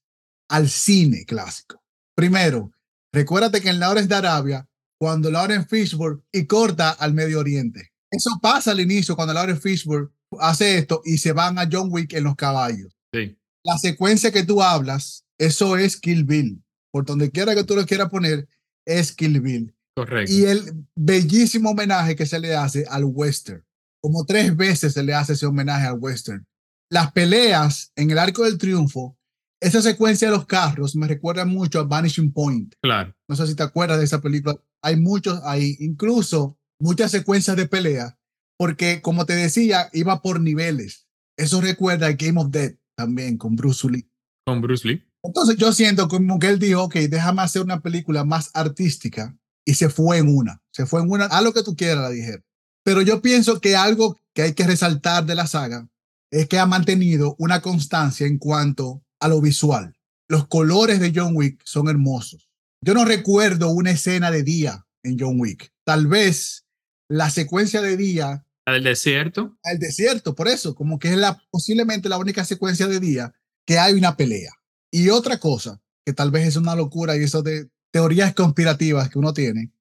al 0.50 0.70
cine 0.70 1.26
clásico. 1.26 1.84
Primero, 2.16 2.72
recuérdate 3.14 3.62
que 3.62 3.70
en 3.70 3.80
Lawrence 3.80 4.08
de 4.08 4.16
Arabia, 4.16 4.68
cuando 5.02 5.32
Lauren 5.32 5.68
Fishburne 5.68 6.22
y 6.32 6.46
corta 6.46 6.92
al 6.92 7.14
Medio 7.14 7.40
Oriente. 7.40 7.92
Eso 8.12 8.38
pasa 8.40 8.70
al 8.70 8.80
inicio 8.80 9.16
cuando 9.16 9.34
Lauren 9.34 9.60
Fishburne 9.60 10.10
hace 10.40 10.78
esto 10.78 11.02
y 11.04 11.18
se 11.18 11.34
van 11.34 11.60
a 11.60 11.68
John 11.72 11.90
Wick 11.92 12.14
en 12.14 12.24
los 12.24 12.36
caballos. 12.36 12.96
Sí. 13.14 13.38
La 13.64 13.78
secuencia 13.78 14.32
que 14.32 14.44
tú 14.44 14.62
hablas, 14.62 15.26
eso 15.38 15.78
es 15.78 15.98
Kill 15.98 16.24
Bill. 16.24 16.64
Por 16.92 17.06
donde 17.06 17.32
quiera 17.32 17.56
que 17.56 17.64
tú 17.64 17.76
lo 17.76 17.86
quieras 17.86 18.10
poner, 18.10 18.48
es 18.86 19.12
Kill 19.12 19.40
Bill. 19.40 19.74
Correcto. 19.96 20.32
Y 20.32 20.46
el 20.46 20.86
bellísimo 20.96 21.72
homenaje 21.72 22.16
que 22.16 22.26
se 22.26 22.40
le 22.40 22.56
hace 22.56 22.86
al 22.90 23.06
western. 23.06 23.64
Como 24.02 24.26
tres 24.26 24.56
veces 24.56 24.94
se 24.94 25.04
le 25.04 25.14
hace 25.14 25.34
ese 25.34 25.46
homenaje 25.46 25.86
al 25.86 26.00
western. 26.00 26.46
Las 26.90 27.12
peleas 27.12 27.92
en 27.96 28.12
el 28.12 28.18
Arco 28.18 28.44
del 28.44 28.58
Triunfo, 28.58 29.18
esa 29.62 29.82
secuencia 29.82 30.28
de 30.28 30.36
los 30.36 30.48
carros 30.48 30.96
me 30.96 31.08
recuerda 31.08 31.46
mucho 31.46 31.80
a 31.80 31.84
Vanishing 31.84 32.34
Point. 32.34 32.74
Claro. 32.82 33.16
No 33.28 33.36
sé 33.36 33.46
si 33.46 33.56
te 33.56 33.64
acuerdas 33.64 34.00
de 34.00 34.06
esa 34.06 34.20
película. 34.20 34.56
Hay 34.82 34.96
muchos 34.96 35.40
ahí, 35.44 35.78
incluso 35.80 36.58
muchas 36.80 37.12
secuencias 37.12 37.56
de 37.56 37.68
pelea 37.68 38.18
porque 38.62 39.02
como 39.02 39.26
te 39.26 39.34
decía, 39.34 39.90
iba 39.92 40.22
por 40.22 40.40
niveles. 40.40 41.08
Eso 41.36 41.62
recuerda 41.62 42.06
a 42.06 42.12
Game 42.12 42.40
of 42.40 42.52
Death 42.52 42.76
también 42.96 43.36
con 43.36 43.56
Bruce 43.56 43.90
Lee. 43.90 44.08
Con 44.46 44.62
Bruce 44.62 44.88
Lee. 44.88 45.04
Entonces 45.24 45.58
yo 45.58 45.74
siento 45.74 46.08
como 46.08 46.38
que 46.38 46.48
él 46.48 46.60
dijo, 46.60 46.84
ok, 46.84 46.94
déjame 47.10 47.42
hacer 47.42 47.64
una 47.64 47.80
película 47.80 48.24
más 48.24 48.52
artística 48.54 49.36
y 49.66 49.74
se 49.74 49.90
fue 49.90 50.20
en 50.20 50.28
una. 50.28 50.62
Se 50.72 50.86
fue 50.86 51.02
en 51.02 51.10
una, 51.10 51.26
a 51.26 51.42
lo 51.42 51.54
que 51.54 51.64
tú 51.64 51.76
quieras, 51.76 52.04
la 52.04 52.12
dije. 52.12 52.44
Pero 52.84 53.02
yo 53.02 53.24
pienso 53.24 53.60
que 53.60 53.76
algo 53.76 54.20
que 54.32 54.44
hay 54.44 54.54
que 54.54 54.68
resaltar 54.68 55.26
de 55.26 55.34
la 55.34 55.48
saga 55.48 55.90
es 56.30 56.48
que 56.48 56.60
ha 56.60 56.68
mantenido 56.68 57.36
una 57.40 57.64
constancia 57.64 58.28
en 58.28 58.38
cuanto 58.38 59.02
a 59.20 59.28
lo 59.28 59.42
visual. 59.42 59.98
Los 60.30 60.48
colores 60.48 61.00
de 61.00 61.12
John 61.16 61.36
Wick 61.36 61.60
son 61.66 61.90
hermosos. 61.90 62.48
Yo 62.80 62.94
no 62.94 63.06
recuerdo 63.06 63.72
una 63.72 63.90
escena 63.90 64.30
de 64.30 64.44
día 64.44 64.86
en 65.02 65.18
John 65.20 65.40
Wick. 65.40 65.74
Tal 65.84 66.06
vez 66.06 66.68
la 67.10 67.32
secuencia 67.32 67.82
de 67.82 67.98
día 67.98 68.46
al 68.74 68.84
desierto. 68.84 69.58
Al 69.64 69.80
desierto, 69.80 70.36
por 70.36 70.48
eso, 70.48 70.76
como 70.76 71.00
que 71.00 71.10
es 71.10 71.18
la, 71.18 71.42
posiblemente 71.52 72.10
la 72.10 72.18
única 72.18 72.46
secuencia 72.46 72.88
de 72.88 73.00
día 73.00 73.34
que 73.66 73.78
hay 73.80 73.94
una 73.94 74.18
pelea. 74.18 74.52
Y 74.92 75.10
otra 75.10 75.40
cosa, 75.40 75.82
que 76.06 76.14
tal 76.14 76.32
vez 76.32 76.48
es 76.48 76.56
una 76.56 76.76
locura 76.76 77.16
y 77.16 77.24
eso 77.24 77.42
de 77.42 77.70
teorías 77.92 78.34
conspirativas 78.34 79.10
que 79.10 79.20
uno 79.20 79.34
tiene, 79.34 79.72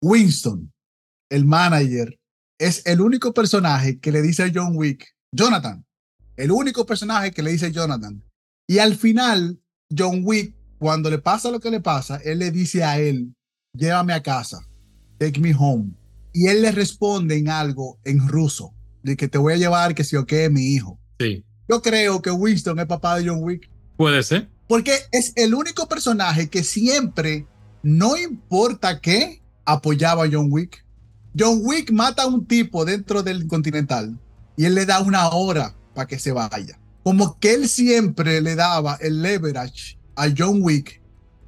Winston, 0.00 0.72
el 1.30 1.44
manager, 1.44 2.18
es 2.58 2.82
el 2.86 3.00
único 3.00 3.34
personaje 3.34 3.98
que 3.98 4.12
le 4.12 4.22
dice 4.22 4.44
a 4.44 4.52
John 4.54 4.76
Wick, 4.76 5.16
Jonathan, 5.32 5.84
el 6.36 6.50
único 6.50 6.86
personaje 6.86 7.32
que 7.32 7.42
le 7.42 7.52
dice 7.52 7.72
Jonathan. 7.72 8.22
Y 8.66 8.78
al 8.78 8.96
final, 8.96 9.60
John 9.96 10.22
Wick, 10.24 10.54
cuando 10.78 11.10
le 11.10 11.18
pasa 11.18 11.50
lo 11.50 11.60
que 11.60 11.70
le 11.70 11.80
pasa, 11.80 12.16
él 12.24 12.38
le 12.38 12.50
dice 12.50 12.84
a 12.84 12.98
él, 12.98 13.34
llévame 13.72 14.12
a 14.12 14.22
casa, 14.22 14.66
take 15.18 15.40
me 15.40 15.54
home 15.54 15.92
y 16.34 16.48
él 16.48 16.62
le 16.62 16.72
responde 16.72 17.36
en 17.36 17.48
algo 17.48 17.98
en 18.04 18.28
ruso, 18.28 18.74
de 19.04 19.16
que 19.16 19.28
te 19.28 19.38
voy 19.38 19.54
a 19.54 19.56
llevar, 19.56 19.94
que 19.94 20.02
si 20.02 20.16
o 20.16 20.26
qué, 20.26 20.50
mi 20.50 20.74
hijo. 20.74 20.98
Sí. 21.20 21.44
Yo 21.68 21.80
creo 21.80 22.20
que 22.20 22.30
Winston 22.30 22.80
es 22.80 22.86
papá 22.86 23.16
de 23.16 23.28
John 23.28 23.38
Wick. 23.40 23.70
Puede 23.96 24.22
ser. 24.24 24.50
Porque 24.68 24.98
es 25.12 25.32
el 25.36 25.54
único 25.54 25.88
personaje 25.88 26.50
que 26.50 26.64
siempre, 26.64 27.46
no 27.82 28.16
importa 28.16 29.00
qué, 29.00 29.42
apoyaba 29.64 30.24
a 30.24 30.28
John 30.30 30.48
Wick. 30.50 30.84
John 31.38 31.60
Wick 31.62 31.92
mata 31.92 32.24
a 32.24 32.26
un 32.26 32.46
tipo 32.46 32.84
dentro 32.84 33.22
del 33.22 33.46
Continental 33.46 34.18
y 34.56 34.64
él 34.64 34.74
le 34.74 34.86
da 34.86 35.00
una 35.00 35.28
hora 35.28 35.76
para 35.94 36.08
que 36.08 36.18
se 36.18 36.32
vaya. 36.32 36.80
Como 37.04 37.38
que 37.38 37.54
él 37.54 37.68
siempre 37.68 38.40
le 38.40 38.56
daba 38.56 38.98
el 39.00 39.22
leverage 39.22 39.98
a 40.16 40.26
John 40.36 40.58
Wick. 40.62 41.00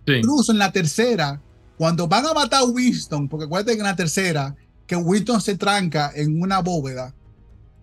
Sí. 0.06 0.12
Incluso 0.14 0.52
en 0.52 0.58
la 0.58 0.70
tercera, 0.70 1.42
cuando 1.76 2.06
van 2.06 2.26
a 2.26 2.34
matar 2.34 2.60
a 2.60 2.64
Winston, 2.64 3.28
porque 3.28 3.46
acuérdate 3.46 3.72
que 3.72 3.80
en 3.80 3.86
la 3.86 3.96
tercera 3.96 4.54
que 4.86 4.96
Winston 4.96 5.40
se 5.40 5.56
tranca 5.56 6.12
en 6.14 6.40
una 6.40 6.60
bóveda, 6.60 7.14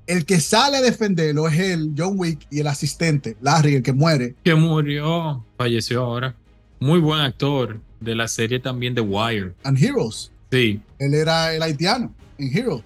el 0.08 0.26
que 0.26 0.40
sale 0.40 0.78
a 0.78 0.82
defenderlo 0.82 1.48
es 1.48 1.60
el 1.60 1.94
John 1.98 2.14
Wick 2.18 2.46
y 2.50 2.60
el 2.60 2.68
asistente, 2.68 3.38
Larry, 3.42 3.76
el 3.76 3.84
que 3.84 3.94
muere. 3.94 4.36
Que 4.44 4.56
murió, 4.56 5.46
falleció 5.58 6.04
ahora. 6.04 6.36
Muy 6.80 7.00
buen 7.00 7.22
actor 7.22 7.80
de 8.02 8.16
la 8.16 8.28
serie 8.28 8.60
también 8.60 8.96
de 8.96 9.02
Wire. 9.02 9.54
And 9.64 9.82
Heroes. 9.82 10.32
Sí. 10.52 10.82
Él 11.00 11.14
era 11.14 11.54
el 11.54 11.62
haitiano 11.62 12.14
en 12.38 12.58
Heroes. 12.58 12.84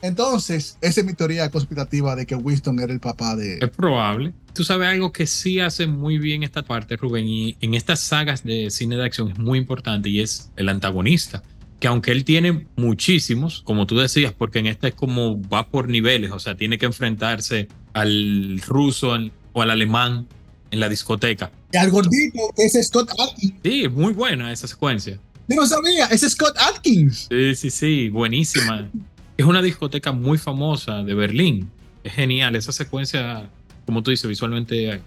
Entonces, 0.00 0.76
esa 0.80 1.00
es 1.00 1.06
mi 1.06 1.14
teoría 1.14 1.50
conspirativa 1.50 2.14
de 2.14 2.26
que 2.26 2.34
Winston 2.34 2.78
era 2.78 2.92
el 2.92 3.00
papá 3.00 3.36
de... 3.36 3.58
Es 3.58 3.70
probable. 3.70 4.34
Tú 4.52 4.62
sabes 4.62 4.88
algo 4.88 5.12
que 5.12 5.26
sí 5.26 5.60
hace 5.60 5.86
muy 5.86 6.18
bien 6.18 6.42
esta 6.42 6.62
parte, 6.62 6.96
Rubén, 6.96 7.26
y 7.26 7.56
en 7.60 7.74
estas 7.74 8.00
sagas 8.00 8.44
de 8.44 8.70
cine 8.70 8.96
de 8.96 9.04
acción 9.04 9.30
es 9.30 9.38
muy 9.38 9.58
importante 9.58 10.08
y 10.08 10.20
es 10.20 10.50
el 10.56 10.68
antagonista 10.68 11.42
que 11.84 11.88
aunque 11.88 12.12
él 12.12 12.24
tiene 12.24 12.66
muchísimos, 12.76 13.60
como 13.60 13.86
tú 13.86 13.98
decías, 13.98 14.32
porque 14.32 14.58
en 14.58 14.68
esta 14.68 14.88
es 14.88 14.94
como 14.94 15.38
va 15.50 15.68
por 15.68 15.90
niveles, 15.90 16.30
o 16.30 16.38
sea, 16.38 16.54
tiene 16.54 16.78
que 16.78 16.86
enfrentarse 16.86 17.68
al 17.92 18.58
ruso 18.66 19.14
o 19.52 19.60
al 19.60 19.70
alemán 19.70 20.26
en 20.70 20.80
la 20.80 20.88
discoteca. 20.88 21.52
Y 21.72 21.76
al 21.76 21.90
gordito, 21.90 22.40
es 22.56 22.72
Scott 22.86 23.10
Atkins. 23.20 23.56
Sí, 23.62 23.86
muy 23.90 24.14
buena 24.14 24.50
esa 24.50 24.66
secuencia. 24.66 25.20
Yo 25.46 25.56
no 25.56 25.66
sabía, 25.66 26.06
es 26.06 26.22
Scott 26.22 26.56
Atkins. 26.56 27.26
Sí, 27.28 27.54
sí, 27.54 27.68
sí, 27.68 28.08
buenísima. 28.08 28.88
es 29.36 29.44
una 29.44 29.60
discoteca 29.60 30.10
muy 30.10 30.38
famosa 30.38 31.02
de 31.02 31.12
Berlín. 31.12 31.70
Es 32.02 32.14
genial, 32.14 32.56
esa 32.56 32.72
secuencia, 32.72 33.50
como 33.84 34.02
tú 34.02 34.10
dices, 34.10 34.26
visualmente 34.26 35.02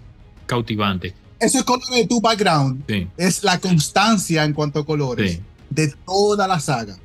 cautivante. 0.45 1.15
Ese 1.39 1.63
color 1.63 1.89
de 1.89 2.05
tu 2.05 2.21
background 2.21 2.83
sí. 2.87 3.07
es 3.17 3.43
la 3.43 3.57
constancia 3.59 4.43
en 4.43 4.53
cuanto 4.53 4.81
a 4.81 4.85
colores. 4.85 5.31
Sí 5.31 5.41
de 5.77 5.93
toda 6.05 6.47
la 6.47 6.59
saga. 6.59 6.97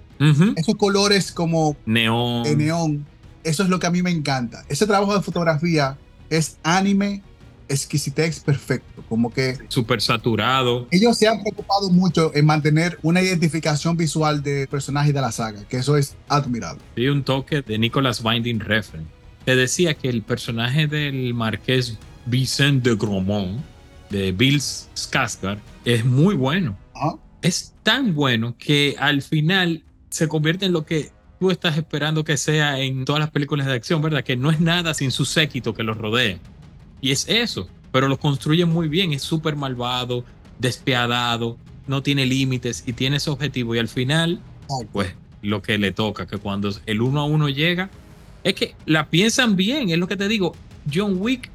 Esos 0.57 0.77
colores 0.77 1.31
como 1.33 1.77
neón. 1.85 2.45
de 2.45 2.57
neón, 2.57 3.07
eso 3.45 3.65
es 3.65 3.69
lo 3.69 3.79
que 3.79 3.87
a 3.89 3.91
mí 3.91 4.03
me 4.03 4.11
encanta. 4.11 4.65
Ese 4.69 4.87
trabajo 4.87 5.15
de 5.15 5.21
fotografía 5.21 5.99
es 6.31 6.59
anime 6.63 7.23
exquisitez 7.69 8.41
perfecto, 8.41 9.03
como 9.09 9.33
que 9.33 9.59
Súper 9.69 10.01
saturado. 10.01 10.87
ellos 10.91 11.19
se 11.19 11.27
han 11.27 11.41
preocupado 11.43 11.91
mucho 11.91 12.31
en 12.35 12.47
mantener 12.47 12.99
una 13.03 13.21
identificación 13.21 13.97
visual 13.97 14.43
del 14.43 14.69
personaje 14.69 15.13
de 15.13 15.21
la 15.21 15.33
saga, 15.33 15.65
que 15.69 15.79
eso 15.79 15.97
es 15.97 16.15
admirable. 16.29 16.81
Y 16.97 17.09
un 17.09 17.25
toque 17.25 17.63
de 17.63 17.79
Nicholas 17.79 18.23
Binding 18.23 18.61
Refn. 18.61 19.07
Te 19.45 19.57
decía 19.57 19.95
que 19.95 20.09
el 20.09 20.23
personaje 20.23 20.87
del 20.87 21.35
marqués 21.35 21.99
Vicente 22.27 22.91
de 22.91 22.97
Gromont, 22.97 23.61
de 24.11 24.31
Bill 24.33 24.61
Skarsgård, 24.61 25.59
es 25.85 26.05
muy 26.05 26.37
bueno. 26.37 26.77
Ajá. 26.95 27.17
Es 27.43 27.75
tan 27.83 28.15
bueno 28.15 28.57
que 28.57 28.97
al 28.99 29.23
final 29.23 29.83
se 30.11 30.29
convierte 30.29 30.67
en 30.67 30.73
lo 30.73 30.87
que 30.87 31.11
tú 31.41 31.51
estás 31.51 31.77
esperando 31.77 32.23
que 32.23 32.37
sea 32.37 32.79
en 32.79 33.05
todas 33.05 33.19
las 33.19 33.31
películas 33.31 33.67
de 33.67 33.73
acción, 33.73 34.01
¿verdad? 34.01 34.23
Que 34.23 34.37
no 34.37 34.51
es 34.51 34.61
nada 34.61 34.95
sin 34.95 35.11
su 35.11 35.25
séquito 35.25 35.75
que 35.75 35.83
los 35.83 35.99
rodea. 35.99 36.39
Y 37.01 37.11
es 37.11 37.29
eso, 37.29 37.69
pero 37.91 38.09
lo 38.09 38.19
construye 38.19 38.65
muy 38.65 38.89
bien, 38.89 39.13
es 39.13 39.23
súper 39.23 39.57
malvado, 39.57 40.25
despiadado, 40.61 41.59
no 41.89 42.03
tiene 42.03 42.27
límites 42.27 42.85
y 42.87 42.93
tiene 42.93 43.17
ese 43.17 43.31
objetivo. 43.31 43.75
Y 43.75 43.81
al 43.81 43.89
final, 43.89 44.41
pues 44.93 45.15
lo 45.43 45.63
que 45.63 45.79
le 45.79 45.91
toca, 45.91 46.27
que 46.27 46.39
cuando 46.39 46.73
el 46.87 47.03
uno 47.03 47.21
a 47.21 47.25
uno 47.25 47.49
llega, 47.49 47.91
es 48.45 48.55
que 48.55 48.77
la 48.87 49.11
piensan 49.11 49.57
bien, 49.57 49.91
es 49.91 49.99
lo 49.99 50.07
que 50.07 50.17
te 50.17 50.29
digo. 50.29 50.55
John 50.93 51.17
Wick 51.19 51.51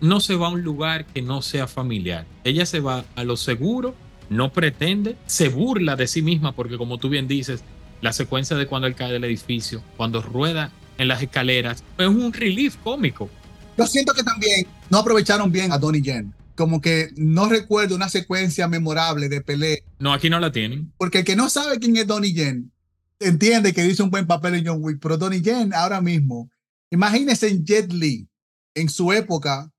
no 0.00 0.20
se 0.20 0.34
va 0.34 0.46
a 0.46 0.50
un 0.50 0.62
lugar 0.62 1.04
que 1.06 1.22
no 1.22 1.42
sea 1.42 1.66
familiar. 1.66 2.26
Ella 2.44 2.66
se 2.66 2.80
va 2.80 3.04
a 3.14 3.24
lo 3.24 3.36
seguro, 3.36 3.94
no 4.28 4.52
pretende, 4.52 5.16
se 5.26 5.48
burla 5.48 5.96
de 5.96 6.06
sí 6.06 6.22
misma, 6.22 6.52
porque 6.52 6.76
como 6.76 6.98
tú 6.98 7.08
bien 7.08 7.28
dices, 7.28 7.62
la 8.00 8.12
secuencia 8.12 8.56
de 8.56 8.66
cuando 8.66 8.86
él 8.86 8.94
cae 8.94 9.12
del 9.12 9.24
edificio, 9.24 9.82
cuando 9.96 10.22
rueda 10.22 10.72
en 10.98 11.08
las 11.08 11.22
escaleras, 11.22 11.82
es 11.98 12.06
un 12.06 12.32
relief 12.32 12.76
cómico. 12.82 13.30
Yo 13.76 13.86
siento 13.86 14.14
que 14.14 14.22
también 14.22 14.66
no 14.90 14.98
aprovecharon 14.98 15.52
bien 15.52 15.72
a 15.72 15.78
Donnie 15.78 16.02
Yen. 16.02 16.32
Como 16.54 16.80
que 16.80 17.10
no 17.16 17.48
recuerdo 17.48 17.94
una 17.94 18.08
secuencia 18.08 18.66
memorable 18.66 19.28
de 19.28 19.42
pelea. 19.42 19.78
No, 19.98 20.14
aquí 20.14 20.30
no 20.30 20.40
la 20.40 20.50
tienen. 20.50 20.92
Porque 20.96 21.18
el 21.18 21.24
que 21.24 21.36
no 21.36 21.50
sabe 21.50 21.78
quién 21.78 21.96
es 21.96 22.06
Donnie 22.06 22.32
Yen 22.32 22.72
entiende 23.18 23.72
que 23.72 23.86
hizo 23.86 24.04
un 24.04 24.10
buen 24.10 24.26
papel 24.26 24.54
en 24.54 24.66
John 24.66 24.78
Wick. 24.80 24.98
Pero 25.00 25.18
Donnie 25.18 25.42
Yen 25.42 25.74
ahora 25.74 26.00
mismo, 26.00 26.50
imagínense 26.90 27.48
en 27.48 27.64
Jet 27.64 27.92
Li, 27.92 28.28
en 28.74 28.88
su 28.88 29.12
época. 29.12 29.70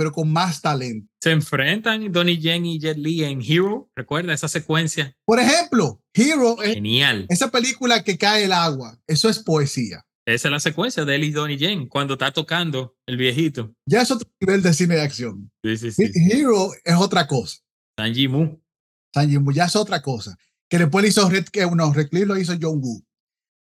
Pero 0.00 0.12
con 0.12 0.32
más 0.32 0.62
talento. 0.62 1.06
Se 1.22 1.30
enfrentan 1.30 2.10
Donnie 2.10 2.38
Yen 2.38 2.64
y 2.64 2.78
Jet 2.80 2.96
Li 2.96 3.22
en 3.22 3.42
Hero. 3.42 3.90
Recuerda 3.94 4.32
esa 4.32 4.48
secuencia. 4.48 5.14
Por 5.26 5.38
ejemplo, 5.38 6.02
Hero, 6.14 6.62
es- 6.62 6.72
Genial. 6.72 7.26
esa 7.28 7.50
película 7.50 8.02
que 8.02 8.16
cae 8.16 8.44
el 8.44 8.52
agua, 8.52 8.98
eso 9.06 9.28
es 9.28 9.38
poesía. 9.40 10.06
Esa 10.26 10.48
es 10.48 10.52
la 10.52 10.60
secuencia 10.60 11.04
de 11.04 11.16
él 11.16 11.24
y 11.24 11.32
Donnie 11.32 11.58
Yen 11.58 11.86
cuando 11.86 12.14
está 12.14 12.32
tocando 12.32 12.96
el 13.06 13.18
viejito. 13.18 13.74
Ya 13.84 14.00
es 14.00 14.10
otro 14.10 14.26
nivel 14.40 14.62
de 14.62 14.72
cine 14.72 14.94
de 14.94 15.02
acción. 15.02 15.50
Sí, 15.62 15.76
sí, 15.76 15.92
sí. 15.92 16.10
Hero 16.32 16.70
es 16.82 16.94
otra 16.96 17.26
cosa. 17.26 17.58
Sanji 17.98 18.26
Mu. 18.28 18.56
Sanji 19.12 19.38
Mu 19.38 19.52
ya 19.52 19.66
es 19.66 19.76
otra 19.76 20.00
cosa. 20.00 20.38
Que 20.70 20.78
después 20.78 21.06
hizo 21.06 21.28
Red, 21.28 21.44
que 21.48 21.66
no, 21.66 21.92
Red 21.92 22.08
Cliff 22.08 22.26
lo 22.26 22.38
hizo 22.38 22.54
John 22.58 22.80
Woo. 22.80 23.04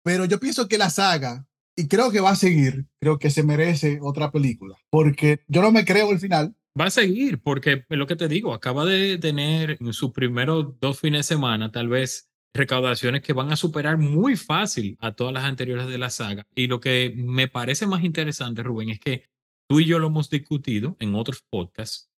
Pero 0.02 0.24
yo 0.24 0.40
pienso 0.40 0.66
que 0.68 0.78
la 0.78 0.88
saga, 0.88 1.46
y 1.76 1.88
creo 1.88 2.10
que 2.10 2.20
va 2.20 2.30
a 2.30 2.36
seguir, 2.36 2.86
creo 3.00 3.18
que 3.18 3.30
se 3.30 3.42
merece 3.42 3.98
otra 4.02 4.30
película. 4.30 4.76
Porque 4.90 5.40
yo 5.48 5.62
no 5.62 5.72
me 5.72 5.84
creo 5.84 6.10
el 6.10 6.20
final. 6.20 6.54
Va 6.78 6.86
a 6.86 6.90
seguir, 6.90 7.40
porque 7.42 7.84
es 7.88 7.98
lo 7.98 8.06
que 8.06 8.16
te 8.16 8.28
digo, 8.28 8.54
acaba 8.54 8.84
de 8.84 9.18
tener 9.18 9.76
en 9.78 9.92
sus 9.92 10.12
primeros 10.12 10.78
dos 10.80 10.98
fines 10.98 11.20
de 11.20 11.34
semana, 11.34 11.70
tal 11.70 11.88
vez, 11.88 12.30
recaudaciones 12.54 13.22
que 13.22 13.32
van 13.32 13.52
a 13.52 13.56
superar 13.56 13.98
muy 13.98 14.36
fácil 14.36 14.96
a 15.00 15.12
todas 15.12 15.34
las 15.34 15.44
anteriores 15.44 15.86
de 15.86 15.98
la 15.98 16.10
saga. 16.10 16.46
Y 16.54 16.66
lo 16.66 16.80
que 16.80 17.12
me 17.14 17.48
parece 17.48 17.86
más 17.86 18.04
interesante, 18.04 18.62
Rubén, 18.62 18.90
es 18.90 19.00
que 19.00 19.24
tú 19.68 19.80
y 19.80 19.86
yo 19.86 19.98
lo 19.98 20.08
hemos 20.08 20.30
discutido 20.30 20.96
en 20.98 21.14
otros 21.14 21.42
podcasts, 21.50 22.10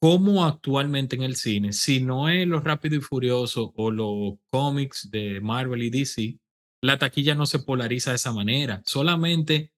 cómo 0.00 0.44
actualmente 0.44 1.14
en 1.14 1.22
el 1.22 1.36
cine, 1.36 1.72
si 1.72 2.00
no 2.00 2.28
es 2.28 2.46
lo 2.46 2.60
rápido 2.60 2.96
y 2.96 3.00
furioso 3.00 3.72
o 3.76 3.90
los 3.92 4.34
cómics 4.50 5.10
de 5.10 5.40
Marvel 5.40 5.82
y 5.82 5.90
DC, 5.90 6.38
la 6.82 6.98
taquilla 6.98 7.34
no 7.34 7.46
se 7.46 7.60
polariza 7.60 8.10
de 8.10 8.16
esa 8.16 8.32
manera. 8.32 8.82
Solamente 8.84 9.72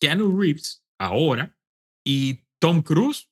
Keanu 0.00 0.38
Reeves 0.40 0.82
ahora 0.98 1.56
y 2.04 2.44
Tom 2.58 2.82
Cruise 2.82 3.28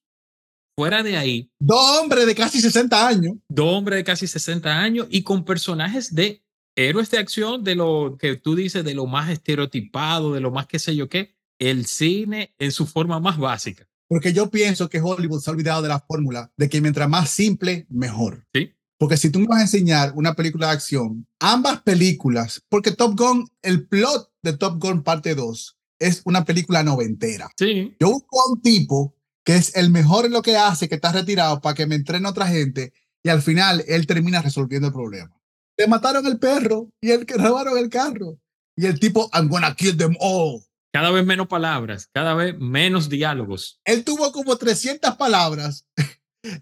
fuera 0.76 1.02
de 1.02 1.16
ahí, 1.16 1.52
Dos 1.60 2.00
hombres 2.00 2.26
de 2.26 2.34
casi 2.34 2.60
60 2.60 3.06
años. 3.06 3.37
dos 3.48 3.72
hombres 3.72 3.96
de 3.96 4.04
casi 4.04 4.26
60 4.26 4.76
años 4.80 5.06
y 5.08 5.22
con 5.22 5.44
personajes 5.44 6.14
de 6.14 6.42
héroes 6.76 7.10
de 7.10 7.18
acción, 7.18 7.62
de 7.62 7.76
lo 7.76 8.16
que 8.18 8.37
tú 8.37 8.56
dices, 8.56 8.84
de 8.84 8.94
lo 8.94 9.06
más 9.06 9.30
estereotipado, 9.30 10.32
de 10.34 10.40
lo 10.40 10.50
más 10.50 10.66
qué 10.66 10.80
sé 10.80 10.96
yo 10.96 11.08
qué, 11.08 11.37
el 11.60 11.87
cine 11.87 12.54
en 12.58 12.72
su 12.72 12.87
forma 12.87 13.20
más 13.20 13.38
básica. 13.38 13.88
Porque 14.08 14.32
yo 14.32 14.50
pienso 14.50 14.88
que 14.88 15.00
Hollywood 15.00 15.40
se 15.40 15.50
ha 15.50 15.52
olvidado 15.52 15.82
de 15.82 15.88
la 15.88 16.00
fórmula 16.00 16.52
de 16.56 16.68
que 16.68 16.80
mientras 16.80 17.08
más 17.08 17.30
simple, 17.30 17.87
mejor. 17.88 18.44
¿Sí? 18.52 18.74
Porque 19.05 19.19
si 19.19 19.29
tú 19.29 19.38
me 19.38 19.49
vas 19.49 19.59
a 19.59 19.62
enseñar 19.64 20.14
una 20.17 20.33
película 20.33 20.69
de 20.69 20.73
acción, 20.73 21.27
ambas 21.38 21.83
películas, 21.83 22.62
porque 22.71 22.90
Top 22.90 23.14
Gun, 23.19 23.47
el 23.61 23.87
plot 23.87 24.31
de 24.43 24.57
Top 24.57 24.83
Gun 24.83 25.03
parte 25.03 25.35
2 25.35 25.77
es 25.99 26.23
una 26.25 26.47
película 26.47 26.83
noventera. 26.83 27.51
Sí, 27.59 27.95
Yo 28.01 28.12
busco 28.12 28.40
a 28.40 28.51
un 28.51 28.62
tipo 28.62 29.14
que 29.45 29.57
es 29.57 29.77
el 29.77 29.90
mejor 29.90 30.25
en 30.25 30.33
lo 30.33 30.40
que 30.40 30.57
hace, 30.57 30.88
que 30.88 30.95
está 30.95 31.12
retirado 31.12 31.61
para 31.61 31.75
que 31.75 31.85
me 31.85 31.97
entrene 31.97 32.27
otra 32.27 32.47
gente 32.47 32.95
y 33.23 33.29
al 33.29 33.43
final 33.43 33.85
él 33.88 34.07
termina 34.07 34.40
resolviendo 34.40 34.88
el 34.88 34.95
problema. 34.95 35.38
Le 35.77 35.87
mataron 35.87 36.27
el 36.27 36.38
perro 36.38 36.88
y 36.99 37.11
el 37.11 37.27
que 37.27 37.35
robaron 37.35 37.77
el 37.77 37.90
carro. 37.90 38.38
Y 38.75 38.87
el 38.87 38.99
tipo, 38.99 39.29
I'm 39.35 39.51
gonna 39.51 39.75
kill 39.75 39.99
them 39.99 40.17
all. 40.19 40.62
cada 40.95 41.11
vez 41.11 41.27
menos 41.27 41.47
palabras, 41.47 42.09
cada 42.11 42.33
vez 42.33 42.59
menos 42.59 43.11
diálogos, 43.11 43.83
Él 43.85 44.03
tuvo 44.03 44.33
como 44.33 44.57
300 44.57 45.14
palabras 45.17 45.87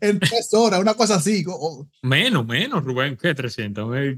en 0.01 0.19
tres 0.21 0.49
horas, 0.53 0.81
una 0.81 0.95
cosa 0.95 1.17
así. 1.17 1.45
o- 1.49 1.89
menos, 2.03 2.47
menos, 2.47 2.85
Rubén, 2.85 3.17
¿qué 3.17 3.35
300? 3.35 3.97
Eh, 3.97 4.17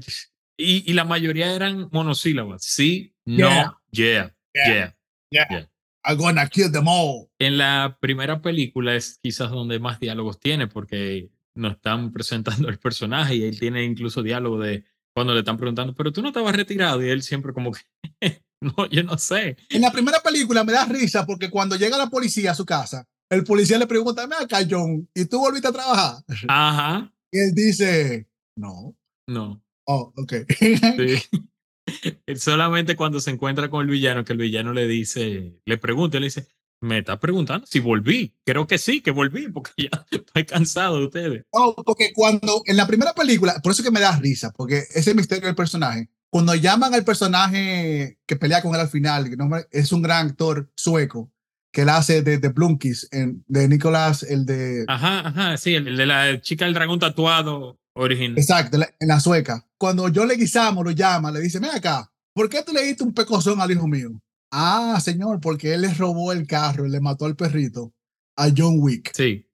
Y, 0.57 0.89
y 0.89 0.93
la 0.93 1.03
mayoría 1.03 1.53
eran 1.53 1.89
monosílabas. 1.91 2.63
Sí, 2.63 3.13
no, 3.25 3.49
yeah, 3.91 4.33
Yeah. 4.53 4.95
yeah. 5.29 5.69
I'm 6.07 6.17
gonna 6.17 6.47
kill 6.47 6.71
them 6.71 6.87
all. 6.87 7.27
En 7.39 7.57
la 7.57 7.97
primera 7.99 8.41
película 8.41 8.95
es 8.95 9.19
quizás 9.21 9.49
donde 9.51 9.79
más 9.79 9.99
diálogos 9.99 10.39
tiene, 10.39 10.67
porque 10.67 11.29
nos 11.55 11.73
están 11.73 12.11
presentando 12.13 12.69
el 12.69 12.77
personaje 12.79 13.35
y 13.35 13.43
él 13.43 13.59
tiene 13.59 13.83
incluso 13.83 14.21
diálogo 14.23 14.59
de 14.59 14.85
cuando 15.13 15.33
le 15.33 15.39
están 15.39 15.57
preguntando, 15.57 15.93
pero 15.95 16.11
tú 16.13 16.21
no 16.21 16.27
estabas 16.29 16.55
retirado 16.55 17.03
y 17.03 17.09
él 17.09 17.21
siempre 17.23 17.51
como 17.53 17.71
que, 17.71 17.81
no, 18.61 18.87
yo 18.89 19.03
no 19.03 19.17
sé. 19.17 19.57
En 19.69 19.81
la 19.81 19.91
primera 19.91 20.19
película 20.21 20.63
me 20.63 20.71
da 20.73 20.85
risa 20.85 21.25
porque 21.25 21.49
cuando 21.49 21.75
llega 21.75 21.97
la 21.97 22.09
policía 22.09 22.51
a 22.51 22.55
su 22.55 22.65
casa, 22.65 23.07
el 23.29 23.43
policía 23.43 23.77
le 23.77 23.87
pregunta, 23.87 24.25
"Ven 24.27 24.39
acá, 24.43 24.59
John, 24.69 25.07
¿y 25.13 25.25
tú 25.25 25.39
volviste 25.39 25.67
a 25.67 25.71
trabajar? 25.71 26.23
Ajá, 26.47 27.11
Y 27.31 27.39
él 27.39 27.53
dice, 27.53 28.27
no. 28.57 28.95
no. 29.27 29.61
Oh, 29.87 30.13
ok. 30.17 30.33
Sí. 30.49 31.39
Solamente 32.35 32.95
cuando 32.95 33.19
se 33.19 33.31
encuentra 33.31 33.69
con 33.69 33.81
el 33.85 33.91
villano, 33.91 34.23
que 34.25 34.33
el 34.33 34.39
villano 34.39 34.73
le 34.73 34.87
dice, 34.87 35.59
le 35.65 35.77
pregunta, 35.77 36.19
le 36.19 36.25
dice, 36.27 36.47
me 36.81 36.99
está 36.99 37.19
preguntando 37.19 37.65
si 37.67 37.79
volví. 37.79 38.33
Creo 38.45 38.67
que 38.67 38.77
sí, 38.77 39.01
que 39.01 39.11
volví, 39.11 39.47
porque 39.49 39.71
ya 39.77 40.05
estoy 40.11 40.45
cansado 40.45 40.99
de 40.99 41.05
ustedes. 41.05 41.43
Oh, 41.51 41.75
porque 41.85 42.11
cuando 42.13 42.61
en 42.65 42.77
la 42.77 42.87
primera 42.87 43.13
película, 43.13 43.59
por 43.63 43.71
eso 43.71 43.83
que 43.83 43.91
me 43.91 43.99
da 43.99 44.17
risa, 44.17 44.51
porque 44.51 44.83
ese 44.93 45.13
misterio 45.13 45.45
del 45.47 45.55
personaje, 45.55 46.09
cuando 46.31 46.53
llaman 46.55 46.93
al 46.93 47.05
personaje 47.05 48.17
que 48.25 48.35
pelea 48.35 48.61
con 48.61 48.73
él 48.75 48.81
al 48.81 48.89
final, 48.89 49.29
que 49.29 49.37
no 49.37 49.47
me- 49.47 49.65
es 49.71 49.91
un 49.91 50.01
gran 50.01 50.27
actor 50.27 50.69
sueco, 50.75 51.31
que 51.75 51.81
él 51.81 51.89
hace 51.89 52.21
de, 52.21 52.37
de 52.37 52.47
Blunkis, 52.47 53.09
en, 53.11 53.43
de 53.49 53.67
Nicolás, 53.67 54.23
el 54.23 54.45
de... 54.45 54.85
Ajá, 54.87 55.27
ajá, 55.27 55.57
sí, 55.57 55.75
el, 55.75 55.89
el 55.89 55.97
de 55.97 56.05
la 56.05 56.39
chica 56.39 56.63
del 56.63 56.73
dragón 56.73 56.99
tatuado 56.99 57.77
original. 57.93 58.37
Exacto, 58.37 58.77
la- 58.77 58.89
en 58.97 59.09
la 59.09 59.19
sueca. 59.19 59.67
Cuando 59.77 60.09
John 60.15 60.29
Leguizamo 60.29 60.81
lo 60.85 60.91
llama, 60.91 61.31
le 61.31 61.41
dice, 61.41 61.59
ven 61.59 61.71
acá, 61.71 62.09
¿por 62.33 62.47
qué 62.47 62.63
tú 62.63 62.71
le 62.71 62.81
diste 62.85 63.03
un 63.03 63.13
pecozón 63.13 63.59
al 63.59 63.69
hijo 63.71 63.87
mío? 63.89 64.09
Ah, 64.51 64.97
señor, 65.03 65.41
porque 65.41 65.73
él 65.73 65.81
le 65.81 65.93
robó 65.93 66.31
el 66.31 66.47
carro 66.47 66.87
le 66.87 67.01
mató 67.01 67.25
al 67.25 67.35
perrito 67.35 67.93
a 68.37 68.47
John 68.55 68.75
Wick. 68.79 69.11
Sí, 69.13 69.45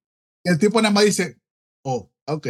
El 0.43 0.59
tipo 0.59 0.79
nada 0.79 0.93
más 0.93 1.05
dice, 1.05 1.39
oh, 1.83 2.11
ok. 2.27 2.47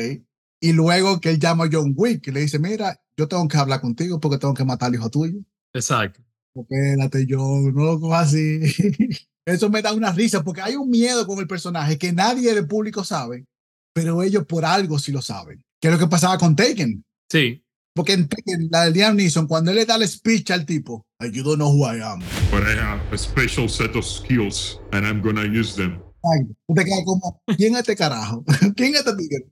Y 0.60 0.74
luego 0.74 1.22
que 1.22 1.30
él 1.30 1.40
llama 1.40 1.64
a 1.64 1.70
John 1.72 1.94
Wick 1.96 2.28
y 2.28 2.32
le 2.32 2.42
dice, 2.42 2.60
mira, 2.60 3.02
yo 3.16 3.26
tengo 3.30 3.48
que 3.48 3.56
hablar 3.58 3.80
contigo 3.80 4.20
porque 4.20 4.38
tengo 4.38 4.54
que 4.54 4.66
matar 4.66 4.90
al 4.90 4.96
hijo 4.96 5.10
tuyo. 5.10 5.40
exacto. 5.74 6.20
Espérate, 6.54 7.26
John, 7.30 7.74
no 7.74 7.86
lo 7.86 8.00
cojas 8.02 8.28
así. 8.28 8.60
Eso 9.46 9.70
me 9.70 9.82
da 9.82 9.94
una 9.94 10.12
risa 10.12 10.44
porque 10.44 10.62
hay 10.62 10.76
un 10.76 10.90
miedo 10.90 11.26
con 11.26 11.40
el 11.40 11.48
personaje 11.48 11.98
que 11.98 12.12
nadie 12.12 12.54
del 12.54 12.68
público 12.68 13.04
sabe, 13.04 13.46
pero 13.94 14.22
ellos 14.22 14.46
por 14.46 14.66
algo 14.66 15.00
sí 15.00 15.12
lo 15.12 15.22
saben. 15.22 15.64
Que 15.80 15.88
es 15.88 15.94
lo 15.94 16.00
que 16.00 16.08
pasaba 16.08 16.38
con 16.38 16.56
Taken. 16.56 17.04
Sí, 17.32 17.64
Porque 17.94 18.14
en 18.14 18.30
Taken, 18.30 18.70
la 18.72 18.86
de 18.86 18.92
Liam 18.92 19.18
Neeson, 19.18 19.48
cuando 19.48 19.72
él 19.72 19.78
le 19.78 19.86
da 19.86 19.96
el 19.96 20.08
speech 20.08 20.52
al 20.52 20.66
tipo, 20.66 21.06
"Like, 21.20 21.36
you 21.36 21.44
don't 21.44 21.58
know 21.58 21.70
who 21.70 21.86
I 21.86 22.00
am. 22.02 22.20
but 22.50 22.62
I 22.64 22.78
have 22.80 23.02
a 23.12 23.18
special 23.18 23.68
set 23.68 23.96
of 23.96 24.06
skills 24.06 24.80
and 24.94 25.06
I'm 25.06 25.22
gonna 25.22 25.44
use 25.44 25.76
them. 25.76 26.02
Ay, 26.24 26.46
tú 26.68 26.74
te 26.74 26.86
quedas 26.86 27.04
como, 27.04 27.42
¿quién 27.58 27.74
es 27.74 27.80
este 27.80 27.96
carajo? 27.96 28.46
¿Quién 28.78 28.94
es 28.94 29.00
este 29.00 29.16
tigre? 29.18 29.48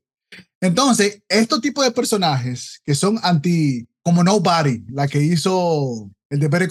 Entonces, 0.62 1.21
estos 1.28 1.62
tipos 1.62 1.84
de 1.84 1.91
personajes 1.91 2.82
que 2.86 2.95
son 2.95 3.19
anti, 3.23 3.88
como 4.04 4.23
Nobody, 4.23 4.86
la 4.89 5.08
que 5.08 5.21
hizo 5.21 6.10
el 6.30 6.39
de 6.39 6.47
Better 6.47 6.69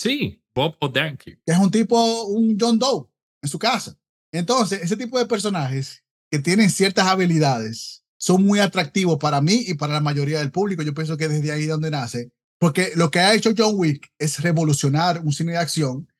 sí, 0.00 0.40
Bob 0.56 0.74
Odenkirk. 0.80 1.38
que 1.44 1.52
es 1.52 1.58
un 1.58 1.70
tipo, 1.70 2.24
un 2.24 2.56
John 2.58 2.78
Doe 2.78 3.06
en 3.42 3.48
su 3.48 3.58
casa. 3.58 3.96
Entonces, 4.32 4.82
ese 4.82 4.96
tipo 4.96 5.18
de 5.18 5.26
personajes 5.26 6.02
que 6.30 6.38
tienen 6.38 6.70
ciertas 6.70 7.06
habilidades 7.06 8.02
son 8.18 8.44
muy 8.44 8.58
atractivos 8.58 9.18
para 9.18 9.40
mí 9.40 9.64
y 9.66 9.74
para 9.74 9.92
la 9.92 10.00
mayoría 10.00 10.38
del 10.38 10.50
público. 10.50 10.82
Yo 10.82 10.94
pienso 10.94 11.16
que 11.16 11.28
desde 11.28 11.52
ahí 11.52 11.66
donde 11.66 11.90
nace, 11.90 12.32
porque 12.58 12.92
lo 12.96 13.10
que 13.10 13.20
ha 13.20 13.34
hecho 13.34 13.52
John 13.56 13.74
Wick 13.76 14.10
es 14.18 14.40
revolucionar 14.40 15.20
un 15.20 15.32
cine 15.32 15.52
de 15.52 15.58
acción 15.58 16.10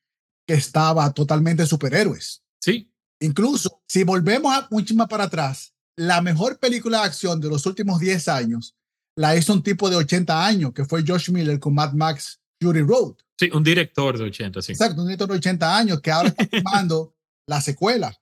que 0.47 0.53
estaba 0.53 1.11
totalmente 1.13 1.65
superhéroes. 1.65 2.43
Sí. 2.61 2.89
Incluso 3.19 3.81
si 3.87 4.03
volvemos 4.03 4.55
a 4.55 4.67
mucho 4.69 4.93
más 4.95 5.07
para 5.07 5.25
atrás, 5.25 5.73
la 5.97 6.21
mejor 6.21 6.59
película 6.59 6.99
de 6.99 7.05
acción 7.07 7.41
de 7.41 7.49
los 7.49 7.65
últimos 7.65 7.99
10 7.99 8.27
años 8.27 8.75
la 9.15 9.35
hizo 9.35 9.51
un 9.51 9.63
tipo 9.63 9.89
de 9.89 9.95
80 9.95 10.45
años, 10.45 10.73
que 10.73 10.85
fue 10.85 11.03
Josh 11.05 11.31
Miller 11.31 11.59
con 11.59 11.73
Mad 11.73 11.93
Max 11.93 12.39
Fury 12.61 12.81
Road. 12.81 13.15
Sí, 13.37 13.49
un 13.53 13.63
director 13.63 14.17
de 14.17 14.23
80, 14.25 14.61
sí. 14.61 14.71
Exacto, 14.71 15.01
un 15.01 15.07
director 15.07 15.29
de 15.29 15.35
80 15.35 15.77
años 15.77 16.01
que 16.01 16.11
ahora 16.11 16.29
está 16.29 16.45
filmando 16.51 17.13
la 17.47 17.61
secuela 17.61 18.13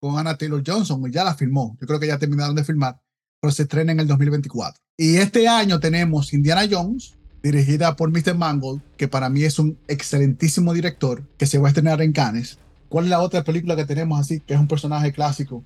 con 0.00 0.18
Anna 0.18 0.36
Taylor 0.36 0.62
Johnson, 0.66 1.10
ya 1.12 1.24
la 1.24 1.34
filmó. 1.34 1.76
Yo 1.80 1.86
creo 1.86 2.00
que 2.00 2.08
ya 2.08 2.18
terminaron 2.18 2.56
de 2.56 2.64
filmar, 2.64 3.00
pero 3.40 3.52
se 3.52 3.62
estrena 3.62 3.92
en 3.92 4.00
el 4.00 4.08
2024. 4.08 4.80
Y 4.96 5.16
este 5.16 5.46
año 5.46 5.78
tenemos 5.78 6.32
Indiana 6.32 6.66
Jones, 6.68 7.14
dirigida 7.42 7.96
por 7.96 8.10
Mr. 8.10 8.34
Mangold, 8.34 8.82
que 8.96 9.08
para 9.08 9.28
mí 9.28 9.44
es 9.44 9.58
un 9.58 9.78
excelentísimo 9.88 10.72
director, 10.72 11.22
que 11.36 11.46
se 11.46 11.58
va 11.58 11.68
a 11.68 11.70
estrenar 11.70 12.02
en 12.02 12.12
Cannes. 12.12 12.58
¿Cuál 12.88 13.04
es 13.04 13.10
la 13.10 13.20
otra 13.20 13.44
película 13.44 13.76
que 13.76 13.84
tenemos 13.84 14.18
así, 14.18 14.40
que 14.40 14.54
es 14.54 14.60
un 14.60 14.68
personaje 14.68 15.12
clásico? 15.12 15.64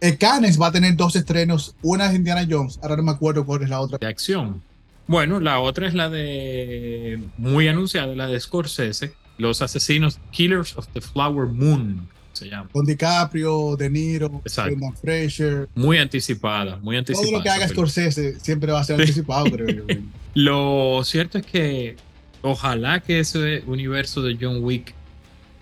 El 0.00 0.18
Cannes 0.18 0.60
va 0.60 0.68
a 0.68 0.72
tener 0.72 0.96
dos 0.96 1.16
estrenos, 1.16 1.76
una 1.82 2.06
es 2.06 2.14
Indiana 2.14 2.46
Jones, 2.48 2.78
ahora 2.82 2.96
no 2.96 3.02
me 3.04 3.12
acuerdo 3.12 3.44
cuál 3.44 3.62
es 3.62 3.68
la 3.68 3.80
otra. 3.80 3.98
De 3.98 4.06
acción. 4.06 4.62
Bueno, 5.08 5.40
la 5.40 5.58
otra 5.60 5.88
es 5.88 5.94
la 5.94 6.10
de, 6.10 7.18
muy 7.38 7.66
anunciada, 7.66 8.14
la 8.14 8.26
de 8.26 8.38
Scorsese, 8.38 9.14
Los 9.38 9.62
Asesinos, 9.62 10.20
Killers 10.30 10.76
of 10.76 10.86
the 10.88 11.00
Flower 11.00 11.46
Moon, 11.46 12.06
se 12.34 12.50
llama. 12.50 12.68
Con 12.70 12.84
DiCaprio, 12.84 13.74
De 13.76 13.88
Niro. 13.88 14.42
Brendan 14.44 14.94
Fraser. 14.96 15.68
Muy 15.74 15.96
anticipada, 15.96 16.76
muy 16.76 16.98
anticipada. 16.98 17.26
Todo 17.26 17.38
lo 17.38 17.42
que 17.42 17.48
haga. 17.48 17.68
Scorsese 17.68 18.38
siempre 18.38 18.70
va 18.70 18.80
a 18.80 18.84
ser 18.84 19.00
anticipado, 19.00 19.46
creo 19.46 19.68
yo. 19.68 19.84
Lo 20.34 21.02
cierto 21.04 21.38
es 21.38 21.46
que 21.46 21.96
ojalá 22.42 23.00
que 23.00 23.20
ese 23.20 23.64
universo 23.66 24.22
de 24.22 24.36
John 24.40 24.62
Wick 24.62 24.94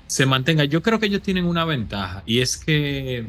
se 0.09 0.27
mantenga. 0.27 0.65
Yo 0.65 0.83
creo 0.83 0.99
que 0.99 1.07
ellos 1.07 1.23
tienen 1.23 1.47
una 1.47 1.65
ventaja 1.65 2.23
y 2.27 2.41
es 2.41 2.57
que 2.57 3.27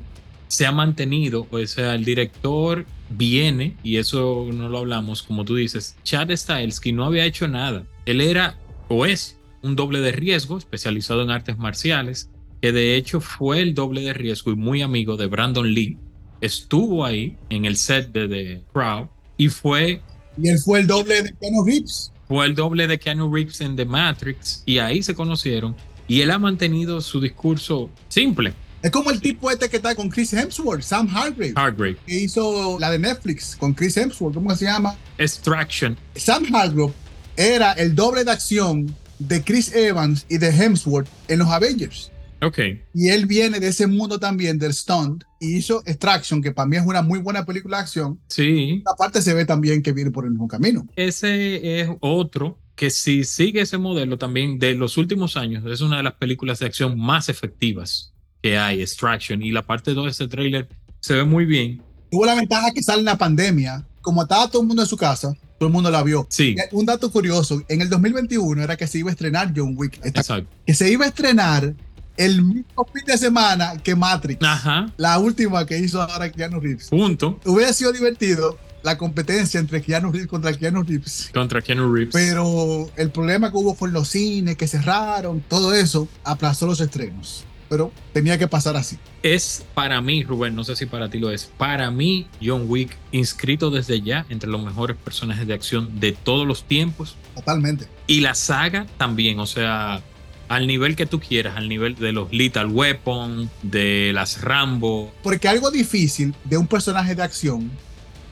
se 0.48 0.66
ha 0.66 0.72
mantenido, 0.72 1.48
o 1.52 1.66
sea, 1.66 1.96
el 1.96 2.06
director 2.06 2.86
viene, 3.10 3.76
y 3.84 3.98
eso 3.98 4.48
no 4.54 4.70
lo 4.70 4.80
hablamos, 4.80 5.24
como 5.24 5.46
tú 5.46 5.56
dices, 5.56 5.96
Chad 6.04 6.32
Stahelski 6.32 6.92
no 6.92 7.06
había 7.06 7.26
hecho 7.26 7.48
nada. 7.48 7.86
Él 8.06 8.22
era 8.22 8.58
o 8.88 9.06
es 9.06 9.38
un 9.62 9.76
doble 9.76 10.00
de 10.00 10.12
riesgo 10.12 10.58
especializado 10.58 11.24
en 11.24 11.32
artes 11.32 11.58
marciales, 11.58 12.30
que 12.62 12.72
de 12.72 12.96
hecho 12.96 13.22
fue 13.22 13.62
el 13.62 13.74
doble 13.74 14.02
de 14.02 14.14
riesgo 14.14 14.52
y 14.52 14.56
muy 14.56 14.82
amigo 14.82 15.18
de 15.18 15.28
Brandon 15.28 15.72
Lee. 15.72 15.98
Estuvo 16.42 17.06
ahí 17.06 17.38
en 17.50 17.66
el 17.66 17.78
set 17.78 18.12
de 18.12 18.28
The 18.28 18.64
Crowd 18.72 19.08
y 19.38 19.50
fue 19.50 20.02
Y 20.42 20.50
él 20.50 20.60
fue 20.60 20.82
el 20.82 20.88
doble 20.88 21.24
de 21.24 21.34
Keanu 21.34 21.66
Reeves. 21.66 22.12
fue 22.28 22.46
el 22.46 22.56
doble 22.56 22.88
de 22.88 23.00
Keanu 23.00 23.34
Reeves 23.34 23.62
en 23.62 23.76
The 23.76 23.86
Matrix 23.86 24.64
y 24.66 24.78
ahí 24.80 25.02
se 25.02 25.16
conocieron 25.16 25.76
y 26.08 26.22
él 26.22 26.32
ha 26.32 26.40
mantenido 26.40 27.02
su 27.02 27.20
discurso 27.20 27.90
simple, 28.08 28.54
Es 28.88 28.92
como 28.92 29.12
el 29.12 29.20
tipo 29.20 29.52
este 29.52 29.68
que 29.68 29.76
está 29.76 29.94
con 29.96 30.08
Chris 30.08 30.32
Hemsworth, 30.32 30.82
Sam 30.82 31.10
Hargrave, 31.14 31.52
Hargrave, 31.58 31.98
que 32.08 32.22
hizo 32.22 32.80
la 32.80 32.90
de 32.90 32.98
Netflix 32.98 33.54
con 33.58 33.74
Chris 33.74 33.98
Hemsworth. 33.98 34.36
¿Cómo 34.36 34.56
se 34.56 34.64
llama? 34.64 34.96
extraction, 35.18 35.98
Sam 36.16 36.46
Hargrave 36.56 36.94
era 37.36 37.74
el 37.74 37.94
doble 37.96 38.24
de 38.24 38.32
acción 38.32 38.96
de 39.20 39.44
Chris 39.44 39.76
Evans 39.76 40.26
y 40.30 40.38
de 40.38 40.48
Hemsworth 40.52 41.10
en 41.28 41.40
los 41.40 41.50
Avengers. 41.50 42.14
ok, 42.42 42.60
Y 42.94 43.10
él 43.10 43.26
viene 43.26 43.60
de 43.60 43.68
ese 43.68 43.88
mundo 43.88 44.20
también 44.22 44.58
del 44.58 44.74
stunt 44.74 45.26
y 45.42 45.58
hizo 45.58 45.84
Extraction, 45.86 46.42
que 46.42 46.54
para 46.54 46.70
mí 46.70 46.78
es 46.78 46.86
una 46.86 47.02
muy 47.02 47.20
buena 47.20 47.44
película 47.44 47.78
de 47.80 47.84
acción. 47.84 48.18
sí, 48.30 48.84
Aparte 48.86 49.22
se 49.22 49.34
ve 49.34 49.44
también 49.44 49.84
que 49.84 49.92
viene 49.92 50.12
por 50.12 50.24
el 50.24 50.32
mismo 50.32 50.48
camino. 50.48 50.88
ese 50.96 51.82
es 51.82 51.90
otro 52.00 52.58
que 52.76 52.90
si 52.90 53.26
sigue 53.26 53.60
ese 53.60 53.78
modelo 53.78 54.18
también 54.18 54.60
de 54.60 54.76
los 54.76 54.96
últimos 54.96 55.36
años 55.36 55.66
es 55.66 55.82
una 55.82 55.98
de 55.98 56.04
las 56.04 56.14
películas 56.14 56.60
de 56.60 56.68
acción 56.68 56.98
más 56.98 57.28
efectivas 57.28 58.14
que 58.42 58.58
hay, 58.58 58.82
extraction 58.82 59.42
y 59.42 59.52
la 59.52 59.62
parte 59.64 59.94
2 59.94 60.06
de 60.06 60.12
ese 60.12 60.28
tráiler 60.28 60.68
se 61.00 61.14
ve 61.16 61.24
muy 61.24 61.46
bien, 61.46 61.82
Tuvo 62.10 62.26
la 62.26 62.36
ventaja 62.36 62.72
que 62.72 62.82
sale 62.82 63.00
en 63.00 63.06
la 63.06 63.18
pandemia. 63.18 63.86
Como 64.02 64.22
estaba 64.24 64.50
todo 64.50 64.62
el 64.62 64.68
mundo 64.70 64.82
en 64.82 64.88
su 64.88 64.96
casa, 64.96 65.34
todo 65.60 65.68
el 65.68 65.74
mundo 65.74 65.92
la 65.92 66.02
vio. 66.04 66.26
sí, 66.30 66.56
Un 66.72 66.86
dato 66.86 67.12
curioso, 67.12 67.62
en 67.68 67.82
el 67.82 67.90
2021 67.90 68.64
era 68.64 68.78
que 68.78 68.88
se 68.88 69.00
iba 69.00 69.10
a 69.10 69.12
estrenar 69.12 69.52
John 69.54 69.74
Wick. 69.76 70.00
Esta- 70.04 70.22
exacto, 70.22 70.50
que 70.66 70.74
se 70.74 70.90
iba 70.90 71.04
a 71.04 71.10
estrenar 71.10 71.74
el 72.16 72.42
mismo 72.42 72.88
fin 72.94 73.04
de 73.06 73.18
semana 73.18 73.78
que 73.84 73.94
Matrix. 73.96 74.42
ajá, 74.42 74.90
La 74.96 75.20
última 75.20 75.66
que 75.66 75.78
hizo 75.80 76.02
ahora 76.02 76.32
Keanu 76.32 76.62
Reeves. 76.62 76.88
punto 76.90 77.40
Hubiera 77.46 77.74
sido 77.74 77.92
divertido 77.92 78.58
la 78.84 78.98
competencia 78.98 79.60
entre 79.60 79.82
Keanu 79.82 80.12
Reeves 80.14 80.30
contra 80.30 80.54
Keanu 80.54 80.84
Reeves. 80.84 81.30
contra 81.34 81.62
Keanu 81.62 81.94
Reeves. 81.94 82.14
Pero 82.14 82.90
el 82.96 83.12
problema 83.12 83.52
que 83.52 83.58
hubo 83.58 83.76
con 83.76 83.92
los 83.92 84.08
cines 84.08 84.56
que 84.56 84.66
cerraron, 84.68 85.42
todo 85.50 85.74
eso 85.74 86.08
aplazó 86.24 86.66
los 86.68 86.80
estrenos. 86.80 87.44
Pero 87.70 87.92
tenía 88.14 88.38
que 88.38 88.48
pasar 88.48 88.76
así. 88.78 88.98
es 89.24 89.66
para 89.74 90.00
mí, 90.02 90.24
Rubén, 90.24 90.56
no 90.56 90.64
sé 90.64 90.76
si 90.76 90.86
para 90.86 91.10
ti 91.10 91.20
lo 91.20 91.32
es, 91.32 91.46
para 91.58 91.92
mí 91.92 92.28
John 92.44 92.64
Wick 92.68 92.96
inscrito 93.12 93.70
desde 93.70 94.02
ya 94.02 94.26
entre 94.30 94.50
los 94.50 94.64
mejores 94.64 94.96
personajes 94.98 95.46
de 95.48 95.54
acción 95.54 96.00
de 96.00 96.12
todos 96.14 96.48
los 96.48 96.64
tiempos 96.64 97.16
Totalmente. 97.36 97.88
y 98.08 98.22
la 98.22 98.36
saga 98.36 98.86
también, 98.98 99.40
o 99.40 99.46
sea, 99.46 100.02
al 100.48 100.66
nivel 100.66 100.96
que 100.96 101.06
tú 101.06 101.20
quieras, 101.20 101.58
al 101.58 101.68
nivel 101.68 101.96
de 101.96 102.14
los 102.14 102.32
Lethal 102.32 102.68
Weapon, 102.68 103.50
de 103.64 104.12
las 104.14 104.42
Rambo, 104.42 105.14
Porque 105.24 105.48
algo 105.50 105.72
difícil 105.72 106.34
de 106.46 106.58
un 106.58 106.68
personaje 106.68 107.16
de 107.16 107.24
acción 107.24 107.70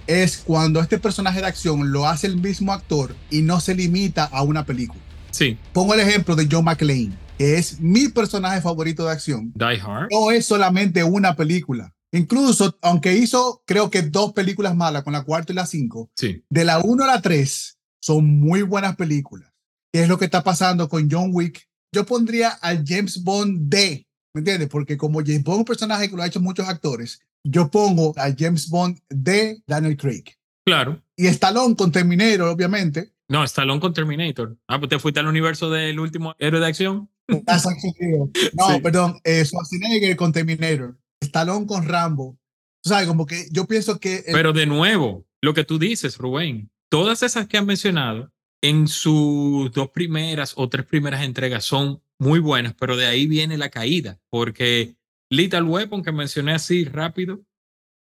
es 0.08 0.38
cuando 0.38 0.80
este 0.80 1.00
personaje 1.00 1.42
de 1.42 1.48
acción 1.48 1.92
lo 1.92 2.08
hace 2.08 2.28
el 2.28 2.38
mismo 2.38 2.72
actor 2.72 3.16
y 3.32 3.42
no 3.42 3.60
se 3.60 3.76
limita 3.76 4.24
a 4.24 4.44
una 4.44 4.64
película. 4.66 5.02
sí, 5.32 5.58
Pongo 5.74 5.94
el 5.94 6.00
ejemplo 6.00 6.36
de 6.36 6.48
John 6.50 6.64
McClane, 6.64 7.12
que 7.38 7.56
es 7.58 7.80
mi 7.80 8.08
personaje 8.10 8.62
favorito 8.62 9.06
de 9.06 9.12
acción. 9.12 9.52
Die 9.56 9.82
Hard, 9.82 10.08
No 10.12 10.32
es 10.32 10.46
solamente 10.46 11.04
una 11.04 11.36
película. 11.36 11.94
Incluso, 12.12 12.78
aunque 12.82 13.14
hizo 13.14 13.62
creo 13.66 13.90
que 13.90 14.02
dos 14.04 14.32
películas 14.34 14.76
malas 14.76 15.04
con 15.04 15.14
la 15.14 15.24
cuarta 15.24 15.52
y 15.52 15.56
la 15.56 15.66
cinco, 15.66 16.10
sí, 16.16 16.44
de 16.50 16.64
la 16.64 16.80
1 16.80 17.04
a 17.04 17.08
la 17.08 17.22
3 17.22 17.78
son 18.00 18.40
muy 18.40 18.62
buenas 18.62 18.96
películas. 18.96 19.52
¿Qué 19.92 20.04
es 20.04 20.08
lo 20.08 20.18
que 20.18 20.26
está 20.26 20.44
pasando 20.44 20.88
con 20.88 21.10
John 21.12 21.30
Wick? 21.34 21.68
Yo 21.94 22.06
pondría 22.06 22.50
al 22.50 22.84
James 22.86 23.22
Bond 23.24 23.70
D, 23.70 24.08
¿me 24.34 24.40
entiendes? 24.40 24.70
Porque 24.70 24.96
como 24.98 25.20
James 25.20 25.44
Bond 25.44 25.56
es 25.58 25.60
un 25.60 25.66
personaje 25.66 26.10
que 26.10 26.16
lo 26.16 26.24
ha 26.24 26.28
hecho 26.28 26.40
muchos 26.40 26.68
actores, 26.68 27.20
yo 27.44 27.70
pongo 27.70 28.14
a 28.18 28.34
James 28.38 28.70
Bond 28.70 29.00
de 29.10 29.62
Daniel 29.68 29.98
Craig. 29.98 30.24
claro. 30.66 31.02
Y 31.18 31.28
Stallone 31.28 31.76
con 31.78 31.94
Terminator, 31.94 32.42
obviamente. 32.50 33.14
No, 33.30 33.44
Stallone 33.46 33.80
con 33.80 33.94
Terminator. 33.94 34.58
Ah, 34.68 34.80
pues 34.80 34.90
te 34.90 35.00
fuiste 35.00 35.22
al 35.22 35.28
universo 35.28 35.70
del 35.70 35.98
último 36.00 36.36
héroe 36.40 36.60
de 36.60 36.68
acción. 36.68 37.10
That's. 37.46 37.66
No, 37.66 38.70
Sí. 38.76 38.82
perdón, 38.82 39.20
eh, 39.24 39.44
Schwarzenegger 39.46 40.16
con 40.16 40.32
Terminator. 40.32 40.98
Stallone 41.22 41.66
con 41.66 41.88
Rambo. 41.88 42.38
Tú 42.84 42.90
sabes, 42.90 43.08
como 43.08 43.26
que 43.26 43.48
yo 43.52 43.66
pienso 43.66 44.00
que 44.00 44.18
el- 44.28 44.34
Pero 44.34 44.54
de 44.54 44.66
nuevo, 44.68 45.26
lo 45.42 45.54
que 45.54 45.64
tú 45.64 45.80
dices, 45.80 46.18
Rubén, 46.18 46.70
todas 46.90 47.24
esas 47.24 47.48
que 47.48 47.58
han 47.58 47.66
mencionado 47.66 48.32
en 48.62 48.88
sus 48.88 49.72
dos 49.72 49.90
primeras 49.90 50.54
o 50.56 50.70
tres 50.70 50.86
primeras 50.86 51.24
entregas 51.24 51.66
son 51.66 52.02
muy 52.20 52.40
buenas, 52.40 52.74
pero 52.80 52.96
de 52.96 53.06
ahí 53.08 53.26
viene 53.28 53.58
la 53.58 53.70
caída, 53.70 54.20
porque 54.30 54.96
Lethal 55.32 55.64
Weapon, 55.66 56.04
que 56.04 56.12
mencioné 56.12 56.54
así 56.54 56.86
rápido, 56.86 57.44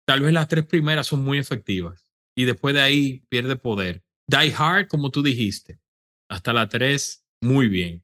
tal 0.07 0.21
vez 0.21 0.33
las 0.35 0.49
tres 0.49 0.67
primeras 0.67 1.07
son 1.07 1.25
muy 1.25 1.39
efectivas 1.39 2.07
y 2.37 2.45
después 2.45 2.75
de 2.75 2.83
ahí 2.83 3.25
pierde 3.31 3.57
poder. 3.57 4.03
Die 4.29 4.55
Hard, 4.57 4.89
como 4.89 5.11
tú 5.11 5.23
dijiste, 5.23 5.81
hasta 6.31 6.53
la 6.53 6.69
tres, 6.69 7.25
muy 7.43 7.69
bien. 7.69 8.04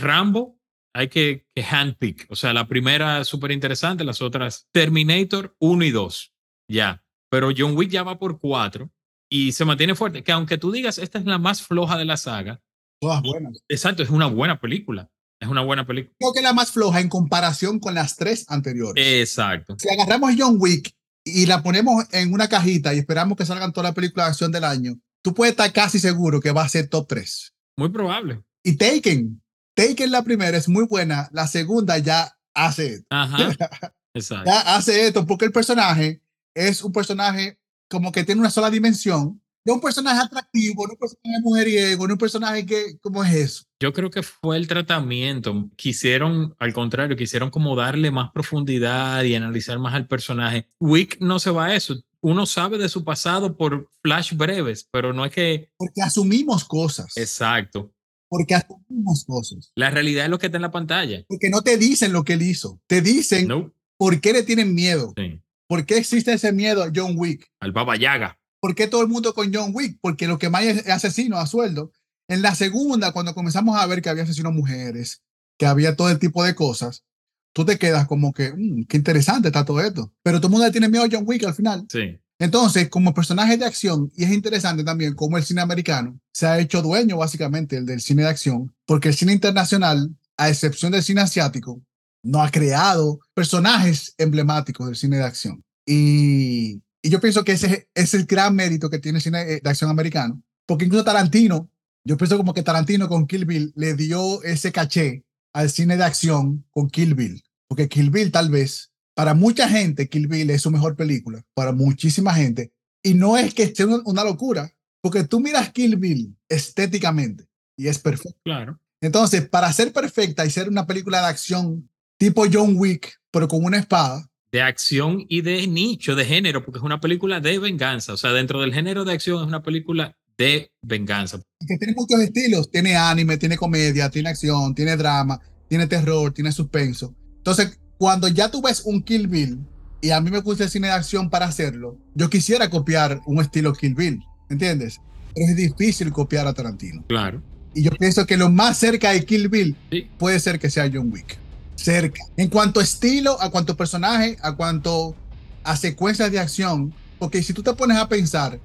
Rambo, 0.00 0.58
hay 0.94 1.08
que, 1.08 1.46
que 1.54 1.62
handpick, 1.62 2.26
o 2.30 2.36
sea, 2.36 2.52
la 2.52 2.68
primera 2.68 3.24
súper 3.24 3.50
interesante, 3.50 4.04
las 4.04 4.20
otras 4.20 4.68
Terminator 4.72 5.56
1 5.58 5.84
y 5.84 5.90
2, 5.90 6.34
ya. 6.68 7.02
Pero 7.30 7.50
John 7.56 7.76
Wick 7.76 7.90
ya 7.90 8.02
va 8.02 8.18
por 8.18 8.38
4 8.38 8.90
y 9.30 9.52
se 9.52 9.64
mantiene 9.64 9.94
fuerte, 9.94 10.22
que 10.22 10.32
aunque 10.32 10.58
tú 10.58 10.70
digas, 10.70 10.98
esta 10.98 11.18
es 11.18 11.24
la 11.24 11.38
más 11.38 11.62
floja 11.62 11.96
de 11.96 12.04
la 12.04 12.18
saga, 12.18 12.60
todas 13.00 13.22
buenas. 13.22 13.64
exacto, 13.68 14.02
es 14.02 14.10
una 14.10 14.26
buena 14.26 14.60
película, 14.60 15.10
es 15.40 15.48
una 15.48 15.62
buena 15.62 15.86
película. 15.86 16.14
Creo 16.18 16.32
que 16.32 16.40
es 16.40 16.44
la 16.44 16.52
más 16.52 16.70
floja 16.70 17.00
en 17.00 17.08
comparación 17.08 17.80
con 17.80 17.94
las 17.94 18.16
tres 18.16 18.44
anteriores. 18.48 19.02
Exacto. 19.20 19.76
si 19.78 19.88
agarramos 19.88 20.34
John 20.36 20.56
Wick 20.58 20.94
y 21.24 21.46
la 21.46 21.62
ponemos 21.62 22.04
en 22.12 22.32
una 22.32 22.48
cajita 22.48 22.92
y 22.92 22.98
esperamos 22.98 23.38
que 23.38 23.46
salgan 23.46 23.72
todas 23.72 23.88
las 23.88 23.94
películas 23.94 24.26
de 24.26 24.30
acción 24.30 24.52
del 24.52 24.64
año, 24.64 24.98
tú 25.22 25.32
puedes 25.34 25.52
estar 25.52 25.72
casi 25.72 25.98
seguro 25.98 26.40
que 26.40 26.52
va 26.52 26.64
a 26.64 26.68
ser 26.68 26.88
top 26.88 27.06
3. 27.08 27.54
Muy 27.76 27.88
probable. 27.88 28.42
Y 28.62 28.76
Taken, 28.76 29.41
Taken 29.88 30.10
la 30.10 30.22
primera 30.22 30.56
es 30.56 30.68
muy 30.68 30.84
buena, 30.84 31.28
la 31.32 31.46
segunda 31.46 31.98
ya 31.98 32.36
hace, 32.54 33.04
Ajá. 33.10 33.48
Exacto. 34.14 34.50
ya 34.50 34.76
hace 34.76 35.06
esto 35.06 35.26
porque 35.26 35.46
el 35.46 35.52
personaje 35.52 36.20
es 36.54 36.82
un 36.82 36.92
personaje 36.92 37.58
como 37.88 38.12
que 38.12 38.24
tiene 38.24 38.40
una 38.40 38.50
sola 38.50 38.70
dimensión 38.70 39.40
No 39.64 39.74
un 39.74 39.80
personaje 39.80 40.20
atractivo, 40.20 40.86
no 40.86 40.92
un 40.92 40.98
personaje 40.98 41.40
mujeriego, 41.42 42.06
no 42.06 42.14
un 42.14 42.18
personaje 42.18 42.66
que, 42.66 42.98
¿cómo 43.00 43.24
es 43.24 43.34
eso? 43.34 43.64
Yo 43.80 43.92
creo 43.92 44.10
que 44.10 44.22
fue 44.22 44.56
el 44.56 44.66
tratamiento. 44.66 45.70
Quisieron, 45.76 46.54
al 46.58 46.72
contrario, 46.72 47.16
quisieron 47.16 47.50
como 47.50 47.76
darle 47.76 48.10
más 48.10 48.30
profundidad 48.32 49.22
y 49.22 49.34
analizar 49.34 49.78
más 49.78 49.94
al 49.94 50.08
personaje. 50.08 50.68
Wick 50.80 51.18
no 51.20 51.38
se 51.38 51.50
va 51.50 51.66
a 51.66 51.74
eso. 51.74 51.94
Uno 52.20 52.46
sabe 52.46 52.76
de 52.78 52.88
su 52.88 53.04
pasado 53.04 53.56
por 53.56 53.88
flash 54.02 54.34
breves, 54.34 54.88
pero 54.90 55.12
no 55.12 55.24
es 55.24 55.32
que... 55.32 55.70
Porque 55.76 56.02
asumimos 56.02 56.64
cosas. 56.64 57.16
Exacto. 57.16 57.92
Porque 58.32 58.54
asumimos 58.54 59.26
cosas. 59.26 59.72
La 59.74 59.90
realidad 59.90 60.24
es 60.24 60.30
lo 60.30 60.38
que 60.38 60.46
está 60.46 60.56
en 60.56 60.62
la 60.62 60.70
pantalla. 60.70 61.22
Porque 61.28 61.50
no 61.50 61.60
te 61.60 61.76
dicen 61.76 62.14
lo 62.14 62.24
que 62.24 62.32
él 62.32 62.40
hizo. 62.42 62.80
Te 62.86 63.02
dicen 63.02 63.46
No. 63.46 63.74
por 63.98 64.22
qué 64.22 64.32
le 64.32 64.42
tienen 64.42 64.74
miedo. 64.74 65.12
Sí. 65.18 65.42
¿Por 65.68 65.84
qué 65.84 65.98
existe 65.98 66.32
ese 66.32 66.50
miedo 66.50 66.82
a 66.82 66.90
John 66.94 67.12
Wick? 67.16 67.46
Al 67.60 67.72
Baba 67.72 67.94
Yaga. 67.96 68.38
¿Por 68.58 68.74
qué 68.74 68.86
todo 68.86 69.02
el 69.02 69.08
mundo 69.08 69.34
con 69.34 69.52
John 69.52 69.72
Wick? 69.74 69.98
Porque 70.00 70.26
lo 70.26 70.38
que 70.38 70.48
más 70.48 70.64
es 70.64 70.88
asesino 70.88 71.36
a 71.36 71.46
sueldo. 71.46 71.92
En 72.26 72.40
la 72.40 72.54
segunda, 72.54 73.12
cuando 73.12 73.34
comenzamos 73.34 73.76
a 73.78 73.84
ver 73.86 74.00
que 74.00 74.08
había 74.08 74.22
asesinos 74.22 74.54
mujeres, 74.54 75.22
que 75.58 75.66
había 75.66 75.94
todo 75.94 76.08
el 76.08 76.18
tipo 76.18 76.42
de 76.42 76.54
cosas, 76.54 77.04
tú 77.52 77.66
te 77.66 77.78
quedas 77.78 78.06
como 78.06 78.32
que, 78.32 78.50
"Mm, 78.56 78.84
qué 78.88 78.96
interesante 78.96 79.48
está 79.48 79.66
todo 79.66 79.82
esto. 79.82 80.10
Pero 80.22 80.38
todo 80.38 80.46
el 80.46 80.52
mundo 80.52 80.66
le 80.66 80.72
tiene 80.72 80.88
miedo 80.88 81.04
a 81.04 81.08
John 81.12 81.24
Wick 81.26 81.44
al 81.44 81.52
final. 81.54 81.86
Sí. 81.90 82.18
Entonces, 82.42 82.88
como 82.88 83.14
personaje 83.14 83.56
de 83.56 83.64
acción, 83.64 84.10
y 84.16 84.24
es 84.24 84.32
interesante 84.32 84.82
también 84.82 85.14
cómo 85.14 85.38
el 85.38 85.44
cine 85.44 85.60
americano 85.60 86.18
se 86.32 86.44
ha 86.44 86.58
hecho 86.58 86.82
dueño 86.82 87.18
básicamente 87.18 87.76
el 87.76 87.86
del 87.86 88.00
cine 88.00 88.24
de 88.24 88.30
acción, 88.30 88.74
porque 88.84 89.10
el 89.10 89.14
cine 89.14 89.32
internacional, 89.32 90.10
a 90.36 90.48
excepción 90.48 90.90
del 90.90 91.04
cine 91.04 91.20
asiático, 91.20 91.80
no 92.24 92.42
ha 92.42 92.50
creado 92.50 93.20
personajes 93.32 94.16
emblemáticos 94.18 94.88
del 94.88 94.96
cine 94.96 95.18
de 95.18 95.22
acción. 95.22 95.62
Y, 95.86 96.82
y 97.00 97.10
yo 97.10 97.20
pienso 97.20 97.44
que 97.44 97.52
ese 97.52 97.86
es 97.94 98.12
el 98.12 98.26
gran 98.26 98.56
mérito 98.56 98.90
que 98.90 98.98
tiene 98.98 99.18
el 99.18 99.22
cine 99.22 99.42
eh, 99.42 99.60
de 99.62 99.70
acción 99.70 99.88
americano, 99.88 100.42
porque 100.66 100.86
incluso 100.86 101.04
Tarantino, 101.04 101.70
yo 102.04 102.16
pienso 102.16 102.36
como 102.36 102.54
que 102.54 102.64
Tarantino 102.64 103.08
con 103.08 103.28
Kill 103.28 103.44
Bill 103.44 103.72
le 103.76 103.94
dio 103.94 104.42
ese 104.42 104.72
caché 104.72 105.22
al 105.52 105.70
cine 105.70 105.96
de 105.96 106.02
acción 106.02 106.64
con 106.72 106.90
Kill 106.90 107.14
Bill, 107.14 107.40
porque 107.68 107.88
Kill 107.88 108.10
Bill 108.10 108.32
tal 108.32 108.50
vez 108.50 108.91
para 109.14 109.34
mucha 109.34 109.68
gente, 109.68 110.08
Kill 110.08 110.26
Bill 110.26 110.50
es 110.50 110.62
su 110.62 110.70
mejor 110.70 110.96
película, 110.96 111.44
para 111.54 111.72
muchísima 111.72 112.34
gente. 112.34 112.72
Y 113.02 113.14
no 113.14 113.36
es 113.36 113.52
que 113.54 113.64
esté 113.64 113.84
una, 113.84 114.24
locura, 114.24 114.72
porque 115.00 115.24
tú 115.24 115.40
miras 115.40 115.70
Kill 115.72 115.96
Bill 115.96 116.36
estéticamente 116.48 117.46
y 117.76 117.88
es 117.88 117.98
perfecto. 117.98 118.38
Claro. 118.44 118.78
Entonces, 119.00 119.48
para 119.48 119.72
ser 119.72 119.92
perfecta 119.92 120.46
y 120.46 120.50
ser 120.50 120.68
una 120.68 120.86
película 120.86 121.20
de 121.20 121.26
acción 121.26 121.88
tipo 122.16 122.44
John 122.50 122.74
Wick, 122.76 123.20
pero 123.30 123.48
con 123.48 123.64
una 123.64 123.78
espada, 123.78 124.28
De 124.52 124.62
acción 124.62 125.24
y 125.28 125.40
de 125.40 125.66
nicho, 125.66 126.14
de 126.14 126.24
género, 126.24 126.62
porque 126.62 126.78
es 126.78 126.84
una 126.84 127.00
película 127.00 127.40
de 127.40 127.58
venganza. 127.58 128.12
O 128.12 128.16
sea, 128.16 128.32
dentro 128.32 128.60
del 128.60 128.72
género 128.72 129.04
de 129.04 129.12
acción 129.12 129.40
es 129.40 129.48
una 129.48 129.62
película 129.62 130.16
de 130.36 130.70
venganza. 130.82 131.40
que 131.66 131.78
tiene 131.78 131.94
muchos 131.94 132.20
estilos, 132.20 132.70
tiene 132.70 132.94
anime, 132.94 133.38
tiene 133.38 133.56
comedia, 133.56 134.10
tiene 134.10 134.28
acción, 134.28 134.74
tiene 134.74 134.96
drama, 134.96 135.40
tiene 135.68 135.86
terror, 135.86 136.32
tiene 136.32 136.52
suspenso. 136.52 137.14
Entonces, 137.38 137.80
cuando 138.02 138.26
ya 138.26 138.50
tú 138.50 138.60
ves 138.60 138.82
un 138.84 139.00
Kill 139.00 139.28
Bill, 139.28 139.60
y 140.00 140.10
a 140.10 140.20
mí 140.20 140.28
me 140.28 140.40
gusta 140.40 140.64
el 140.64 140.70
cine 140.70 140.88
de 140.88 140.92
acción 140.92 141.30
para 141.30 141.46
hacerlo, 141.46 141.98
yo 142.16 142.28
quisiera 142.28 142.68
copiar 142.68 143.20
un 143.26 143.40
estilo 143.40 143.72
Kill 143.74 143.94
Bill, 143.94 144.20
¿entiendes? 144.50 145.00
Pero 145.32 145.46
es 145.48 145.54
difícil 145.54 146.10
copiar 146.10 146.48
a 146.48 146.52
Tarantino. 146.52 147.04
Claro. 147.06 147.40
Y 147.72 147.84
yo 147.84 147.92
pienso 147.92 148.26
que 148.26 148.36
lo 148.36 148.50
más 148.50 148.76
cerca 148.78 149.10
de 149.10 149.24
Kill 149.24 149.48
Bill 149.48 149.76
Sí. 149.92 150.10
puede 150.18 150.40
ser 150.40 150.58
que 150.58 150.68
sea 150.68 150.90
John 150.92 151.12
Wick. 151.12 151.38
Cerca. 151.76 152.24
En 152.36 152.48
cuanto 152.48 152.80
a 152.80 152.82
estilo, 152.82 153.40
a 153.40 153.50
cuanto 153.50 153.74
a 153.74 153.76
personaje, 153.76 154.36
a 154.42 154.56
cuanto 154.56 155.14
a 155.62 155.76
secuencias 155.76 156.32
de 156.32 156.40
acción, 156.40 156.92
porque 157.20 157.40
si 157.40 157.52
tú 157.52 157.62
te 157.62 157.72
pones 157.72 157.98
a 157.98 158.08
pensar, 158.08 158.58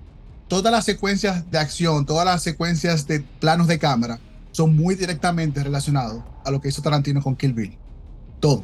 todas 0.47 0.71
las 0.71 0.84
secuencias 0.84 1.52
de 1.52 1.60
acción, 1.60 2.08
todas 2.08 2.26
las 2.26 2.41
secuencias 2.41 3.06
de 3.06 3.19
planos 3.39 3.67
de 3.67 3.78
cámara 3.78 4.19
son 4.52 4.76
muy 4.76 4.95
directamente 4.95 5.63
relacionados 5.63 6.23
a 6.43 6.50
lo 6.50 6.60
que 6.60 6.69
hizo 6.69 6.82
Tarantino 6.82 7.21
con 7.21 7.36
Kill 7.36 7.54
Bill. 7.54 7.78
Todo. 8.39 8.63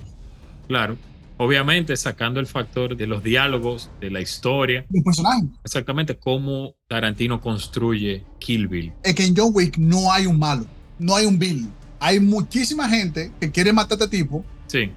Claro. 0.68 0.98
Obviamente 1.38 1.98
sacando 1.98 2.40
el 2.40 2.48
factor 2.48 2.96
de 2.96 3.08
los 3.08 3.24
diálogos, 3.24 3.90
de 4.00 4.12
la 4.12 4.22
historia, 4.22 4.86
Los 4.90 5.04
personajes. 5.04 5.46
exactamente 5.64 6.16
cómo 6.18 6.76
Tarantino 6.88 7.42
construye 7.42 8.24
Kill 8.40 8.68
Bill. 8.68 8.94
Es 9.04 9.16
que 9.16 9.26
en 9.26 9.36
John 9.36 9.50
Wick 9.54 9.78
no 9.78 10.12
hay 10.12 10.28
un 10.28 10.38
malo, 10.38 10.66
no 11.00 11.16
hay 11.16 11.26
un 11.26 11.40
Bill. 11.40 11.68
Hay 12.00 12.20
muchísima 12.20 12.88
gente 12.88 13.32
que 13.40 13.52
quiere 13.52 13.74
matar 13.74 14.00
a 14.00 14.04
este 14.06 14.18
tipo, 14.18 14.46
Sí, 14.68 14.92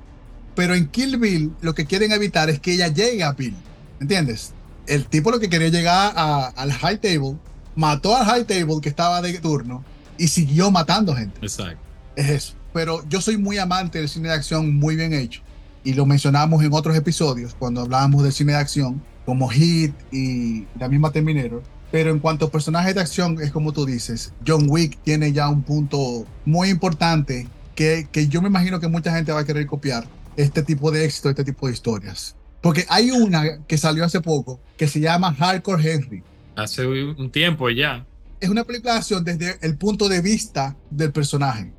pero 0.55 0.75
en 0.75 0.89
Kill 0.89 1.17
Bill 1.19 1.53
lo 1.63 1.75
que 1.75 1.87
quieren 1.87 2.13
evitar 2.13 2.49
es 2.51 2.61
que 2.61 2.75
ella 2.75 2.89
llegue 2.89 3.23
a 3.25 3.33
Bill. 3.33 3.55
¿Entiendes? 4.01 4.53
El 4.87 5.07
tipo 5.07 5.31
lo 5.31 5.41
que 5.41 5.49
quería 5.49 5.69
llegar 5.69 6.13
a- 6.17 6.49
al 6.49 6.71
high 6.73 6.99
table, 7.01 7.37
mató 7.75 8.15
al 8.17 8.25
high 8.27 8.45
table 8.45 8.77
que 8.83 8.89
estaba 8.91 9.21
de 9.23 9.39
turno 9.39 9.85
y 10.19 10.29
siguió 10.29 10.71
matando 10.71 11.15
gente. 11.17 11.39
exacto. 11.43 11.81
Es 12.15 12.29
eso. 12.31 12.55
Pero 12.73 13.03
yo 13.09 13.21
soy 13.23 13.37
muy 13.39 13.57
amante 13.59 13.99
del 13.99 14.09
cine 14.09 14.29
de 14.29 14.35
acción 14.35 14.75
muy 14.75 14.97
bien 14.97 15.13
hecho. 15.15 15.41
Y 15.87 15.95
lo 15.95 16.05
mencionamos 16.05 16.65
en 16.65 16.73
otros 16.73 16.97
episodios 16.97 17.55
cuando 17.55 17.83
hablábamos 17.83 18.25
del 18.25 18.33
cine 18.33 18.55
de 18.55 18.59
acción, 18.59 19.01
como 19.25 19.47
Hit 19.49 19.95
y 20.11 20.67
la 20.81 20.89
misma 20.89 21.13
Terminator. 21.13 21.63
Pero 21.93 22.11
en 22.11 22.19
cuanto 22.19 22.47
a 22.47 22.51
personajes 22.51 22.97
de 22.97 23.01
acción, 23.01 23.41
es 23.41 23.53
como 23.53 23.73
tú 23.73 23.87
dices, 23.87 24.33
John 24.45 24.67
Wick 24.69 24.99
tiene 25.05 25.33
ya 25.33 25.49
un 25.49 25.63
punto 25.63 26.27
muy 26.45 26.71
importante 26.71 27.47
que, 27.77 28.09
que 28.11 28.27
yo 28.27 28.43
me 28.43 28.49
imagino 28.49 28.81
que 28.81 28.89
mucha 28.89 29.15
gente 29.15 29.31
va 29.31 29.39
a 29.39 29.45
querer 29.45 29.65
copiar 29.69 30.09
este 30.37 30.65
tipo 30.65 30.91
de 30.91 31.05
éxito, 31.05 31.31
este 31.31 31.45
tipo 31.45 31.69
de 31.69 31.75
historias. 31.75 32.35
Porque 32.61 32.85
hay 32.89 33.13
una 33.13 33.65
que 33.69 33.79
salió 33.79 34.05
hace 34.05 34.21
poco 34.21 34.59
que 34.77 34.89
se 34.89 34.99
llama 34.99 35.33
Hardcore 35.35 35.89
Henry. 35.89 36.25
Hace 36.57 36.85
un 36.85 37.31
tiempo 37.31 37.71
ya. 37.71 38.05
Es 38.41 38.49
una 38.49 38.65
película 38.65 38.95
de 38.95 38.99
acción 38.99 39.23
desde 39.23 39.57
el 39.63 39.77
punto 39.77 40.09
de 40.09 40.21
vista 40.21 40.75
del 40.91 41.13
personaje. 41.13 41.76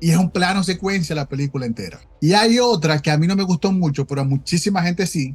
Y 0.00 0.10
es 0.10 0.16
un 0.16 0.30
plano 0.30 0.62
secuencia 0.62 1.14
la 1.14 1.26
película 1.28 1.66
entera. 1.66 2.00
Y 2.20 2.32
hay 2.34 2.58
otra 2.58 3.00
que 3.00 3.10
a 3.10 3.16
mí 3.16 3.26
no 3.26 3.36
me 3.36 3.42
gustó 3.44 3.72
mucho, 3.72 4.06
pero 4.06 4.20
a 4.20 4.24
muchísima 4.24 4.82
gente 4.82 5.06
sí, 5.06 5.34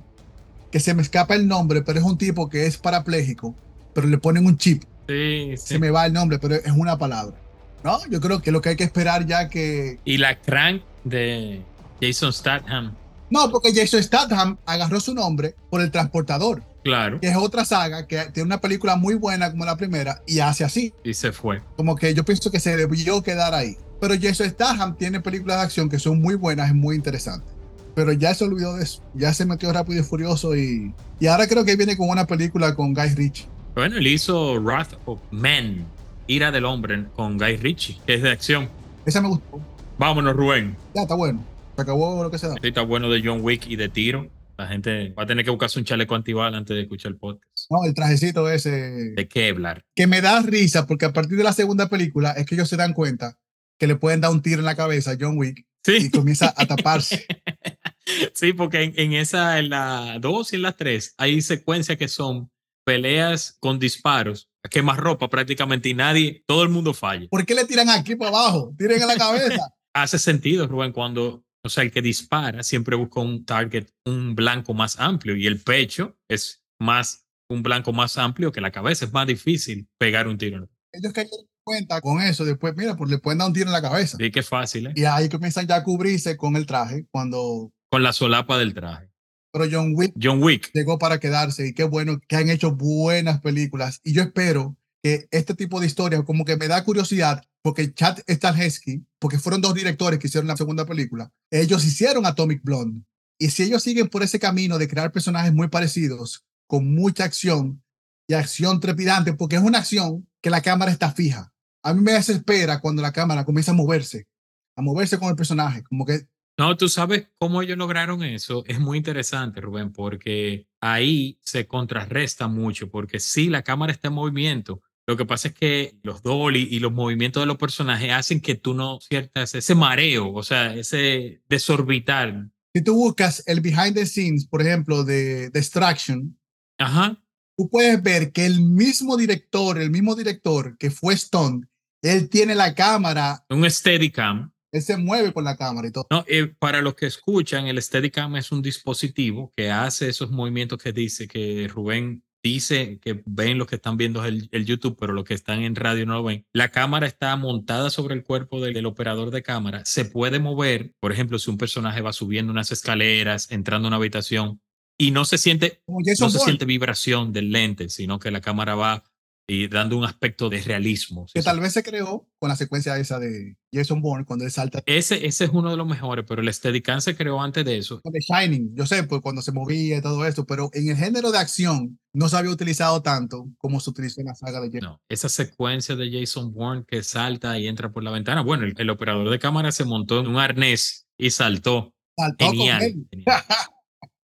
que 0.71 0.79
se 0.79 0.93
me 0.93 1.01
escapa 1.01 1.35
el 1.35 1.47
nombre, 1.47 1.81
pero 1.81 1.99
es 1.99 2.05
un 2.05 2.17
tipo 2.17 2.49
que 2.49 2.65
es 2.65 2.77
parapléjico, 2.77 3.55
pero 3.93 4.07
le 4.07 4.17
ponen 4.17 4.45
un 4.45 4.57
chip. 4.57 4.83
Sí, 5.07 5.55
sí. 5.57 5.67
Se 5.73 5.79
me 5.79 5.89
va 5.89 6.05
el 6.05 6.13
nombre, 6.13 6.37
pero 6.37 6.55
es 6.55 6.71
una 6.71 6.97
palabra. 6.97 7.35
No, 7.83 7.99
yo 8.09 8.19
creo 8.21 8.41
que 8.41 8.51
lo 8.51 8.61
que 8.61 8.69
hay 8.69 8.75
que 8.75 8.83
esperar 8.83 9.25
ya 9.25 9.49
que... 9.49 9.99
Y 10.05 10.17
la 10.17 10.39
crank 10.39 10.83
de 11.03 11.61
Jason 12.01 12.31
Statham. 12.33 12.93
No, 13.29 13.49
porque 13.49 13.73
Jason 13.73 14.03
Statham 14.03 14.57
agarró 14.65 14.99
su 14.99 15.13
nombre 15.13 15.55
por 15.69 15.81
el 15.81 15.89
transportador, 15.91 16.61
Claro. 16.83 17.19
que 17.19 17.27
es 17.27 17.35
otra 17.35 17.65
saga 17.65 18.07
que 18.07 18.17
tiene 18.33 18.47
una 18.47 18.59
película 18.61 18.95
muy 18.95 19.15
buena 19.15 19.49
como 19.51 19.65
la 19.65 19.77
primera 19.77 20.21
y 20.27 20.39
hace 20.39 20.63
así. 20.63 20.93
Y 21.03 21.13
se 21.13 21.31
fue. 21.31 21.61
Como 21.75 21.95
que 21.95 22.13
yo 22.13 22.23
pienso 22.25 22.51
que 22.51 22.59
se 22.59 22.75
debió 22.75 23.21
quedar 23.23 23.53
ahí. 23.53 23.77
Pero 23.99 24.13
Jason 24.19 24.49
Statham 24.49 24.95
tiene 24.97 25.19
películas 25.19 25.57
de 25.57 25.63
acción 25.63 25.89
que 25.89 25.99
son 25.99 26.21
muy 26.21 26.35
buenas 26.35 26.71
y 26.71 26.73
muy 26.73 26.95
interesantes. 26.95 27.53
Pero 27.95 28.13
ya 28.13 28.33
se 28.33 28.45
olvidó 28.45 28.77
de 28.77 28.83
eso. 28.83 29.03
Ya 29.13 29.33
se 29.33 29.45
metió 29.45 29.73
rápido 29.73 29.99
y 29.99 30.03
furioso 30.03 30.55
y, 30.55 30.93
y 31.19 31.27
ahora 31.27 31.47
creo 31.47 31.65
que 31.65 31.75
viene 31.75 31.97
con 31.97 32.09
una 32.09 32.25
película 32.25 32.75
con 32.75 32.93
Guy 32.93 33.09
Ritchie. 33.15 33.47
Bueno, 33.75 33.97
él 33.97 34.07
hizo 34.07 34.59
Wrath 34.61 34.93
of 35.05 35.19
Man, 35.31 35.85
Ira 36.27 36.51
del 36.51 36.65
Hombre, 36.65 37.05
con 37.15 37.37
Guy 37.37 37.57
Ritchie, 37.57 37.99
que 38.05 38.15
es 38.15 38.21
de 38.21 38.31
acción. 38.31 38.69
Esa 39.05 39.21
me 39.21 39.29
gustó. 39.29 39.59
Vámonos, 39.97 40.35
Rubén. 40.35 40.77
Ya 40.95 41.01
está 41.01 41.15
bueno. 41.15 41.43
Se 41.75 41.81
acabó 41.81 42.23
lo 42.23 42.31
que 42.31 42.37
se 42.37 42.47
da. 42.47 42.55
Este 42.55 42.69
está 42.69 42.81
bueno 42.81 43.09
de 43.09 43.21
John 43.23 43.39
Wick 43.41 43.67
y 43.67 43.75
de 43.75 43.89
tiro. 43.89 44.29
La 44.57 44.67
gente 44.67 45.13
va 45.17 45.23
a 45.23 45.25
tener 45.25 45.45
que 45.45 45.51
buscarse 45.51 45.79
un 45.79 45.85
chaleco 45.85 46.15
antibal 46.15 46.53
antes 46.53 46.75
de 46.75 46.81
escuchar 46.81 47.13
el 47.13 47.17
podcast. 47.17 47.65
No, 47.69 47.85
el 47.85 47.93
trajecito 47.93 48.49
ese 48.49 48.69
¿De 49.15 49.49
hablar? 49.49 49.85
que 49.95 50.05
me 50.05 50.19
da 50.19 50.41
risa 50.41 50.85
porque 50.85 51.05
a 51.05 51.13
partir 51.13 51.37
de 51.37 51.45
la 51.45 51.53
segunda 51.53 51.87
película 51.87 52.31
es 52.31 52.45
que 52.45 52.55
ellos 52.55 52.67
se 52.67 52.75
dan 52.75 52.93
cuenta 52.93 53.37
que 53.79 53.87
le 53.87 53.95
pueden 53.95 54.21
dar 54.21 54.31
un 54.31 54.41
tiro 54.41 54.59
en 54.59 54.65
la 54.65 54.75
cabeza 54.75 55.11
a 55.11 55.17
John 55.19 55.37
Wick 55.37 55.59
y 55.59 55.69
Sí, 55.85 56.11
comienza 56.11 56.53
a 56.55 56.67
taparse. 56.67 57.25
sí 58.33 58.53
porque 58.53 58.83
en, 58.83 58.93
en 58.97 59.13
esa, 59.13 59.59
en 59.59 59.69
la 59.69 60.17
2 60.19 60.53
y 60.53 60.55
en 60.57 60.61
la 60.61 60.73
3, 60.73 61.15
hay 61.17 61.41
secuencias 61.41 61.97
que 61.97 62.07
son 62.07 62.51
peleas 62.85 63.57
con 63.59 63.79
disparos, 63.79 64.49
quemas 64.69 64.97
ropa 64.97 65.29
prácticamente 65.29 65.89
y 65.89 65.93
nadie, 65.93 66.43
todo 66.47 66.63
el 66.63 66.69
mundo 66.69 66.93
falla. 66.93 67.27
¿Por 67.29 67.45
qué 67.45 67.55
le 67.55 67.65
tiran 67.65 67.89
aquí 67.89 68.15
para 68.15 68.29
abajo? 68.29 68.73
Tiren 68.77 69.01
en 69.01 69.07
la 69.07 69.17
cabeza. 69.17 69.73
Hace 69.93 70.19
sentido, 70.19 70.67
Rubén, 70.67 70.91
cuando, 70.91 71.43
o 71.63 71.69
sea, 71.69 71.83
el 71.83 71.91
que 71.91 72.01
dispara 72.01 72.63
siempre 72.63 72.95
busca 72.95 73.21
un 73.21 73.45
target, 73.45 73.87
un 74.05 74.35
blanco 74.35 74.73
más 74.73 74.99
amplio 74.99 75.35
y 75.35 75.47
el 75.47 75.61
pecho 75.61 76.17
es 76.27 76.63
más, 76.79 77.25
un 77.49 77.63
blanco 77.63 77.93
más 77.93 78.17
amplio 78.17 78.51
que 78.51 78.61
la 78.61 78.71
cabeza. 78.71 79.05
Es 79.05 79.13
más 79.13 79.27
difícil 79.27 79.87
pegar 79.97 80.27
un 80.27 80.37
tiro. 80.37 80.69
Ellos 80.91 81.13
cayeron 81.13 81.39
en 81.41 81.47
cuenta 81.69 82.01
con 82.01 82.19
eso. 82.19 82.45
Después, 82.45 82.73
mira, 82.75 82.95
pues 82.95 83.11
le 83.11 83.19
pueden 83.19 83.37
dar 83.37 83.47
un 83.47 83.53
tiro 83.53 83.67
en 83.67 83.73
la 83.73 83.81
cabeza. 83.81 84.17
Sí, 84.17 84.31
que 84.31 84.41
fácil, 84.41 84.87
¿eh? 84.87 84.93
Y 84.95 85.03
ahí 85.05 85.29
comienzan 85.29 85.67
ya 85.67 85.75
a 85.75 85.83
cubrirse 85.83 86.35
con 86.35 86.55
el 86.55 86.65
traje 86.65 87.05
cuando... 87.11 87.71
Con 87.91 88.01
la 88.01 88.11
solapa 88.11 88.57
del 88.57 88.73
traje. 88.73 89.11
Pero 89.51 89.65
John 89.71 89.93
Wick 89.95 90.13
John 90.21 90.41
Wick. 90.41 90.71
llegó 90.73 90.97
para 90.97 91.19
quedarse 91.19 91.67
y 91.67 91.73
qué 91.73 91.83
bueno 91.83 92.19
que 92.27 92.35
han 92.35 92.49
hecho 92.49 92.75
buenas 92.75 93.39
películas. 93.41 94.01
Y 94.03 94.13
yo 94.13 94.23
espero 94.23 94.77
que 95.03 95.27
este 95.29 95.53
tipo 95.53 95.79
de 95.79 95.85
historias 95.85 96.23
como 96.23 96.43
que 96.43 96.57
me 96.57 96.67
da 96.67 96.83
curiosidad 96.83 97.43
porque 97.61 97.93
Chad 97.93 98.19
Stahelski, 98.27 99.05
porque 99.19 99.37
fueron 99.37 99.61
dos 99.61 99.75
directores 99.75 100.17
que 100.17 100.27
hicieron 100.27 100.47
la 100.47 100.57
segunda 100.57 100.85
película, 100.85 101.31
ellos 101.51 101.85
hicieron 101.85 102.25
Atomic 102.25 102.63
Blonde. 102.63 103.03
Y 103.37 103.49
si 103.51 103.63
ellos 103.63 103.83
siguen 103.83 104.07
por 104.07 104.23
ese 104.23 104.39
camino 104.39 104.77
de 104.77 104.87
crear 104.87 105.11
personajes 105.11 105.53
muy 105.53 105.67
parecidos, 105.67 106.45
con 106.67 106.93
mucha 106.93 107.25
acción, 107.25 107.81
y 108.29 108.35
acción 108.35 108.79
trepidante, 108.79 109.33
porque 109.33 109.55
es 109.55 109.61
una 109.63 109.79
acción 109.79 110.27
que 110.39 110.51
la 110.51 110.61
cámara 110.61 110.91
está 110.91 111.11
fija. 111.11 111.51
A 111.83 111.93
mí 111.93 112.01
me 112.01 112.13
desespera 112.13 112.79
cuando 112.81 113.01
la 113.01 113.11
cámara 113.11 113.45
comienza 113.45 113.71
a 113.71 113.75
moverse, 113.75 114.27
a 114.75 114.81
moverse 114.81 115.17
con 115.17 115.29
el 115.29 115.35
personaje, 115.35 115.83
como 115.83 116.05
que 116.05 116.27
No, 116.57 116.75
tú 116.75 116.89
sabes 116.89 117.27
cómo 117.37 117.61
ellos 117.61 117.77
lograron 117.77 118.21
eso. 118.23 118.63
Es 118.67 118.79
muy 118.79 118.97
interesante, 118.97 119.61
Rubén, 119.61 119.93
porque 119.93 120.67
ahí 120.81 121.39
se 121.41 121.67
contrarresta 121.67 122.47
mucho, 122.49 122.89
porque 122.89 123.19
sí, 123.19 123.49
la 123.49 123.63
cámara 123.63 123.93
está 123.93 124.09
en 124.09 124.15
movimiento. 124.15 124.81
Lo 125.07 125.17
que 125.17 125.25
pasa 125.25 125.47
es 125.47 125.53
que 125.55 125.97
los 126.03 126.21
dolly 126.21 126.67
y 126.69 126.79
los 126.79 126.91
movimientos 126.91 127.41
de 127.41 127.47
los 127.47 127.57
personajes 127.57 128.11
hacen 128.11 128.41
que 128.41 128.55
tú 128.55 128.73
no 128.73 128.99
sientas 128.99 129.55
ese 129.55 129.73
mareo, 129.73 130.31
o 130.33 130.43
sea, 130.43 130.75
ese 130.75 131.41
desorbitar. 131.49 132.47
si 132.75 132.83
tú 132.83 132.93
buscas 132.93 133.41
el 133.47 133.61
behind 133.61 133.95
the 133.95 134.05
scenes, 134.05 134.45
por 134.45 134.61
ejemplo, 134.61 135.03
de 135.03 135.49
Destruction, 135.49 136.37
Ajá. 136.77 137.17
tú 137.57 137.67
puedes 137.69 138.03
ver 138.03 138.31
que 138.31 138.45
el 138.45 138.61
mismo 138.61 139.17
director, 139.17 139.79
el 139.81 139.89
mismo 139.89 140.13
director 140.13 140.77
que 140.77 140.91
fue 140.91 141.15
Stone, 141.15 141.65
él 142.01 142.29
tiene 142.29 142.55
la 142.55 142.73
cámara, 142.75 143.43
Un 143.49 143.69
Steadicam. 143.69 144.51
él 144.71 144.81
se 144.81 144.97
mueve 144.97 145.33
con 145.33 145.43
la 145.43 145.57
cámara 145.57 145.87
y 145.87 145.91
todo. 145.91 146.07
No, 146.09 146.23
eh, 146.27 146.47
para 146.59 146.81
los 146.81 146.95
que 146.95 147.05
escuchan, 147.07 147.67
el 147.67 147.81
Steadicam 147.81 148.35
es 148.35 148.51
un 148.51 148.61
dispositivo 148.61 149.51
que 149.55 149.71
hace 149.71 150.09
esos 150.09 150.31
movimientos 150.31 150.77
que 150.81 150.93
dice 150.93 151.27
que 151.27 151.67
Rubén 151.67 152.23
dice 152.41 152.99
que 153.01 153.21
ven 153.25 153.57
los 153.57 153.67
que 153.67 153.75
están 153.75 153.97
viendo 153.97 154.23
el, 154.23 154.47
el 154.53 154.65
YouTube, 154.65 154.95
pero 154.97 155.11
los 155.11 155.25
que 155.25 155.33
están 155.33 155.61
en 155.61 155.75
radio 155.75 156.05
no 156.05 156.13
lo 156.13 156.23
ven. 156.23 156.45
La 156.53 156.69
cámara 156.69 157.05
está 157.05 157.35
montada 157.35 157.89
sobre 157.89 158.15
el 158.15 158.23
cuerpo 158.23 158.61
del, 158.61 158.73
del 158.73 158.85
operador 158.85 159.29
de 159.29 159.43
cámara. 159.43 159.83
Se 159.83 160.05
puede 160.05 160.39
mover, 160.39 160.93
por 161.01 161.11
ejemplo, 161.11 161.37
si 161.37 161.49
un 161.51 161.57
personaje 161.57 161.99
va 162.01 162.13
subiendo 162.13 162.51
unas 162.53 162.71
escaleras, 162.71 163.51
entrando 163.51 163.87
a 163.87 163.89
una 163.89 163.97
habitación 163.97 164.61
y 164.97 165.11
no 165.11 165.25
se 165.25 165.37
siente, 165.37 165.81
no 165.87 166.29
se 166.29 166.39
siente 166.39 166.63
vibración 166.63 167.33
del 167.33 167.51
lente, 167.51 167.89
sino 167.89 168.19
que 168.19 168.31
la 168.31 168.39
cámara 168.39 168.75
va 168.75 169.03
y 169.49 169.67
dando 169.67 169.97
un 169.97 170.05
aspecto 170.05 170.47
de 170.47 170.61
realismo. 170.61 171.25
que 171.33 171.41
Sí, 171.41 171.45
tal 171.45 171.59
vez 171.59 171.73
se 171.73 171.81
creó 171.83 172.27
con 172.37 172.49
la 172.49 172.55
secuencia 172.55 172.97
esa 172.97 173.19
de 173.19 173.57
Jason 173.73 174.01
Bourne 174.01 174.23
cuando 174.25 174.45
él 174.45 174.51
salta 174.51 174.81
Ese, 174.85 175.25
ese 175.25 175.45
es 175.45 175.51
uno 175.51 175.71
de 175.71 175.77
los 175.77 175.87
mejores, 175.87 176.23
pero 176.27 176.41
el 176.41 176.53
Steadicam 176.53 177.01
se 177.01 177.15
creó 177.15 177.41
antes 177.41 177.65
de 177.65 177.77
eso. 177.77 177.99
de 178.03 178.19
Shining. 178.19 178.75
Yo 178.75 178.85
sé, 178.85 179.03
pues 179.03 179.21
cuando 179.21 179.41
se 179.41 179.51
movía 179.51 179.97
y 179.97 180.01
todo 180.01 180.25
esto, 180.25 180.45
pero 180.45 180.69
en 180.73 180.89
el 180.89 180.95
género 180.97 181.31
de 181.31 181.39
acción 181.39 181.99
no 182.13 182.29
se 182.29 182.37
había 182.37 182.51
utilizado 182.51 183.01
tanto 183.01 183.47
como 183.57 183.79
se 183.79 183.89
utilizó 183.89 184.21
en 184.21 184.27
la 184.27 184.35
saga 184.35 184.61
de 184.61 184.67
Jason. 184.67 184.81
No, 184.91 185.01
esa 185.09 185.29
secuencia 185.29 185.95
de 185.95 186.11
Jason 186.11 186.53
Bourne 186.53 186.83
que 186.87 187.01
salta 187.03 187.57
y 187.57 187.67
entra 187.67 187.91
por 187.91 188.03
la 188.03 188.11
ventana. 188.11 188.41
Bueno, 188.41 188.65
el, 188.65 188.73
el 188.77 188.89
operador 188.89 189.29
de 189.29 189.39
cámara 189.39 189.71
se 189.71 189.83
montó 189.83 190.19
en 190.19 190.27
un 190.27 190.37
arnés 190.37 191.07
y 191.17 191.31
saltó. 191.31 191.93
Saltó 192.15 192.45
con 192.45 192.55
Genial. 192.55 192.81
él. 192.83 193.07
genial. 193.09 193.43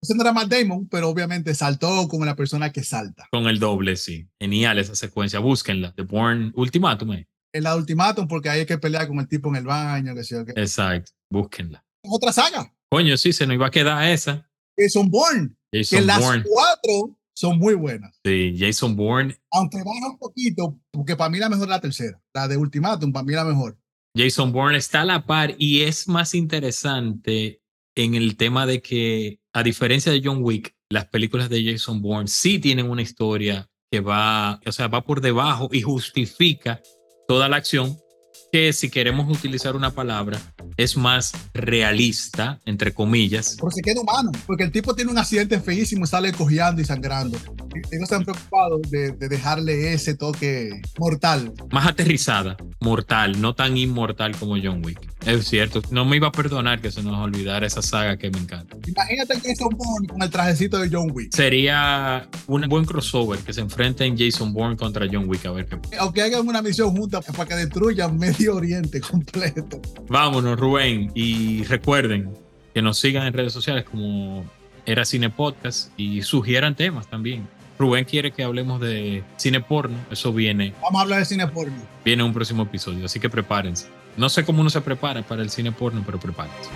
Ese 0.02 0.14
no 0.14 0.22
era 0.22 0.32
Matt 0.32 0.48
Damon, 0.48 0.88
pero 0.88 1.08
obviamente 1.10 1.54
saltó 1.54 2.08
como 2.08 2.24
la 2.24 2.34
persona 2.34 2.72
que 2.72 2.82
salta. 2.82 3.28
Con 3.30 3.46
el 3.46 3.58
doble, 3.58 3.96
sí. 3.96 4.26
Genial 4.40 4.78
esa 4.78 4.94
secuencia. 4.94 5.40
Búsquenla. 5.40 5.92
The 5.94 6.02
Bourne 6.02 6.52
Ultimatum. 6.54 7.12
eh. 7.12 7.28
En 7.52 7.64
la 7.64 7.76
Ultimatum, 7.76 8.26
porque 8.28 8.48
hay 8.48 8.64
que 8.64 8.78
pelear 8.78 9.08
con 9.08 9.18
el 9.18 9.28
tipo 9.28 9.48
en 9.50 9.56
el 9.56 9.64
baño, 9.64 10.14
que. 10.14 10.52
Exacto. 10.60 11.12
Búsquenla. 11.30 11.84
Otra 12.02 12.32
saga, 12.32 12.72
Coño, 12.90 13.16
sí, 13.16 13.32
se 13.32 13.46
nos 13.46 13.54
iba 13.54 13.66
a 13.66 13.70
quedar 13.70 14.08
esa. 14.10 14.48
Jason 14.78 15.10
Bourne, 15.10 15.50
que 15.70 15.84
Jason 15.84 16.06
las 16.06 16.20
Bourne. 16.20 16.44
cuatro 16.44 17.18
son 17.34 17.58
muy 17.58 17.74
buenas. 17.74 18.18
Sí, 18.24 18.54
Jason 18.58 18.96
Bourne. 18.96 19.36
Aunque 19.52 19.78
baja 19.78 20.10
un 20.10 20.18
poquito, 20.18 20.78
porque 20.90 21.14
para 21.16 21.28
mí 21.28 21.38
la 21.38 21.48
mejor 21.50 21.64
es 21.64 21.70
la 21.70 21.80
tercera. 21.80 22.20
La 22.32 22.48
de 22.48 22.56
Ultimatum, 22.56 23.12
para 23.12 23.24
mí 23.24 23.32
la 23.34 23.44
mejor. 23.44 23.78
Jason 24.16 24.50
Bourne 24.52 24.78
está 24.78 25.02
a 25.02 25.04
la 25.04 25.26
par 25.26 25.54
y 25.58 25.82
es 25.82 26.08
más 26.08 26.34
interesante 26.34 27.62
en 27.94 28.14
el 28.14 28.36
tema 28.36 28.66
de 28.66 28.80
que, 28.80 29.39
a 29.52 29.62
diferencia 29.62 30.12
de 30.12 30.20
John 30.22 30.38
Wick, 30.42 30.74
las 30.88 31.06
películas 31.06 31.48
de 31.48 31.64
Jason 31.64 32.00
Bourne 32.00 32.28
sí 32.28 32.58
tienen 32.58 32.88
una 32.88 33.02
historia 33.02 33.68
que 33.90 34.00
va, 34.00 34.60
o 34.64 34.72
sea, 34.72 34.88
va 34.88 35.02
por 35.02 35.20
debajo 35.20 35.68
y 35.72 35.82
justifica 35.82 36.80
toda 37.26 37.48
la 37.48 37.56
acción, 37.56 37.96
que 38.52 38.72
si 38.72 38.90
queremos 38.90 39.28
utilizar 39.36 39.74
una 39.74 39.90
palabra, 39.90 40.40
es 40.76 40.96
más 40.96 41.32
realista, 41.54 42.60
entre 42.64 42.92
comillas. 42.92 43.56
Pero 43.58 43.70
se 43.70 43.82
queda 43.82 44.00
humano, 44.00 44.32
porque 44.46 44.64
el 44.64 44.72
tipo 44.72 44.94
tiene 44.94 45.10
un 45.10 45.18
accidente 45.18 45.60
feísimo 45.60 46.04
y 46.04 46.08
sale 46.08 46.32
cojeando 46.32 46.80
y 46.80 46.84
sangrando. 46.84 47.38
Y 47.92 47.96
no 47.96 48.04
están 48.04 48.24
preocupados 48.24 48.82
de, 48.90 49.12
de 49.12 49.28
dejarle 49.28 49.92
ese 49.92 50.14
toque 50.14 50.80
mortal. 50.98 51.52
Más 51.70 51.86
aterrizada, 51.86 52.56
mortal, 52.80 53.40
no 53.40 53.54
tan 53.54 53.76
inmortal 53.76 54.36
como 54.36 54.56
John 54.62 54.84
Wick. 54.84 55.10
Es 55.26 55.48
cierto, 55.48 55.82
no 55.90 56.04
me 56.04 56.16
iba 56.16 56.28
a 56.28 56.32
perdonar 56.32 56.80
que 56.80 56.90
se 56.90 57.02
nos 57.02 57.18
olvidara 57.18 57.66
esa 57.66 57.82
saga 57.82 58.16
que 58.16 58.30
me 58.30 58.38
encanta. 58.38 58.76
Imagínate 58.86 59.34
a 59.34 59.40
Jason 59.40 59.68
Bourne 59.76 60.08
con 60.08 60.22
el 60.22 60.30
trajecito 60.30 60.78
de 60.78 60.88
John 60.90 61.10
Wick. 61.12 61.34
Sería 61.34 62.26
un 62.46 62.62
buen 62.68 62.86
crossover 62.86 63.38
que 63.40 63.52
se 63.52 63.60
enfrenten 63.60 64.16
Jason 64.16 64.52
Bourne 64.52 64.76
contra 64.76 65.06
John 65.10 65.28
Wick. 65.28 65.44
A 65.44 65.52
ver 65.52 65.66
qué. 65.66 65.78
Aunque 65.98 66.22
hagan 66.22 66.48
una 66.48 66.62
misión 66.62 66.96
junta 66.96 67.20
para 67.20 67.46
que 67.46 67.54
destruyan 67.54 68.16
Medio 68.16 68.56
Oriente 68.56 69.00
completo. 69.10 69.80
Vámonos, 70.08 70.49
Rubén. 70.56 71.10
Y 71.14 71.64
recuerden 71.64 72.32
que 72.74 72.82
nos 72.82 72.98
sigan 72.98 73.26
en 73.26 73.32
redes 73.32 73.52
sociales 73.52 73.84
como 73.84 74.44
Era 74.86 75.04
Cine 75.04 75.30
Podcast 75.30 75.92
y 75.98 76.22
sugieran 76.22 76.74
temas 76.74 77.08
también. 77.08 77.48
Rubén 77.78 78.04
quiere 78.04 78.30
que 78.30 78.42
hablemos 78.44 78.80
de 78.80 79.24
cine 79.36 79.60
porno. 79.60 79.96
Eso 80.10 80.32
viene, 80.32 80.74
Vamos 80.82 80.98
a 81.00 81.02
hablar 81.02 81.18
de 81.20 81.24
cine 81.24 81.46
porno. 81.46 81.74
viene 82.04 82.22
en 82.22 82.28
un 82.28 82.34
próximo 82.34 82.64
episodio. 82.64 83.06
Así 83.06 83.18
que 83.18 83.30
prepárense. 83.30 83.86
No 84.16 84.28
sé 84.28 84.44
cómo 84.44 84.60
uno 84.60 84.68
se 84.70 84.80
prepara 84.82 85.22
para 85.22 85.40
el 85.40 85.48
cine 85.50 85.72
porno, 85.72 86.02
pero 86.04 86.18
prepárense. 86.20 86.68